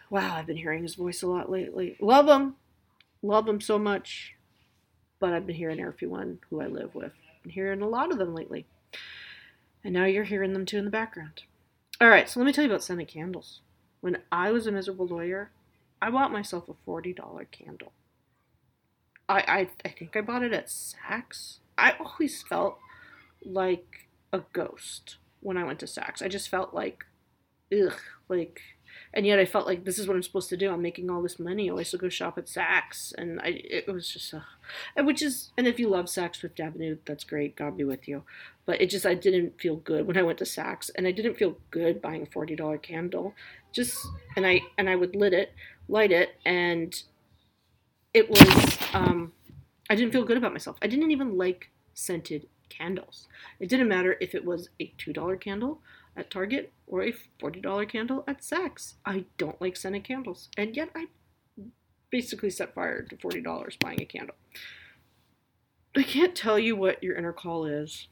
wow, 0.09 0.35
I've 0.35 0.47
been 0.47 0.57
hearing 0.57 0.83
his 0.83 0.95
voice 0.95 1.21
a 1.21 1.27
lot 1.27 1.49
lately. 1.49 1.95
Love 2.01 2.27
him. 2.27 2.55
Love 3.21 3.47
him 3.47 3.61
so 3.61 3.79
much. 3.79 4.35
But 5.19 5.33
I've 5.33 5.45
been 5.47 5.55
hearing 5.55 5.79
everyone 5.79 6.39
who 6.49 6.61
I 6.61 6.67
live 6.67 6.95
with. 6.95 7.13
Been 7.43 7.51
hearing 7.51 7.81
a 7.81 7.87
lot 7.87 8.11
of 8.11 8.17
them 8.17 8.33
lately. 8.33 8.65
And 9.83 9.93
now 9.93 10.05
you're 10.05 10.25
hearing 10.25 10.53
them 10.53 10.65
too 10.65 10.77
in 10.77 10.85
the 10.85 10.91
background. 10.91 11.43
All 12.01 12.09
right, 12.09 12.29
so 12.29 12.39
let 12.39 12.45
me 12.45 12.53
tell 12.53 12.63
you 12.63 12.69
about 12.69 12.83
scented 12.83 13.07
candles. 13.07 13.61
When 14.01 14.19
I 14.31 14.51
was 14.51 14.67
a 14.67 14.71
miserable 14.71 15.07
lawyer, 15.07 15.51
I 16.01 16.09
bought 16.09 16.31
myself 16.31 16.69
a 16.69 16.89
$40 16.89 17.51
candle. 17.51 17.91
I, 19.27 19.39
I, 19.39 19.69
I 19.85 19.89
think 19.89 20.15
I 20.15 20.21
bought 20.21 20.43
it 20.43 20.53
at 20.53 20.67
Saks. 20.67 21.59
I 21.77 21.95
always 21.99 22.41
felt 22.41 22.77
like 23.43 24.07
a 24.31 24.41
ghost 24.53 25.17
when 25.41 25.57
I 25.57 25.63
went 25.63 25.79
to 25.79 25.85
Saks. 25.85 26.21
I 26.21 26.27
just 26.27 26.49
felt 26.49 26.73
like, 26.73 27.05
ugh, 27.71 27.99
like 28.27 28.61
and 29.13 29.25
yet 29.25 29.39
I 29.39 29.45
felt 29.45 29.67
like 29.67 29.85
this 29.85 29.99
is 29.99 30.07
what 30.07 30.15
I'm 30.15 30.23
supposed 30.23 30.49
to 30.49 30.57
do. 30.57 30.71
I'm 30.71 30.81
making 30.81 31.09
all 31.09 31.21
this 31.21 31.39
money. 31.39 31.69
I 31.69 31.75
used 31.75 31.91
to 31.91 31.97
go 31.97 32.09
shop 32.09 32.37
at 32.37 32.45
Saks, 32.45 33.13
and 33.17 33.39
I 33.41 33.61
it 33.63 33.87
was 33.87 34.09
just, 34.09 34.33
uh, 34.33 34.41
which 35.03 35.21
is, 35.21 35.51
and 35.57 35.67
if 35.67 35.79
you 35.79 35.89
love 35.89 36.05
Saks 36.05 36.37
Fifth 36.37 36.59
Avenue, 36.59 36.97
that's 37.05 37.23
great. 37.23 37.55
God 37.55 37.77
be 37.77 37.83
with 37.83 38.07
you. 38.07 38.23
But 38.65 38.81
it 38.81 38.89
just, 38.89 39.05
I 39.05 39.15
didn't 39.15 39.59
feel 39.59 39.77
good 39.77 40.05
when 40.05 40.17
I 40.17 40.23
went 40.23 40.37
to 40.39 40.45
Saks, 40.45 40.89
and 40.95 41.07
I 41.07 41.11
didn't 41.11 41.35
feel 41.37 41.57
good 41.71 42.01
buying 42.01 42.23
a 42.23 42.25
forty 42.27 42.55
dollar 42.55 42.77
candle. 42.77 43.33
Just, 43.71 44.05
and 44.35 44.45
I 44.45 44.61
and 44.77 44.89
I 44.89 44.95
would 44.95 45.15
lit 45.15 45.33
it, 45.33 45.53
light 45.87 46.11
it, 46.11 46.35
and 46.45 47.01
it 48.13 48.29
was, 48.29 48.77
um, 48.93 49.33
I 49.89 49.95
didn't 49.95 50.11
feel 50.11 50.23
good 50.23 50.37
about 50.37 50.51
myself. 50.53 50.77
I 50.81 50.87
didn't 50.87 51.11
even 51.11 51.37
like 51.37 51.69
scented 51.93 52.47
candles. 52.69 53.27
It 53.59 53.69
didn't 53.69 53.87
matter 53.87 54.15
if 54.21 54.33
it 54.33 54.45
was 54.45 54.69
a 54.79 54.93
two 54.97 55.13
dollar 55.13 55.35
candle 55.35 55.81
at 56.19 56.29
Target 56.29 56.73
or 56.85 57.01
a 57.01 57.13
$40 57.41 57.89
candle 57.89 58.23
at 58.27 58.41
Saks. 58.41 58.95
I 59.05 59.25
don't 59.37 59.61
like 59.61 59.77
scented 59.77 60.03
candles, 60.03 60.49
and 60.57 60.75
yet 60.75 60.89
I 60.95 61.07
basically 62.09 62.49
set 62.49 62.75
fire 62.75 63.03
to 63.03 63.15
$40 63.15 63.79
buying 63.79 64.01
a 64.01 64.05
candle. 64.05 64.35
I 65.95 66.03
can't 66.03 66.35
tell 66.35 66.59
you 66.59 66.75
what 66.75 67.01
your 67.03 67.15
inner 67.15 67.33
call 67.33 67.65
is. 67.65 68.07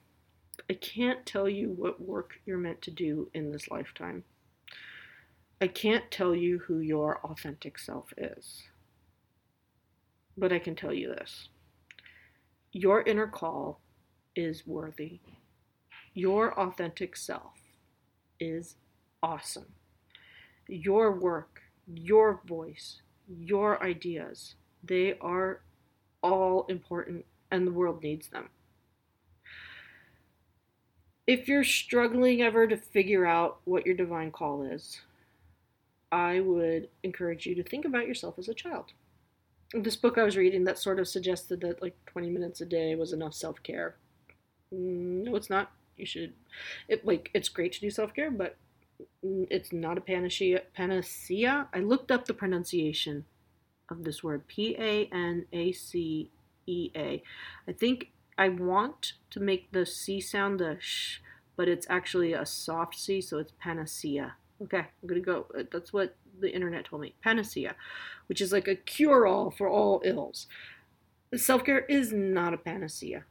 I 0.69 0.73
can't 0.73 1.25
tell 1.25 1.47
you 1.47 1.69
what 1.69 2.01
work 2.01 2.39
you're 2.45 2.57
meant 2.57 2.81
to 2.83 2.91
do 2.91 3.29
in 3.33 3.51
this 3.51 3.69
lifetime. 3.69 4.23
I 5.59 5.67
can't 5.67 6.09
tell 6.11 6.35
you 6.35 6.59
who 6.59 6.79
your 6.79 7.19
authentic 7.25 7.79
self 7.79 8.13
is. 8.17 8.63
But 10.37 10.51
I 10.51 10.59
can 10.59 10.75
tell 10.75 10.93
you 10.93 11.09
this 11.09 11.49
your 12.71 13.01
inner 13.03 13.27
call 13.27 13.81
is 14.35 14.67
worthy. 14.67 15.19
Your 16.13 16.59
authentic 16.59 17.15
self 17.15 17.53
is 18.39 18.75
awesome. 19.21 19.73
Your 20.67 21.11
work, 21.11 21.61
your 21.87 22.41
voice, 22.45 23.01
your 23.27 23.81
ideas, 23.83 24.55
they 24.83 25.17
are 25.19 25.61
all 26.21 26.65
important 26.67 27.25
and 27.51 27.65
the 27.65 27.71
world 27.71 28.03
needs 28.03 28.27
them. 28.27 28.49
If 31.25 31.47
you're 31.47 31.63
struggling 31.63 32.41
ever 32.41 32.67
to 32.67 32.77
figure 32.77 33.25
out 33.25 33.59
what 33.65 33.85
your 33.85 33.95
divine 33.95 34.31
call 34.31 34.63
is, 34.63 35.01
I 36.11 36.39
would 36.39 36.87
encourage 37.03 37.45
you 37.45 37.55
to 37.55 37.63
think 37.63 37.83
about 37.83 38.07
yourself 38.07 38.39
as 38.39 38.47
a 38.47 38.53
child. 38.53 38.93
This 39.73 39.97
book 39.97 40.17
I 40.17 40.23
was 40.23 40.37
reading 40.37 40.63
that 40.63 40.79
sort 40.79 40.99
of 40.99 41.07
suggested 41.07 41.59
that 41.61 41.81
like 41.81 41.97
20 42.05 42.29
minutes 42.29 42.61
a 42.61 42.65
day 42.65 42.95
was 42.95 43.11
enough 43.11 43.33
self 43.33 43.61
care. 43.63 43.95
Mm, 44.73 45.25
no, 45.25 45.35
it's 45.35 45.49
not 45.49 45.71
you 45.97 46.05
should 46.05 46.33
it 46.87 47.05
like 47.05 47.29
it's 47.33 47.49
great 47.49 47.73
to 47.73 47.79
do 47.79 47.89
self-care 47.89 48.31
but 48.31 48.57
it's 49.23 49.71
not 49.71 49.97
a 49.97 50.01
panacea 50.01 50.61
panacea. 50.73 51.67
I 51.73 51.79
looked 51.79 52.11
up 52.11 52.25
the 52.25 52.33
pronunciation 52.33 53.25
of 53.89 54.03
this 54.03 54.23
word 54.23 54.47
p-a-n-a-c-e-a 54.47 54.83
i 57.67 57.71
think 57.71 58.11
i 58.37 58.49
want 58.49 59.13
to 59.29 59.39
make 59.39 59.71
the 59.71 59.85
c 59.85 60.19
sound 60.19 60.59
the 60.59 60.77
sh 60.79 61.21
but 61.55 61.67
it's 61.67 61.87
actually 61.89 62.33
a 62.33 62.45
soft 62.45 62.95
c 62.95 63.21
so 63.21 63.37
it's 63.37 63.53
panacea. 63.59 64.35
Okay 64.61 64.79
i'm 65.01 65.07
gonna 65.07 65.21
go 65.21 65.45
uh, 65.57 65.63
that's 65.71 65.93
what 65.93 66.15
the 66.39 66.53
internet 66.53 66.85
told 66.85 67.01
me 67.01 67.15
panacea 67.23 67.75
which 68.27 68.41
is 68.41 68.51
like 68.51 68.67
a 68.67 68.75
cure-all 68.75 69.49
for 69.51 69.67
all 69.67 70.01
ills. 70.05 70.47
Self-care 71.35 71.79
is 71.85 72.13
not 72.13 72.53
a 72.53 72.57
panacea. 72.57 73.25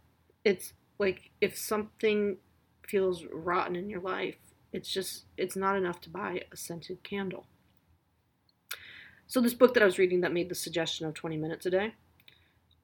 It's 0.45 0.73
like 0.99 1.31
if 1.41 1.57
something 1.57 2.39
feels 2.89 3.25
rotten 3.33 3.77
in 3.77 3.89
your 3.89 4.01
life, 4.01 4.37
it's 4.73 4.93
just 4.93 5.25
it's 5.37 5.57
not 5.57 5.77
enough 5.77 6.01
to 6.03 6.11
buy 6.11 6.43
a 6.53 6.57
scented 6.57 7.03
candle. 7.03 7.47
So 9.27 9.41
this 9.41 9.55
book 9.55 9.75
that 9.75 9.83
I 9.83 9.87
was 9.87 9.99
reading 9.99 10.21
that 10.21 10.33
made 10.33 10.49
the 10.49 10.55
suggestion 10.55 11.07
of 11.07 11.15
20 11.15 11.37
minutes 11.37 11.67
a 11.67 11.71
day 11.71 11.95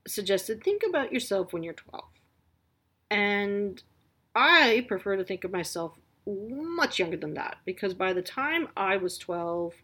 suggested 0.07 0.63
think 0.63 0.83
about 0.89 1.13
yourself 1.13 1.53
when 1.53 1.63
you're 1.63 1.75
12. 1.75 2.05
And 3.11 3.83
I 4.35 4.85
prefer 4.89 5.17
to 5.17 5.25
think 5.25 5.45
of 5.45 5.53
myself 5.53 5.99
much 6.27 6.99
younger 6.99 7.17
than 7.17 7.35
that 7.35 7.59
because 7.65 7.95
by 7.95 8.13
the 8.13 8.23
time 8.23 8.69
I 8.77 8.97
was 8.97 9.19
12, 9.19 9.75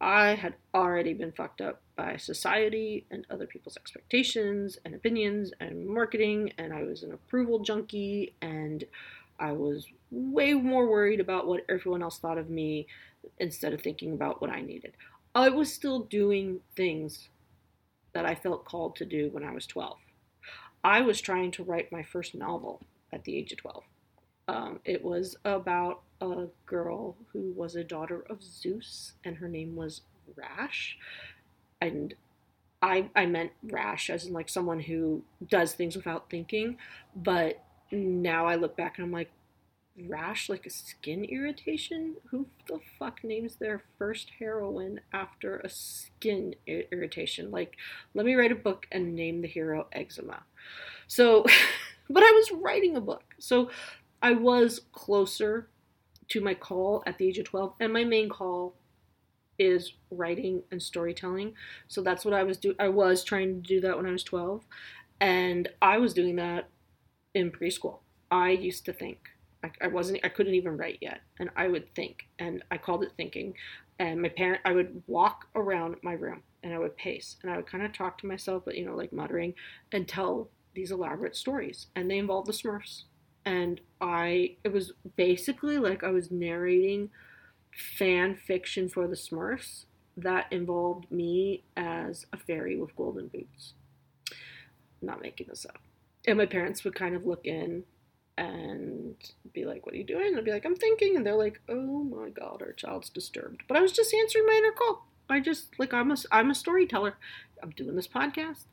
I 0.00 0.34
had 0.34 0.54
already 0.74 1.14
been 1.14 1.32
fucked 1.32 1.60
up 1.60 1.80
by 1.96 2.16
society 2.16 3.06
and 3.10 3.26
other 3.30 3.46
people's 3.46 3.76
expectations 3.76 4.78
and 4.84 4.94
opinions 4.94 5.52
and 5.60 5.86
marketing, 5.86 6.52
and 6.58 6.72
I 6.72 6.82
was 6.82 7.02
an 7.04 7.12
approval 7.12 7.60
junkie, 7.60 8.34
and 8.42 8.84
I 9.38 9.52
was 9.52 9.86
way 10.10 10.54
more 10.54 10.88
worried 10.88 11.20
about 11.20 11.46
what 11.46 11.64
everyone 11.68 12.02
else 12.02 12.18
thought 12.18 12.38
of 12.38 12.50
me 12.50 12.86
instead 13.38 13.72
of 13.72 13.80
thinking 13.80 14.12
about 14.12 14.40
what 14.40 14.50
I 14.50 14.60
needed. 14.60 14.92
I 15.34 15.48
was 15.48 15.72
still 15.72 16.00
doing 16.00 16.60
things 16.76 17.28
that 18.12 18.24
I 18.24 18.34
felt 18.34 18.64
called 18.64 18.96
to 18.96 19.04
do 19.04 19.30
when 19.30 19.42
I 19.42 19.52
was 19.52 19.66
12. 19.66 19.96
I 20.84 21.00
was 21.00 21.20
trying 21.20 21.50
to 21.52 21.64
write 21.64 21.90
my 21.90 22.02
first 22.02 22.34
novel 22.34 22.82
at 23.12 23.24
the 23.24 23.36
age 23.36 23.52
of 23.52 23.58
12. 23.58 23.82
Um, 24.46 24.80
it 24.84 25.02
was 25.02 25.36
about 25.44 26.02
a 26.20 26.46
girl 26.66 27.16
who 27.32 27.52
was 27.56 27.74
a 27.74 27.82
daughter 27.82 28.24
of 28.28 28.42
Zeus, 28.42 29.12
and 29.24 29.38
her 29.38 29.48
name 29.48 29.74
was 29.74 30.02
Rash. 30.36 30.98
And 31.80 32.14
I, 32.82 33.08
I 33.16 33.24
meant 33.24 33.52
rash 33.62 34.10
as 34.10 34.26
in 34.26 34.34
like 34.34 34.50
someone 34.50 34.80
who 34.80 35.22
does 35.48 35.72
things 35.72 35.96
without 35.96 36.28
thinking, 36.28 36.76
but 37.16 37.63
now 37.94 38.46
I 38.46 38.56
look 38.56 38.76
back 38.76 38.98
and 38.98 39.06
I'm 39.06 39.12
like, 39.12 39.30
rash, 40.08 40.48
like 40.48 40.66
a 40.66 40.70
skin 40.70 41.24
irritation? 41.24 42.16
Who 42.30 42.46
the 42.66 42.80
fuck 42.98 43.22
names 43.22 43.56
their 43.56 43.82
first 43.98 44.30
heroine 44.38 45.00
after 45.12 45.58
a 45.58 45.68
skin 45.68 46.54
irritation? 46.66 47.50
Like, 47.50 47.76
let 48.14 48.26
me 48.26 48.34
write 48.34 48.52
a 48.52 48.56
book 48.56 48.86
and 48.90 49.14
name 49.14 49.40
the 49.40 49.48
hero 49.48 49.86
eczema. 49.92 50.42
So, 51.06 51.44
but 52.10 52.22
I 52.22 52.30
was 52.32 52.52
writing 52.52 52.96
a 52.96 53.00
book. 53.00 53.34
So 53.38 53.70
I 54.22 54.32
was 54.32 54.80
closer 54.92 55.68
to 56.28 56.40
my 56.40 56.54
call 56.54 57.02
at 57.06 57.18
the 57.18 57.28
age 57.28 57.38
of 57.38 57.44
12, 57.44 57.74
and 57.80 57.92
my 57.92 58.04
main 58.04 58.28
call 58.28 58.74
is 59.58 59.92
writing 60.10 60.62
and 60.70 60.82
storytelling. 60.82 61.54
So 61.88 62.02
that's 62.02 62.24
what 62.24 62.34
I 62.34 62.42
was 62.42 62.56
do 62.56 62.74
I 62.78 62.88
was 62.88 63.22
trying 63.22 63.62
to 63.62 63.68
do 63.68 63.80
that 63.82 63.96
when 63.96 64.06
I 64.06 64.10
was 64.10 64.24
12 64.24 64.64
and 65.20 65.68
I 65.80 65.98
was 65.98 66.12
doing 66.12 66.36
that 66.36 66.68
in 67.34 67.50
preschool. 67.50 67.98
I 68.30 68.50
used 68.50 68.84
to 68.86 68.92
think. 68.92 69.18
I, 69.80 69.86
wasn't. 69.86 70.20
I 70.24 70.28
couldn't 70.28 70.54
even 70.54 70.76
write 70.76 70.98
yet, 71.00 71.20
and 71.38 71.48
I 71.56 71.68
would 71.68 71.94
think, 71.94 72.26
and 72.38 72.62
I 72.70 72.76
called 72.76 73.02
it 73.02 73.12
thinking. 73.16 73.54
And 73.98 74.20
my 74.20 74.28
parent, 74.28 74.60
I 74.64 74.72
would 74.72 75.02
walk 75.06 75.46
around 75.54 75.96
my 76.02 76.12
room 76.12 76.42
and 76.64 76.74
I 76.74 76.78
would 76.78 76.96
pace 76.96 77.36
and 77.42 77.52
I 77.52 77.56
would 77.56 77.66
kind 77.66 77.84
of 77.84 77.92
talk 77.92 78.18
to 78.18 78.26
myself, 78.26 78.64
but 78.64 78.76
you 78.76 78.84
know, 78.84 78.96
like 78.96 79.12
muttering, 79.12 79.54
and 79.92 80.08
tell 80.08 80.48
these 80.74 80.90
elaborate 80.90 81.36
stories. 81.36 81.86
And 81.94 82.10
they 82.10 82.18
involved 82.18 82.48
the 82.48 82.52
Smurfs. 82.52 83.02
And 83.44 83.80
I, 84.00 84.56
it 84.64 84.72
was 84.72 84.92
basically 85.16 85.78
like 85.78 86.02
I 86.02 86.10
was 86.10 86.30
narrating 86.30 87.10
fan 87.72 88.34
fiction 88.34 88.88
for 88.88 89.06
the 89.06 89.14
Smurfs 89.14 89.84
that 90.16 90.46
involved 90.50 91.10
me 91.10 91.62
as 91.76 92.26
a 92.32 92.36
fairy 92.36 92.76
with 92.76 92.96
golden 92.96 93.28
boots. 93.28 93.74
I'm 94.30 95.08
not 95.08 95.22
making 95.22 95.46
this 95.48 95.66
up 95.66 95.83
and 96.26 96.38
my 96.38 96.46
parents 96.46 96.84
would 96.84 96.94
kind 96.94 97.14
of 97.14 97.26
look 97.26 97.46
in 97.46 97.84
and 98.36 99.14
be 99.52 99.64
like, 99.64 99.86
"What 99.86 99.94
are 99.94 99.98
you 99.98 100.04
doing?" 100.04 100.28
And 100.28 100.38
I'd 100.38 100.44
be 100.44 100.52
like, 100.52 100.64
"I'm 100.64 100.76
thinking," 100.76 101.16
and 101.16 101.24
they're 101.24 101.34
like, 101.34 101.60
"Oh 101.68 102.02
my 102.04 102.30
god, 102.30 102.62
our 102.62 102.72
child's 102.72 103.10
disturbed." 103.10 103.62
But 103.68 103.76
I 103.76 103.80
was 103.80 103.92
just 103.92 104.14
answering 104.14 104.46
my 104.46 104.54
inner 104.54 104.72
call. 104.72 105.06
I 105.28 105.40
just 105.40 105.78
like 105.78 105.92
I'm 105.94 106.10
a 106.10 106.16
I'm 106.30 106.50
a 106.50 106.54
storyteller. 106.54 107.14
I'm 107.62 107.70
doing 107.70 107.96
this 107.96 108.08
podcast. 108.08 108.64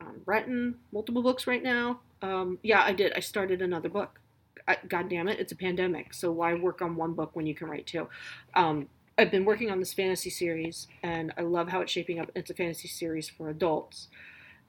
I'm 0.00 0.22
writing 0.26 0.74
multiple 0.92 1.22
books 1.22 1.46
right 1.46 1.62
now. 1.62 2.00
Um, 2.22 2.58
yeah, 2.62 2.82
I 2.82 2.92
did. 2.92 3.12
I 3.14 3.20
started 3.20 3.62
another 3.62 3.88
book. 3.88 4.20
I, 4.68 4.78
god 4.88 5.08
damn 5.08 5.28
it, 5.28 5.38
it's 5.38 5.52
a 5.52 5.56
pandemic. 5.56 6.12
So 6.12 6.32
why 6.32 6.54
work 6.54 6.82
on 6.82 6.96
one 6.96 7.14
book 7.14 7.30
when 7.34 7.46
you 7.46 7.54
can 7.54 7.68
write 7.68 7.86
two? 7.86 8.08
Um, 8.54 8.88
I've 9.18 9.30
been 9.30 9.44
working 9.44 9.70
on 9.70 9.80
this 9.80 9.94
fantasy 9.94 10.28
series, 10.28 10.88
and 11.02 11.32
I 11.38 11.42
love 11.42 11.68
how 11.68 11.80
it's 11.80 11.92
shaping 11.92 12.18
up. 12.18 12.30
It's 12.34 12.50
a 12.50 12.54
fantasy 12.54 12.88
series 12.88 13.28
for 13.28 13.48
adults, 13.48 14.08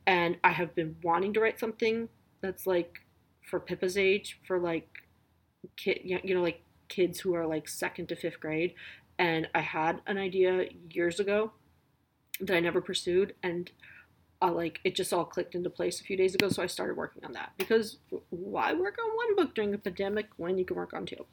and 0.06 0.38
I 0.43 0.52
have 0.52 0.73
been 0.73 0.95
wanting 1.04 1.34
to 1.34 1.41
write 1.41 1.60
something 1.60 2.10
that's 2.48 2.66
like 2.66 3.02
for 3.50 3.60
Pippa's 3.60 3.98
age, 3.98 4.40
for 4.48 4.58
like 4.58 4.88
kid, 5.76 6.00
you 6.04 6.34
know, 6.34 6.42
like 6.42 6.62
kids 6.88 7.19
who 7.19 7.36
are 7.36 7.46
like 7.46 7.67
second 7.67 8.08
to 8.08 8.15
fifth 8.15 8.40
grade. 8.40 8.74
And 9.19 9.48
I 9.54 9.62
had 9.62 10.02
an 10.08 10.17
idea 10.17 10.65
years 10.90 11.19
ago 11.19 11.52
that 12.40 12.56
I 12.56 12.60
never 12.60 12.82
pursued, 12.82 13.34
and 13.44 13.69
uh, 14.42 14.52
like 14.52 14.80
it 14.84 14.96
just 14.96 15.12
all 15.12 15.26
clicked 15.26 15.56
into 15.56 15.69
place 15.69 16.00
a 16.00 16.04
few 16.04 16.15
days 16.15 16.36
ago. 16.36 16.50
So 16.50 16.63
I 16.63 16.67
started 16.67 16.96
working 16.96 17.26
on 17.26 17.34
that 17.34 17.52
because 17.58 17.98
why 18.30 18.74
work 18.74 18.98
on 19.04 19.15
one 19.15 19.36
book 19.36 19.56
during 19.56 19.74
a 19.74 19.78
pandemic 19.78 20.28
when 20.38 20.58
you 20.58 20.65
can 20.65 20.78
work 20.78 20.94
on 20.94 21.06
two? 21.06 21.26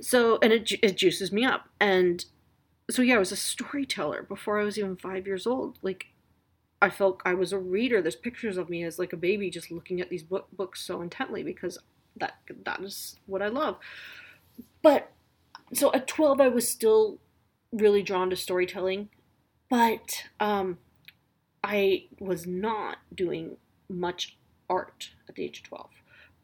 So 0.00 0.38
and 0.42 0.52
it 0.52 0.72
it 0.82 0.96
juices 0.96 1.32
me 1.32 1.44
up, 1.44 1.68
and 1.80 2.24
so 2.90 3.02
yeah, 3.02 3.16
I 3.16 3.18
was 3.18 3.32
a 3.32 3.36
storyteller 3.36 4.22
before 4.24 4.60
I 4.60 4.64
was 4.64 4.76
even 4.76 4.96
five 4.96 5.26
years 5.26 5.46
old. 5.46 5.78
Like 5.82 6.06
I 6.80 6.90
felt 6.90 7.20
I 7.24 7.34
was 7.34 7.52
a 7.52 7.58
reader. 7.58 8.00
There's 8.00 8.16
pictures 8.16 8.56
of 8.56 8.68
me 8.68 8.84
as 8.84 8.98
like 8.98 9.12
a 9.12 9.16
baby 9.16 9.50
just 9.50 9.70
looking 9.70 10.00
at 10.00 10.10
these 10.10 10.22
book, 10.22 10.46
books 10.52 10.80
so 10.80 11.00
intently 11.00 11.42
because 11.42 11.78
that 12.16 12.34
that 12.64 12.80
is 12.80 13.16
what 13.26 13.42
I 13.42 13.48
love. 13.48 13.76
But 14.82 15.10
so 15.72 15.92
at 15.92 16.06
12 16.06 16.40
I 16.40 16.48
was 16.48 16.68
still 16.68 17.18
really 17.72 18.02
drawn 18.02 18.30
to 18.30 18.36
storytelling, 18.36 19.08
but 19.68 20.24
um, 20.40 20.78
I 21.62 22.06
was 22.20 22.46
not 22.46 22.98
doing 23.14 23.56
much 23.88 24.36
art 24.70 25.10
at 25.28 25.34
the 25.34 25.44
age 25.44 25.58
of 25.58 25.64
12. 25.64 25.90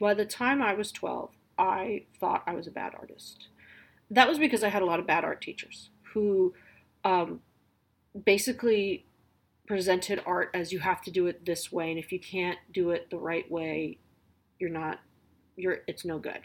By 0.01 0.15
the 0.15 0.25
time 0.25 0.61
I 0.61 0.75
was 0.75 0.91
12, 0.93 1.31
I 1.57 2.05
thought 2.19 2.43
I 2.47 2.55
was 2.55 2.67
a 2.67 2.73
bad 2.73 2.95
artist. 2.99 3.49
That 4.11 4.29
was 4.29 4.39
because 4.39 4.65
I 4.65 4.69
had 4.69 4.83
a 4.83 4.87
lot 4.87 5.01
of 5.01 5.07
bad 5.07 5.25
art 5.25 5.41
teachers 5.41 5.91
who 6.13 6.55
um, 7.05 7.41
basically 8.25 9.05
presented 9.67 10.23
art 10.27 10.51
as 10.55 10.73
you 10.73 10.79
have 10.81 11.03
to 11.03 11.11
do 11.11 11.27
it 11.27 11.45
this 11.45 11.73
way, 11.73 11.91
and 11.91 11.99
if 11.99 12.13
you 12.13 12.21
can't 12.21 12.59
do 12.73 12.91
it 12.91 13.11
the 13.11 13.17
right 13.17 13.51
way, 13.51 13.99
you're 14.59 14.71
not, 14.71 15.01
you're, 15.57 15.79
it's 15.87 16.05
no 16.05 16.19
good. 16.19 16.41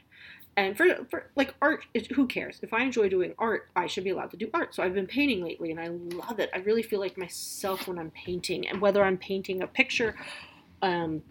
And 0.58 0.76
for, 0.76 1.06
for 1.10 1.32
like 1.36 1.54
art, 1.62 1.86
it, 1.94 2.12
who 2.12 2.28
cares? 2.28 2.60
If 2.62 2.74
I 2.74 2.84
enjoy 2.84 3.08
doing 3.08 3.34
art, 3.40 3.70
I 3.76 3.88
should 3.88 4.04
be 4.04 4.10
allowed 4.10 4.32
to 4.32 4.38
do 4.38 4.50
art. 4.54 4.76
So 4.76 4.84
I've 4.84 4.94
been 4.94 5.08
painting 5.08 5.44
lately, 5.44 5.72
and 5.72 5.80
I 5.80 5.88
love 5.88 6.40
it. 6.40 6.50
I 6.54 6.58
really 6.60 6.84
feel 6.84 7.00
like 7.00 7.18
myself 7.18 7.88
when 7.88 7.98
I'm 7.98 8.12
painting, 8.12 8.68
and 8.68 8.82
whether 8.82 9.04
I'm 9.04 9.18
painting 9.18 9.62
a 9.62 9.68
picture, 9.68 10.16
um, 10.82 11.22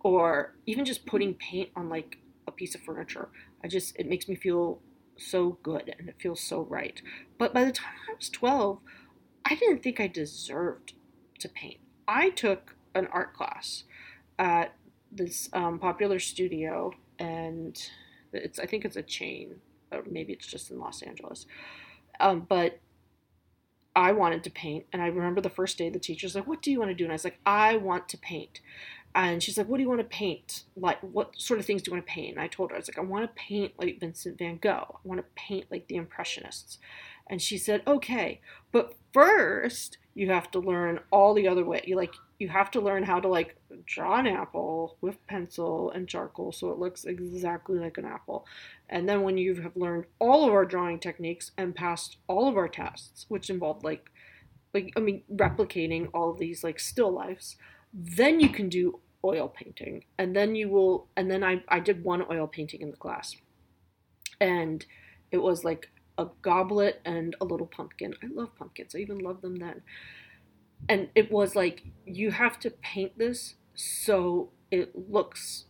or 0.00 0.54
even 0.66 0.84
just 0.84 1.06
putting 1.06 1.34
paint 1.34 1.70
on 1.76 1.88
like 1.88 2.18
a 2.46 2.52
piece 2.52 2.74
of 2.74 2.80
furniture, 2.82 3.28
I 3.62 3.68
just 3.68 3.96
it 3.96 4.08
makes 4.08 4.28
me 4.28 4.36
feel 4.36 4.80
so 5.16 5.58
good 5.62 5.94
and 5.98 6.08
it 6.08 6.16
feels 6.18 6.40
so 6.40 6.62
right. 6.62 7.02
But 7.38 7.52
by 7.52 7.64
the 7.64 7.72
time 7.72 7.94
I 8.08 8.14
was 8.14 8.30
12, 8.30 8.78
I 9.44 9.54
didn't 9.54 9.82
think 9.82 10.00
I 10.00 10.06
deserved 10.06 10.94
to 11.40 11.48
paint. 11.48 11.78
I 12.06 12.30
took 12.30 12.76
an 12.94 13.06
art 13.12 13.34
class 13.34 13.84
at 14.38 14.74
this 15.10 15.48
um, 15.52 15.78
popular 15.78 16.18
studio, 16.18 16.92
and 17.18 17.80
it's 18.32 18.58
I 18.58 18.66
think 18.66 18.84
it's 18.84 18.96
a 18.96 19.02
chain, 19.02 19.56
or 19.92 20.02
maybe 20.10 20.32
it's 20.32 20.46
just 20.46 20.70
in 20.70 20.78
Los 20.78 21.02
Angeles. 21.02 21.46
Um, 22.20 22.46
but 22.48 22.80
I 23.94 24.12
wanted 24.12 24.44
to 24.44 24.50
paint, 24.50 24.86
and 24.92 25.02
I 25.02 25.06
remember 25.06 25.40
the 25.40 25.50
first 25.50 25.78
day 25.78 25.90
the 25.90 25.98
teacher's 25.98 26.34
like, 26.34 26.46
"What 26.46 26.62
do 26.62 26.70
you 26.70 26.78
want 26.78 26.90
to 26.90 26.94
do?" 26.94 27.04
And 27.04 27.12
I 27.12 27.14
was 27.14 27.24
like, 27.24 27.40
"I 27.44 27.76
want 27.76 28.08
to 28.10 28.18
paint." 28.18 28.60
And 29.14 29.42
she's 29.42 29.58
like, 29.58 29.66
"What 29.66 29.78
do 29.78 29.82
you 29.82 29.88
want 29.88 30.00
to 30.00 30.04
paint? 30.04 30.64
Like, 30.76 31.00
what 31.00 31.40
sort 31.40 31.58
of 31.58 31.66
things 31.66 31.82
do 31.82 31.90
you 31.90 31.96
want 31.96 32.06
to 32.06 32.12
paint?" 32.12 32.32
And 32.32 32.40
I 32.40 32.46
told 32.46 32.70
her, 32.70 32.76
"I 32.76 32.78
was 32.78 32.88
like, 32.88 32.98
I 32.98 33.02
want 33.02 33.24
to 33.24 33.42
paint 33.42 33.72
like 33.78 33.98
Vincent 33.98 34.38
Van 34.38 34.58
Gogh. 34.58 35.00
I 35.04 35.08
want 35.08 35.20
to 35.20 35.26
paint 35.34 35.66
like 35.70 35.88
the 35.88 35.96
Impressionists." 35.96 36.78
And 37.28 37.40
she 37.42 37.58
said, 37.58 37.82
"Okay, 37.86 38.40
but 38.72 38.94
first 39.12 39.98
you 40.18 40.28
have 40.30 40.50
to 40.50 40.58
learn 40.58 40.98
all 41.12 41.32
the 41.32 41.46
other 41.46 41.64
way. 41.64 41.80
You 41.86 41.94
like 41.94 42.14
you 42.40 42.48
have 42.48 42.70
to 42.72 42.80
learn 42.80 43.04
how 43.04 43.20
to 43.20 43.28
like 43.28 43.56
draw 43.84 44.18
an 44.18 44.26
apple 44.26 44.96
with 45.00 45.24
pencil 45.28 45.90
and 45.92 46.08
charcoal 46.08 46.52
so 46.52 46.70
it 46.70 46.78
looks 46.78 47.04
exactly 47.04 47.78
like 47.78 47.98
an 47.98 48.04
apple. 48.04 48.44
And 48.88 49.08
then 49.08 49.22
when 49.22 49.38
you 49.38 49.54
have 49.62 49.76
learned 49.76 50.06
all 50.18 50.46
of 50.46 50.52
our 50.52 50.64
drawing 50.64 50.98
techniques 50.98 51.52
and 51.56 51.74
passed 51.74 52.16
all 52.26 52.48
of 52.48 52.56
our 52.56 52.68
tests, 52.68 53.26
which 53.28 53.48
involved 53.48 53.84
like 53.84 54.10
like 54.74 54.92
I 54.96 55.00
mean 55.00 55.22
replicating 55.32 56.08
all 56.12 56.30
of 56.30 56.38
these 56.38 56.64
like 56.64 56.80
still 56.80 57.12
lifes, 57.12 57.56
then 57.92 58.40
you 58.40 58.48
can 58.48 58.68
do 58.68 59.00
oil 59.24 59.48
painting. 59.48 60.04
And 60.18 60.34
then 60.34 60.56
you 60.56 60.68
will 60.68 61.06
and 61.16 61.30
then 61.30 61.44
I 61.44 61.62
I 61.68 61.78
did 61.78 62.02
one 62.02 62.24
oil 62.28 62.48
painting 62.48 62.80
in 62.80 62.90
the 62.90 62.96
class. 62.96 63.36
And 64.40 64.84
it 65.30 65.38
was 65.38 65.62
like 65.62 65.90
a 66.18 66.26
goblet 66.42 67.00
and 67.04 67.36
a 67.40 67.44
little 67.44 67.66
pumpkin. 67.66 68.12
I 68.22 68.26
love 68.26 68.54
pumpkins. 68.56 68.94
I 68.94 68.98
even 68.98 69.18
love 69.20 69.40
them 69.40 69.56
then. 69.56 69.82
And 70.88 71.08
it 71.14 71.30
was 71.30 71.56
like 71.56 71.82
you 72.04 72.32
have 72.32 72.58
to 72.60 72.70
paint 72.70 73.16
this 73.16 73.54
so 73.74 74.50
it 74.70 74.92
looks 75.08 75.64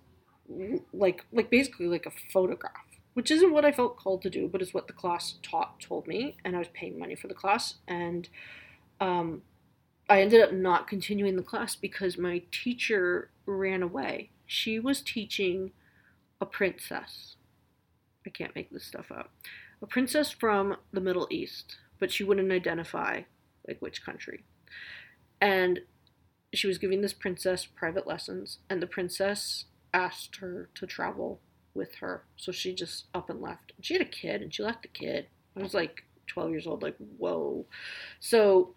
like 0.92 1.24
like 1.30 1.51
basically 1.51 1.86
like 1.86 2.07
a 2.07 2.32
photograph, 2.32 2.72
which 3.12 3.30
isn't 3.30 3.53
what 3.53 3.64
I 3.64 3.72
felt 3.72 3.99
called 3.99 4.22
to 4.22 4.30
do, 4.30 4.49
but 4.49 4.62
is 4.62 4.72
what 4.72 4.86
the 4.86 4.94
class 4.94 5.34
taught 5.42 5.78
told 5.80 6.07
me, 6.07 6.36
and 6.44 6.57
I 6.57 6.59
was 6.59 6.68
paying 6.68 6.99
money 6.99 7.14
for 7.14 7.28
the 7.28 7.34
class, 7.34 7.74
and 7.86 8.28
um, 9.01 9.42
I 10.09 10.22
ended 10.22 10.40
up 10.40 10.53
not 10.53 10.88
continuing 10.88 11.36
the 11.36 11.42
class 11.42 11.76
because 11.76 12.16
my 12.16 12.42
teacher 12.51 13.30
ran 13.44 13.82
away. 13.82 14.30
She 14.46 14.78
was 14.78 15.03
teaching 15.03 15.72
a 16.40 16.46
princess. 16.46 17.36
I 18.26 18.30
can't 18.30 18.55
make 18.55 18.70
this 18.70 18.84
stuff 18.84 19.11
up 19.11 19.30
a 19.83 19.87
princess 19.87 20.31
from 20.31 20.76
the 20.93 21.01
Middle 21.01 21.29
East, 21.31 21.76
but 21.99 22.11
she 22.11 22.24
wouldn't 22.24 22.53
identify 22.53 23.22
like 23.66 23.81
which 23.81 24.05
country. 24.05 24.45
And 25.41 25.81
she 26.53 26.66
was 26.66 26.79
giving 26.79 27.03
this 27.03 27.12
princess 27.12 27.66
private 27.66 28.07
lessons, 28.07 28.59
and 28.70 28.83
the 28.83 28.87
princess 28.87 29.66
asked 29.93 30.37
her 30.37 30.68
to 30.74 30.87
travel 30.87 31.41
with 31.74 31.97
her. 31.97 32.24
So 32.37 32.53
she 32.53 32.74
just 32.74 33.05
up 33.14 33.31
and 33.31 33.41
left. 33.41 33.72
She 33.81 33.95
had 33.95 34.03
a 34.03 34.07
kid, 34.07 34.43
and 34.43 34.53
she 34.53 34.62
left 34.62 34.83
the 34.83 34.89
kid. 34.89 35.26
I 35.57 35.62
was 35.62 35.74
like 35.74 36.05
12 36.26 36.51
years 36.51 36.66
old, 36.66 36.83
like, 36.83 36.97
whoa. 37.18 37.66
So, 38.20 38.74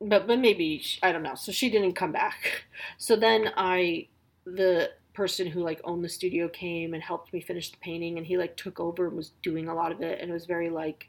but, 0.00 0.26
but 0.26 0.38
maybe, 0.38 0.82
I 1.02 1.12
don't 1.12 1.22
know. 1.22 1.34
So 1.34 1.52
she 1.52 1.70
didn't 1.70 1.94
come 1.94 2.12
back. 2.12 2.64
So 2.98 3.16
then 3.16 3.50
I, 3.56 4.08
the 4.44 4.90
person 5.14 5.46
who 5.46 5.60
like 5.60 5.80
owned 5.84 6.04
the 6.04 6.08
studio 6.08 6.48
came 6.48 6.92
and 6.92 7.02
helped 7.02 7.32
me 7.32 7.40
finish 7.40 7.70
the 7.70 7.76
painting 7.78 8.18
and 8.18 8.26
he 8.26 8.36
like 8.36 8.56
took 8.56 8.80
over 8.80 9.06
and 9.06 9.16
was 9.16 9.30
doing 9.42 9.68
a 9.68 9.74
lot 9.74 9.92
of 9.92 10.02
it 10.02 10.20
and 10.20 10.30
it 10.30 10.34
was 10.34 10.44
very 10.44 10.68
like 10.68 11.08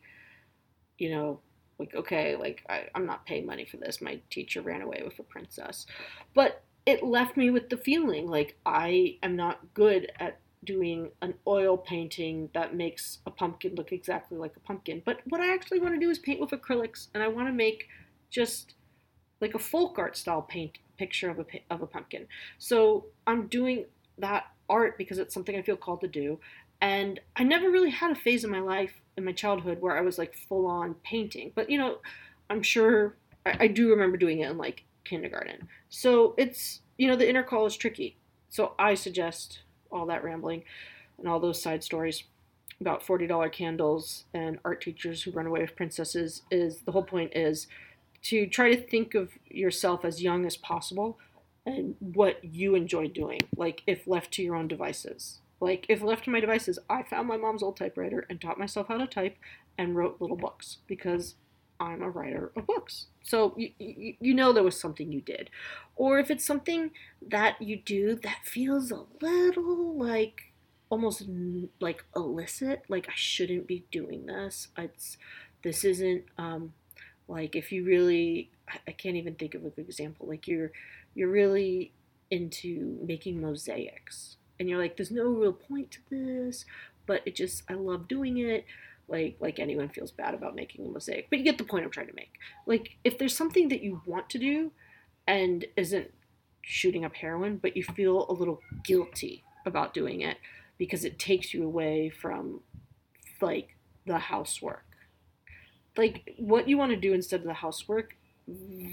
you 1.00 1.10
know 1.10 1.40
like 1.80 1.94
okay 1.96 2.36
like 2.36 2.64
I, 2.70 2.86
i'm 2.94 3.06
not 3.06 3.26
paying 3.26 3.46
money 3.46 3.66
for 3.66 3.78
this. 3.78 4.02
My 4.02 4.20
teacher 4.30 4.62
ran 4.62 4.82
away 4.82 5.02
with 5.04 5.20
a 5.20 5.24
princess. 5.24 5.86
But 6.34 6.64
it 6.86 7.04
left 7.04 7.36
me 7.36 7.50
with 7.50 7.70
the 7.70 7.78
feeling 7.78 8.28
like 8.28 8.58
i 8.66 9.18
am 9.24 9.36
not 9.36 9.74
good 9.74 10.12
at 10.20 10.40
doing 10.64 11.12
an 11.22 11.34
oil 11.48 11.78
painting 11.78 12.50
that 12.54 12.76
makes 12.76 13.20
a 13.28 13.32
pumpkin 13.32 13.76
look 13.76 13.92
exactly 13.92 14.38
like 14.38 14.56
a 14.56 14.60
pumpkin. 14.60 15.02
But 15.04 15.22
what 15.26 15.42
i 15.42 15.54
actually 15.54 15.80
want 15.80 15.96
to 15.96 16.00
do 16.00 16.12
is 16.12 16.20
paint 16.20 16.40
with 16.40 16.52
acrylics 16.52 17.08
and 17.14 17.24
i 17.24 17.28
want 17.28 17.48
to 17.48 17.54
make 17.54 17.88
just 18.30 18.76
like 19.42 19.56
a 19.56 19.60
folk 19.60 19.98
art 19.98 20.16
style 20.16 20.42
paint 20.42 20.78
picture 20.98 21.30
of 21.30 21.40
a 21.40 21.46
of 21.70 21.82
a 21.82 21.88
pumpkin. 21.88 22.28
So 22.58 23.06
I'm 23.28 23.48
doing 23.48 23.86
that 24.18 24.46
art 24.70 24.98
because 24.98 25.18
it's 25.18 25.34
something 25.34 25.56
I 25.56 25.62
feel 25.62 25.78
called 25.78 26.02
to 26.02 26.08
do. 26.08 26.40
And 26.82 27.20
I 27.36 27.44
never 27.44 27.70
really 27.70 27.90
had 27.90 28.12
a 28.12 28.16
phase 28.16 28.44
in 28.44 28.50
my 28.50 28.60
life, 28.60 28.94
in 29.18 29.24
my 29.26 29.32
childhood, 29.32 29.82
where 29.82 29.98
I 29.98 30.02
was 30.02 30.18
like 30.18 30.36
full 30.36 30.66
on 30.68 30.96
painting. 31.04 31.52
But 31.56 31.70
you 31.70 31.78
know, 31.78 31.98
I'm 32.50 32.64
sure 32.64 33.16
I, 33.46 33.56
I 33.62 33.68
do 33.68 33.90
remember 33.90 34.18
doing 34.18 34.40
it 34.40 34.50
in 34.50 34.58
like 34.58 34.84
kindergarten. 35.04 35.68
So 35.90 36.36
it's, 36.38 36.82
you 36.98 37.08
know, 37.08 37.16
the 37.16 37.30
inner 37.30 37.44
call 37.44 37.66
is 37.66 37.78
tricky. 37.78 38.18
So 38.50 38.74
I 38.78 38.96
suggest 38.96 39.60
all 39.92 40.06
that 40.08 40.24
rambling 40.24 40.64
and 41.18 41.28
all 41.28 41.40
those 41.40 41.62
side 41.62 41.84
stories 41.84 42.24
about 42.82 43.04
$40 43.04 43.52
candles 43.52 44.26
and 44.34 44.60
art 44.66 44.82
teachers 44.82 45.24
who 45.24 45.32
run 45.32 45.46
away 45.46 45.62
with 45.62 45.76
princesses 45.76 46.42
is 46.52 46.80
the 46.80 46.92
whole 46.92 47.04
point 47.04 47.32
is 47.36 47.68
to 48.24 48.48
try 48.48 48.74
to 48.74 48.82
think 48.82 49.16
of 49.16 49.32
yourself 49.48 50.04
as 50.04 50.22
young 50.22 50.46
as 50.46 50.58
possible 50.58 51.18
what 52.00 52.44
you 52.44 52.76
enjoy 52.76 53.08
doing, 53.08 53.40
like 53.56 53.82
if 53.88 54.08
left 54.08 54.32
to 54.34 54.44
your 54.44 54.56
own 54.56 54.68
devices. 54.68 55.40
Like 55.60 55.86
if 55.90 56.02
left 56.02 56.26
to 56.26 56.30
my 56.30 56.40
devices, 56.40 56.78
I 56.90 57.04
found 57.04 57.28
my 57.28 57.38
mom's 57.38 57.64
old 57.64 57.78
typewriter 57.78 58.26
and 58.30 58.40
taught 58.40 58.60
myself 58.60 58.88
how 58.88 58.98
to 58.98 59.08
type 59.08 59.38
and 59.78 59.96
wrote 59.96 60.18
little 60.20 60.38
books 60.38 60.78
because 60.88 61.36
I'm 61.80 62.02
a 62.02 62.10
writer 62.10 62.52
of 62.56 62.68
books. 62.68 63.08
So 63.24 63.54
you, 63.58 63.72
you, 63.80 64.16
you 64.20 64.34
know 64.34 64.54
there 64.54 64.64
was 64.64 64.80
something 64.80 65.12
you 65.12 65.22
did. 65.22 65.50
Or 65.96 66.20
if 66.20 66.30
it's 66.30 66.46
something 66.46 66.92
that 67.28 67.62
you 67.62 67.78
do 67.78 68.16
that 68.16 68.40
feels 68.44 68.92
a 68.92 69.04
little 69.22 69.98
like 69.98 70.54
almost 70.90 71.24
like 71.80 72.06
illicit, 72.16 72.84
like 72.88 73.08
I 73.10 73.16
shouldn't 73.16 73.68
be 73.68 73.86
doing 73.92 74.26
this. 74.26 74.70
It's 74.78 75.18
this 75.64 75.84
isn't 75.84 76.26
um 76.38 76.74
like 77.28 77.56
if 77.56 77.72
you 77.72 77.84
really 77.84 78.52
I 78.88 78.92
can't 78.92 79.16
even 79.16 79.36
think 79.36 79.56
of 79.56 79.66
a 79.66 79.70
good 79.70 79.86
example. 79.86 80.28
Like 80.28 80.48
you're 80.48 80.72
you're 81.14 81.30
really 81.30 81.92
into 82.32 82.98
making 83.06 83.40
mosaics 83.40 84.38
and 84.60 84.68
you're 84.68 84.80
like 84.80 84.98
there's 84.98 85.12
no 85.12 85.30
real 85.30 85.54
point 85.54 85.92
to 85.92 86.00
this 86.10 86.66
but 87.06 87.22
it 87.24 87.36
just 87.36 87.62
i 87.70 87.74
love 87.74 88.08
doing 88.08 88.38
it. 88.38 88.66
Like 89.08 89.38
like 89.40 89.60
anyone 89.60 89.90
feels 89.90 90.12
bad 90.12 90.34
about 90.34 90.56
making 90.56 90.86
a 90.86 90.90
mosaic 90.90 91.30
but 91.30 91.40
you 91.40 91.46
get 91.46 91.58
the 91.58 91.64
point 91.64 91.86
i'm 91.86 91.92
trying 91.92 92.08
to 92.08 92.16
make. 92.16 92.34
Like 92.66 92.98
if 93.04 93.18
there's 93.18 93.36
something 93.36 93.70
that 93.70 93.84
you 93.84 94.02
want 94.06 94.30
to 94.32 94.40
do 94.40 94.72
and 95.28 95.66
isn't 95.76 96.12
shooting 96.62 97.06
up 97.06 97.16
heroin 97.16 97.58
but 97.58 97.78
you 97.78 97.84
feel 97.84 98.26
a 98.30 98.34
little 98.34 98.62
guilty 98.84 99.44
about 99.66 99.94
doing 99.94 100.22
it 100.22 100.38
because 100.78 101.06
it 101.06 101.20
takes 101.20 101.54
you 101.54 101.64
away 101.64 102.10
from 102.10 102.62
like 103.42 103.76
the 104.06 104.18
housework. 104.18 104.86
Like 105.98 106.36
what 106.38 106.68
you 106.68 106.78
want 106.78 106.92
to 106.92 106.98
do 106.98 107.14
instead 107.14 107.42
of 107.42 107.46
the 107.46 107.54
housework 107.54 108.16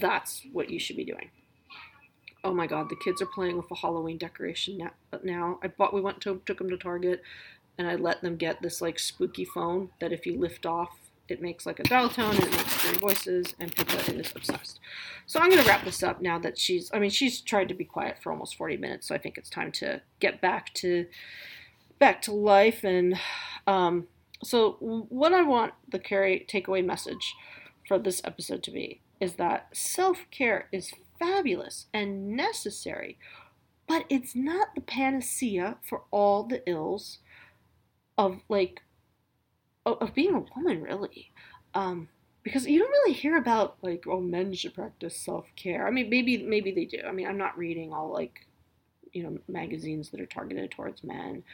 that's 0.00 0.42
what 0.53 0.70
you 0.70 0.78
should 0.78 0.96
be 0.96 1.05
doing 1.05 1.30
oh 2.44 2.53
my 2.53 2.66
god, 2.66 2.88
the 2.88 2.96
kids 2.96 3.22
are 3.22 3.26
playing 3.26 3.57
with 3.57 3.70
a 3.70 3.74
Halloween 3.74 4.18
decoration 4.18 4.90
now. 5.22 5.59
I 5.62 5.68
bought, 5.68 5.94
we 5.94 6.00
went 6.00 6.20
to 6.22 6.40
took 6.44 6.59
them 6.59 6.70
to 6.70 6.76
Target, 6.76 7.22
and 7.78 7.86
I 7.88 7.94
let 7.94 8.22
them 8.22 8.36
get 8.36 8.62
this 8.62 8.80
like 8.80 8.98
spooky 8.98 9.44
phone 9.44 9.90
that 10.00 10.12
if 10.12 10.26
you 10.26 10.38
lift 10.38 10.66
off, 10.66 10.90
it 11.28 11.40
makes 11.40 11.64
like 11.64 11.78
a 11.78 11.84
dial 11.84 12.09
tone 12.09 12.34
and 12.34 12.44
it 12.44 12.50
makes 12.50 12.74
three 12.76 12.98
voices. 12.98 13.55
And 13.59 13.74
Pippa 13.74 14.12
is 14.14 14.32
obsessed. 14.34 14.80
So 15.26 15.40
I'm 15.40 15.50
gonna 15.50 15.62
wrap 15.62 15.84
this 15.84 16.03
up 16.03 16.20
now 16.20 16.38
that 16.40 16.59
she's. 16.59 16.90
I 16.92 16.98
mean, 16.98 17.11
she's 17.11 17.40
tried 17.40 17.68
to 17.68 17.74
be 17.74 17.84
quiet 17.84 18.18
for 18.22 18.32
almost 18.32 18.57
40 18.57 18.76
minutes, 18.76 19.09
so 19.09 19.14
I 19.14 19.18
think 19.18 19.38
it's 19.38 19.48
time 19.48 19.72
to 19.72 20.03
get 20.20 20.40
back 20.40 20.74
to 20.74 21.07
back 21.98 22.22
to 22.22 22.32
life 22.32 22.84
and. 22.84 23.18
Um, 23.66 24.09
So, 24.44 24.72
what 24.80 25.32
I 25.32 25.42
want 25.42 25.72
the 25.88 26.00
carry 26.00 26.44
takeaway 26.48 26.84
message 26.84 27.36
for 27.86 27.96
this 27.96 28.20
episode 28.24 28.64
to 28.64 28.72
be 28.72 29.00
is 29.23 29.35
that 29.35 29.68
self 29.73 30.18
care 30.33 30.68
is 30.73 30.93
fabulous 31.16 31.87
and 31.95 32.37
necessary, 32.37 33.16
but 33.87 34.05
it's 34.09 34.35
not 34.35 34.75
the 34.75 34.81
panacea 34.81 35.77
for 35.89 36.03
all 36.11 36.43
the 36.43 36.68
ills 36.68 37.18
of 38.18 38.41
like 38.49 38.83
of, 39.87 40.12
being 40.12 40.35
a 40.35 40.45
woman, 40.57 40.83
really. 40.83 41.31
Um, 41.73 42.09
because 42.43 42.66
you 42.66 42.81
don't 42.81 42.91
really 42.91 43.12
hear 43.12 43.37
about 43.37 43.77
like 43.81 44.05
oh 44.09 44.20
men 44.20 44.53
should 44.55 44.75
practice 44.75 45.16
self 45.16 45.47
care. 45.55 45.87
I 45.87 45.93
mean 45.93 46.11
maybe 46.11 46.39
maybe 46.39 46.73
they 46.73 46.85
do. 46.85 46.99
I 47.07 47.12
mean 47.12 47.29
I'm 47.29 47.39
not 47.39 47.57
reading 47.57 47.93
all 47.93 48.12
like 48.12 48.49
you 49.12 49.23
know 49.23 49.39
magazines 49.47 50.11
that 50.11 50.20
are 50.20 50.27
targeted 50.27 50.73
towards 50.73 51.05
men, 51.05 51.45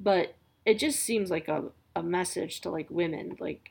but 0.00 0.34
it 0.64 0.78
just 0.78 1.00
seems 1.00 1.30
like 1.30 1.48
a 1.48 1.64
a 1.94 2.02
message 2.02 2.62
to 2.62 2.70
like 2.70 2.88
women 2.90 3.36
like 3.40 3.68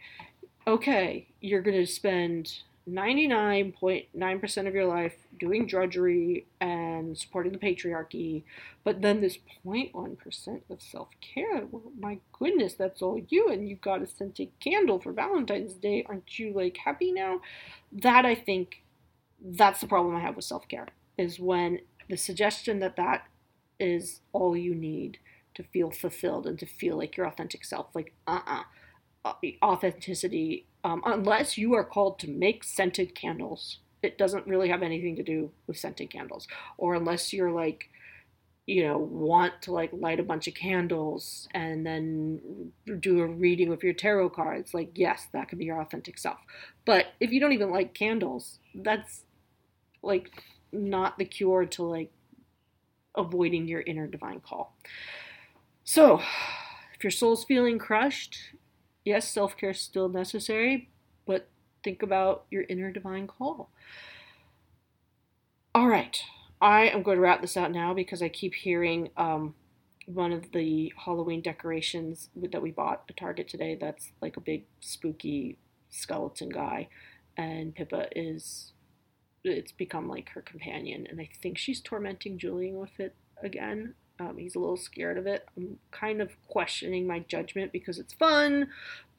okay 0.68 1.28
you're 1.39 1.62
gonna 1.62 1.86
spend 1.86 2.60
99.9% 2.88 4.67
of 4.67 4.73
your 4.73 4.85
life 4.85 5.15
doing 5.39 5.67
drudgery 5.67 6.45
and 6.61 7.17
supporting 7.17 7.51
the 7.51 7.57
patriarchy, 7.57 8.43
but 8.83 9.01
then 9.01 9.19
this 9.19 9.38
0.1% 9.65 10.61
of 10.69 10.81
self 10.81 11.09
care. 11.19 11.65
Well, 11.69 11.91
my 11.99 12.19
goodness, 12.31 12.75
that's 12.75 13.01
all 13.01 13.21
you, 13.27 13.49
and 13.49 13.67
you 13.67 13.75
got 13.75 14.01
a 14.01 14.07
scented 14.07 14.51
candle 14.59 14.99
for 14.99 15.11
Valentine's 15.11 15.73
Day. 15.73 16.05
Aren't 16.07 16.39
you 16.39 16.53
like 16.53 16.77
happy 16.77 17.11
now? 17.11 17.41
That 17.91 18.25
I 18.25 18.35
think 18.35 18.83
that's 19.43 19.81
the 19.81 19.88
problem 19.88 20.15
I 20.15 20.21
have 20.21 20.35
with 20.35 20.45
self 20.45 20.67
care 20.67 20.88
is 21.17 21.39
when 21.39 21.79
the 22.09 22.17
suggestion 22.17 22.79
that 22.79 22.95
that 22.95 23.25
is 23.79 24.21
all 24.31 24.55
you 24.55 24.73
need 24.73 25.19
to 25.55 25.63
feel 25.63 25.91
fulfilled 25.91 26.47
and 26.47 26.57
to 26.59 26.65
feel 26.65 26.97
like 26.97 27.17
your 27.17 27.27
authentic 27.27 27.65
self. 27.65 27.88
Like, 27.93 28.13
uh 28.27 28.39
uh-uh. 28.45 28.63
uh 29.25 29.33
authenticity 29.61 30.67
um, 30.88 31.01
unless 31.05 31.57
you 31.57 31.73
are 31.73 31.83
called 31.83 32.17
to 32.17 32.29
make 32.29 32.63
scented 32.63 33.13
candles. 33.13 33.79
It 34.01 34.17
doesn't 34.17 34.47
really 34.47 34.69
have 34.69 34.83
anything 34.83 35.17
to 35.17 35.23
do 35.23 35.51
with 35.67 35.77
scented 35.77 36.09
candles, 36.09 36.47
or 36.77 36.95
unless 36.95 37.33
you're 37.33 37.51
like, 37.51 37.89
you 38.65 38.85
know, 38.88 38.97
want 38.97 39.61
to 39.63 39.73
like 39.73 39.89
light 39.91 40.21
a 40.21 40.23
bunch 40.23 40.47
of 40.47 40.53
candles 40.53 41.49
and 41.53 41.85
then 41.85 42.71
do 43.01 43.19
a 43.19 43.27
reading 43.27 43.69
with 43.69 43.83
your 43.83 43.91
tarot 43.91 44.29
cards. 44.29 44.73
Like, 44.73 44.91
yes, 44.95 45.27
that 45.33 45.49
could 45.49 45.57
be 45.57 45.65
your 45.65 45.81
authentic 45.81 46.17
self. 46.17 46.38
But 46.85 47.07
if 47.19 47.31
you 47.31 47.41
don't 47.41 47.51
even 47.51 47.69
like 47.69 47.93
candles, 47.93 48.59
that's 48.73 49.23
like 50.01 50.31
not 50.71 51.17
the 51.17 51.25
cure 51.25 51.65
to 51.65 51.83
like 51.83 52.11
avoiding 53.15 53.67
your 53.67 53.81
inner 53.81 54.07
divine 54.07 54.39
call. 54.39 54.77
So, 55.83 56.21
if 56.95 57.03
your 57.03 57.11
soul's 57.11 57.43
feeling 57.43 57.77
crushed, 57.77 58.38
yes, 59.08 59.30
self 59.32 59.55
care 59.58 59.72
is 59.72 59.80
still 59.80 60.10
necessary, 60.10 60.89
but 61.26 61.47
think 61.84 62.03
about 62.03 62.45
your 62.51 62.64
inner 62.70 62.91
divine 62.91 63.28
call. 63.28 63.70
All 65.74 65.88
right, 65.88 66.22
I 66.60 66.88
am 66.89 67.03
going 67.03 67.18
to 67.18 67.22
wrap 67.22 67.41
this 67.41 67.55
out 67.55 67.72
now 67.72 67.93
because 67.93 68.22
I 68.22 68.30
keep 68.30 68.53
hearing 68.53 69.10
um, 69.16 69.55
one 70.05 70.34
of 70.34 70.51
the 70.51 70.91
Halloween 71.05 71.41
decorations 71.41 72.30
that 72.36 72.62
we 72.62 72.72
bought 72.72 73.03
at 73.10 73.18
Target 73.18 73.47
today 73.47 73.78
that's 73.80 74.12
like 74.22 74.38
a 74.38 74.41
big 74.41 74.66
spooky 74.82 75.58
skeleton 75.89 76.49
guy, 76.49 76.89
and 77.38 77.74
Pippa 77.74 78.08
is. 78.16 78.74
It's 79.43 79.72
become 79.72 80.10
like 80.10 80.30
her 80.30 80.41
companion, 80.41 81.08
and 81.10 81.22
I 81.22 81.30
think 81.41 81.58
she's 81.58 81.80
tormenting 81.80 82.38
Julian 82.38 82.76
with 82.76 82.99
it 82.99 83.16
again. 83.41 83.93
Um, 84.20 84.38
he's 84.38 84.55
a 84.55 84.59
little 84.59 84.78
scared 84.78 85.18
of 85.18 85.28
it. 85.28 85.47
I'm 85.55 85.78
kind 85.91 86.22
of 86.22 86.32
questioning 86.47 87.05
my 87.05 87.20
judgment 87.20 87.72
because 87.72 87.99
it's 87.99 88.13
fun, 88.13 88.70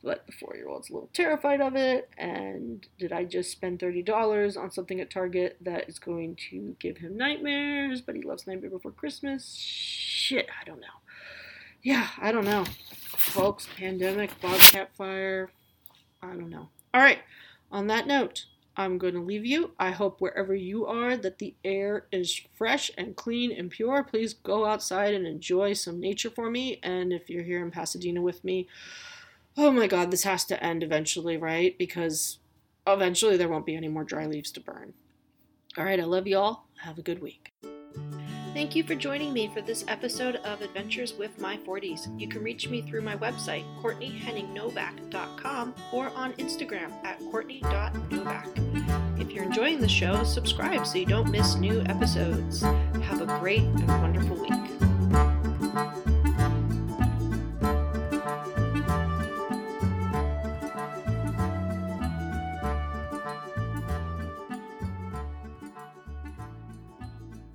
but 0.02 0.26
the 0.26 0.32
four 0.32 0.56
year 0.56 0.68
old's 0.68 0.90
a 0.90 0.92
little 0.92 1.10
terrified 1.12 1.60
of 1.60 1.76
it. 1.76 2.10
And 2.18 2.86
did 2.98 3.12
I 3.12 3.24
just 3.24 3.52
spend 3.52 3.78
$30 3.78 4.56
on 4.56 4.70
something 4.70 5.00
at 5.00 5.10
Target 5.10 5.56
that 5.60 5.88
is 5.88 5.98
going 5.98 6.36
to 6.50 6.76
give 6.80 6.98
him 6.98 7.16
nightmares, 7.16 8.00
but 8.00 8.16
he 8.16 8.22
loves 8.22 8.46
Nightmare 8.46 8.70
Before 8.70 8.92
Christmas? 8.92 9.54
Shit, 9.54 10.48
I 10.60 10.64
don't 10.64 10.80
know. 10.80 10.86
Yeah, 11.82 12.08
I 12.18 12.32
don't 12.32 12.44
know. 12.44 12.64
Folks, 13.16 13.68
pandemic, 13.76 14.40
bobcat 14.40 14.94
fire, 14.96 15.50
I 16.22 16.28
don't 16.28 16.50
know. 16.50 16.68
All 16.92 17.00
right, 17.00 17.20
on 17.70 17.86
that 17.86 18.06
note, 18.06 18.46
I'm 18.78 18.96
going 18.96 19.14
to 19.14 19.20
leave 19.20 19.44
you. 19.44 19.72
I 19.76 19.90
hope 19.90 20.20
wherever 20.20 20.54
you 20.54 20.86
are 20.86 21.16
that 21.16 21.40
the 21.40 21.56
air 21.64 22.06
is 22.12 22.40
fresh 22.54 22.92
and 22.96 23.16
clean 23.16 23.50
and 23.50 23.70
pure. 23.70 24.04
Please 24.04 24.32
go 24.32 24.66
outside 24.66 25.14
and 25.14 25.26
enjoy 25.26 25.72
some 25.72 25.98
nature 25.98 26.30
for 26.30 26.48
me. 26.48 26.78
And 26.84 27.12
if 27.12 27.28
you're 27.28 27.42
here 27.42 27.60
in 27.60 27.72
Pasadena 27.72 28.22
with 28.22 28.44
me, 28.44 28.68
oh 29.56 29.72
my 29.72 29.88
god, 29.88 30.12
this 30.12 30.22
has 30.22 30.44
to 30.46 30.64
end 30.64 30.84
eventually, 30.84 31.36
right? 31.36 31.76
Because 31.76 32.38
eventually 32.86 33.36
there 33.36 33.48
won't 33.48 33.66
be 33.66 33.74
any 33.74 33.88
more 33.88 34.04
dry 34.04 34.26
leaves 34.26 34.52
to 34.52 34.60
burn. 34.60 34.94
All 35.76 35.84
right, 35.84 35.98
I 35.98 36.04
love 36.04 36.28
you 36.28 36.38
all. 36.38 36.68
Have 36.82 36.98
a 36.98 37.02
good 37.02 37.20
week. 37.20 37.52
Thank 38.58 38.74
you 38.74 38.82
for 38.82 38.96
joining 38.96 39.32
me 39.32 39.46
for 39.46 39.60
this 39.60 39.84
episode 39.86 40.34
of 40.42 40.62
Adventures 40.62 41.14
with 41.14 41.38
My 41.40 41.58
40s. 41.58 42.08
You 42.20 42.26
can 42.26 42.42
reach 42.42 42.68
me 42.68 42.82
through 42.82 43.02
my 43.02 43.16
website, 43.16 43.62
CourtneyHenningNovak.com, 43.80 45.74
or 45.92 46.10
on 46.16 46.32
Instagram 46.32 46.90
at 47.04 47.20
Courtney.Novak. 47.30 48.48
If 49.20 49.30
you're 49.30 49.44
enjoying 49.44 49.78
the 49.78 49.88
show, 49.88 50.24
subscribe 50.24 50.84
so 50.88 50.98
you 50.98 51.06
don't 51.06 51.30
miss 51.30 51.54
new 51.54 51.82
episodes. 51.82 52.62
Have 52.62 53.20
a 53.20 53.26
great 53.38 53.62
and 53.62 53.86
wonderful 53.86 54.34
week. 54.34 54.67